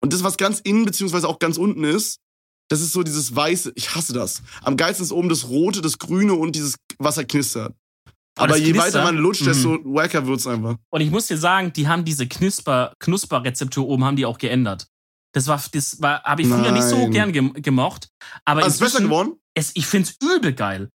Und 0.00 0.12
das, 0.12 0.22
was 0.22 0.36
ganz 0.36 0.60
innen 0.60 0.84
beziehungsweise 0.84 1.28
auch 1.28 1.38
ganz 1.40 1.56
unten 1.58 1.82
ist, 1.84 2.18
das 2.70 2.80
ist 2.80 2.92
so 2.92 3.02
dieses 3.02 3.34
weiße. 3.34 3.72
Ich 3.74 3.94
hasse 3.94 4.12
das. 4.12 4.42
Am 4.62 4.76
geilsten 4.76 5.04
ist 5.04 5.10
oben 5.12 5.28
das 5.28 5.48
rote, 5.48 5.80
das 5.80 5.98
grüne 5.98 6.34
und 6.34 6.54
dieses 6.54 6.76
Wasser 6.98 7.24
knistert. 7.24 7.74
Aber 8.38 8.56
je 8.56 8.70
knistert? 8.72 8.94
weiter 8.94 9.04
man 9.04 9.16
lutscht, 9.16 9.42
Mhm. 9.42 9.46
desto 9.46 9.70
wacker 9.84 10.26
wird's 10.26 10.46
einfach. 10.46 10.76
Und 10.90 11.00
ich 11.00 11.10
muss 11.10 11.26
dir 11.26 11.38
sagen, 11.38 11.72
die 11.72 11.88
haben 11.88 12.04
diese 12.04 12.28
Knusper, 12.28 12.92
Knusperrezeptur 13.00 13.88
oben 13.88 14.04
haben 14.04 14.16
die 14.16 14.26
auch 14.26 14.38
geändert. 14.38 14.86
Das 15.34 15.46
war, 15.48 15.62
das 15.72 16.00
war, 16.00 16.22
habe 16.22 16.42
ich 16.42 16.48
früher 16.48 16.70
nicht 16.72 16.84
so 16.84 16.96
Nein. 16.96 17.10
gern 17.10 17.32
gem 17.32 17.52
gemocht. 17.54 18.08
Aber 18.44 18.62
Also 18.62 18.74
ist 18.84 18.92
besser 18.92 19.02
geworden? 19.04 19.32
Es, 19.54 19.72
ich 19.74 19.86
find's 19.86 20.16
übel 20.22 20.52
geil. 20.52 20.90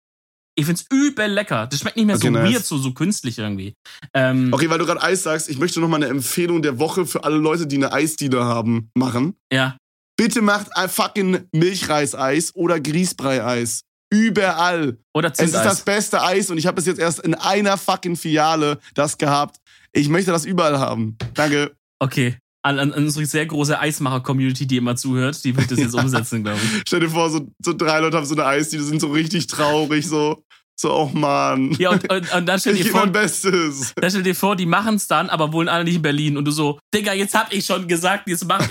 Ich 0.54 0.66
find's 0.66 0.84
übel 0.92 1.26
lecker. 1.30 1.66
Das 1.66 1.80
schmeckt 1.80 1.96
nicht 1.96 2.06
mehr 2.06 2.16
so 2.18 2.28
Okay, 2.28 2.30
nice. 2.30 2.52
weird, 2.52 2.64
so, 2.64 2.76
so 2.76 2.92
künstlich 2.92 3.38
irgendwie. 3.38 3.74
Ähm, 4.12 4.52
Okay, 4.52 4.68
weil 4.68 4.78
du 4.78 4.84
gerade 4.86 5.02
Eis 5.02 5.22
sagst, 5.22 5.48
ich 5.48 5.58
möchte 5.58 5.80
noch 5.80 5.88
mal 5.88 5.96
eine 5.96 6.08
Empfehlung 6.08 6.60
der 6.62 6.78
Woche 6.78 7.06
für 7.06 7.24
alle 7.24 7.36
Leute, 7.36 7.66
die 7.66 7.76
eine 7.76 7.92
Eisdiele 7.92 8.44
haben, 8.44 8.90
machen. 8.94 9.34
Ja. 9.52 9.76
Bitte 10.16 10.42
macht 10.42 10.76
ein 10.76 10.88
fucking 10.90 11.48
Milchreiseis 11.52 12.54
oder 12.54 12.78
Grießbrei-Eis. 12.80 13.82
Überall. 14.12 14.98
Oder 15.14 15.32
Es 15.32 15.38
ist 15.40 15.54
das 15.54 15.80
beste 15.82 16.22
Eis 16.22 16.50
und 16.50 16.58
ich 16.58 16.66
habe 16.66 16.78
es 16.78 16.86
jetzt 16.86 16.98
erst 17.00 17.20
in 17.20 17.34
einer 17.34 17.78
fucking 17.78 18.16
Filiale 18.16 18.78
das 18.94 19.16
gehabt. 19.16 19.56
Ich 19.92 20.10
möchte 20.10 20.30
das 20.32 20.44
überall 20.44 20.78
haben. 20.78 21.16
Danke. 21.32 21.74
Okay. 21.98 22.36
An, 22.64 22.78
an 22.78 22.92
unsere 22.92 23.26
sehr 23.26 23.44
große 23.44 23.78
Eismacher-Community, 23.78 24.68
die 24.68 24.76
immer 24.76 24.94
zuhört, 24.94 25.42
die 25.44 25.56
wird 25.56 25.70
das 25.70 25.80
jetzt 25.80 25.94
umsetzen, 25.98 26.44
glaube 26.44 26.60
ich. 26.62 26.82
Stell 26.86 27.00
dir 27.00 27.10
vor, 27.10 27.28
so, 27.28 27.48
so 27.58 27.72
drei 27.72 27.98
Leute 27.98 28.16
haben 28.16 28.24
so 28.26 28.34
eine 28.36 28.46
Eisdiele, 28.46 28.84
sind 28.84 29.00
so 29.00 29.10
richtig 29.10 29.48
traurig, 29.48 30.06
so, 30.06 30.44
so, 30.78 30.94
oh 30.94 31.10
Mann. 31.12 31.72
Ja, 31.72 31.90
und, 31.90 32.10
und, 32.12 32.32
und 32.32 32.46
dann 32.46 32.60
stell 32.60 32.76
dir 32.76 32.86
vor, 32.86 33.06
Bestes. 33.08 33.92
dann 33.96 34.10
stell 34.10 34.22
dir 34.22 34.36
vor, 34.36 34.54
die 34.54 34.66
machen's 34.66 35.08
dann, 35.08 35.28
aber 35.28 35.52
wohnen 35.52 35.68
alle 35.68 35.82
nicht 35.82 35.96
in 35.96 36.02
Berlin. 36.02 36.36
Und 36.36 36.44
du 36.44 36.52
so, 36.52 36.78
Digga, 36.94 37.12
jetzt 37.14 37.34
hab 37.34 37.52
ich 37.52 37.66
schon 37.66 37.88
gesagt, 37.88 38.28
jetzt 38.28 38.44
mach, 38.46 38.64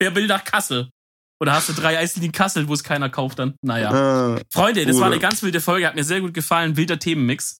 wer 0.00 0.14
will 0.16 0.26
nach 0.26 0.42
Kassel? 0.44 0.90
Oder 1.40 1.52
hast 1.52 1.68
du 1.68 1.72
drei 1.72 1.98
Eisdielen 1.98 2.26
in 2.26 2.32
Kassel, 2.32 2.66
wo 2.66 2.74
es 2.74 2.82
keiner 2.82 3.10
kauft 3.10 3.38
dann? 3.38 3.54
Naja. 3.62 4.36
Äh, 4.36 4.42
Freunde, 4.52 4.86
das 4.86 4.96
war 4.96 5.02
Oder- 5.02 5.12
eine 5.12 5.20
ganz 5.20 5.42
wilde 5.42 5.60
Folge, 5.60 5.86
hat 5.86 5.94
mir 5.94 6.02
sehr 6.04 6.20
gut 6.20 6.34
gefallen. 6.34 6.76
Wilder 6.76 6.98
Themenmix. 6.98 7.58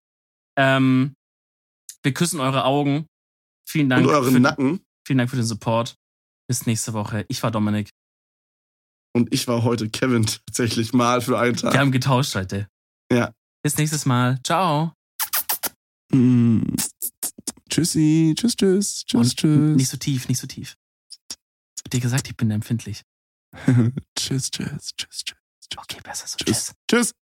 Ähm, 0.58 1.14
wir 2.02 2.12
küssen 2.14 2.40
eure 2.40 2.64
Augen. 2.64 3.06
Vielen 3.68 3.88
Dank, 3.90 4.06
und 4.06 4.12
euren 4.12 4.42
Nacken. 4.42 4.80
Vielen 5.06 5.18
Dank 5.18 5.30
für 5.30 5.36
den 5.36 5.44
Support. 5.46 5.96
Bis 6.48 6.66
nächste 6.66 6.92
Woche. 6.92 7.24
Ich 7.28 7.42
war 7.42 7.50
Dominik. 7.50 7.90
Und 9.14 9.32
ich 9.32 9.48
war 9.48 9.62
heute 9.62 9.88
Kevin 9.88 10.26
tatsächlich 10.46 10.92
mal 10.92 11.20
für 11.20 11.38
einen 11.38 11.56
Tag. 11.56 11.72
Wir 11.72 11.80
haben 11.80 11.92
getauscht 11.92 12.34
heute. 12.34 12.68
Ja. 13.10 13.32
Bis 13.62 13.76
nächstes 13.78 14.04
Mal. 14.04 14.38
Ciao. 14.42 14.92
Mm. 16.12 16.62
Tschüssi. 17.70 18.34
Tschüss, 18.36 18.56
tschüss. 18.56 19.04
Tschüss, 19.04 19.14
Und 19.14 19.36
tschüss. 19.36 19.76
Nicht 19.76 19.88
so 19.88 19.96
tief, 19.96 20.28
nicht 20.28 20.40
so 20.40 20.46
tief. 20.46 20.76
Ich 21.30 21.82
hab 21.84 21.90
dir 21.90 22.00
gesagt, 22.00 22.28
ich 22.28 22.36
bin 22.36 22.50
empfindlich. 22.50 23.02
tschüss, 24.16 24.50
tschüss, 24.50 24.90
tschüss, 24.96 25.24
tschüss. 25.24 25.36
Okay, 25.76 26.00
besser 26.02 26.26
so. 26.26 26.36
Tschüss. 26.36 26.74
Tschüss. 26.88 27.12
Tschüss. 27.12 27.25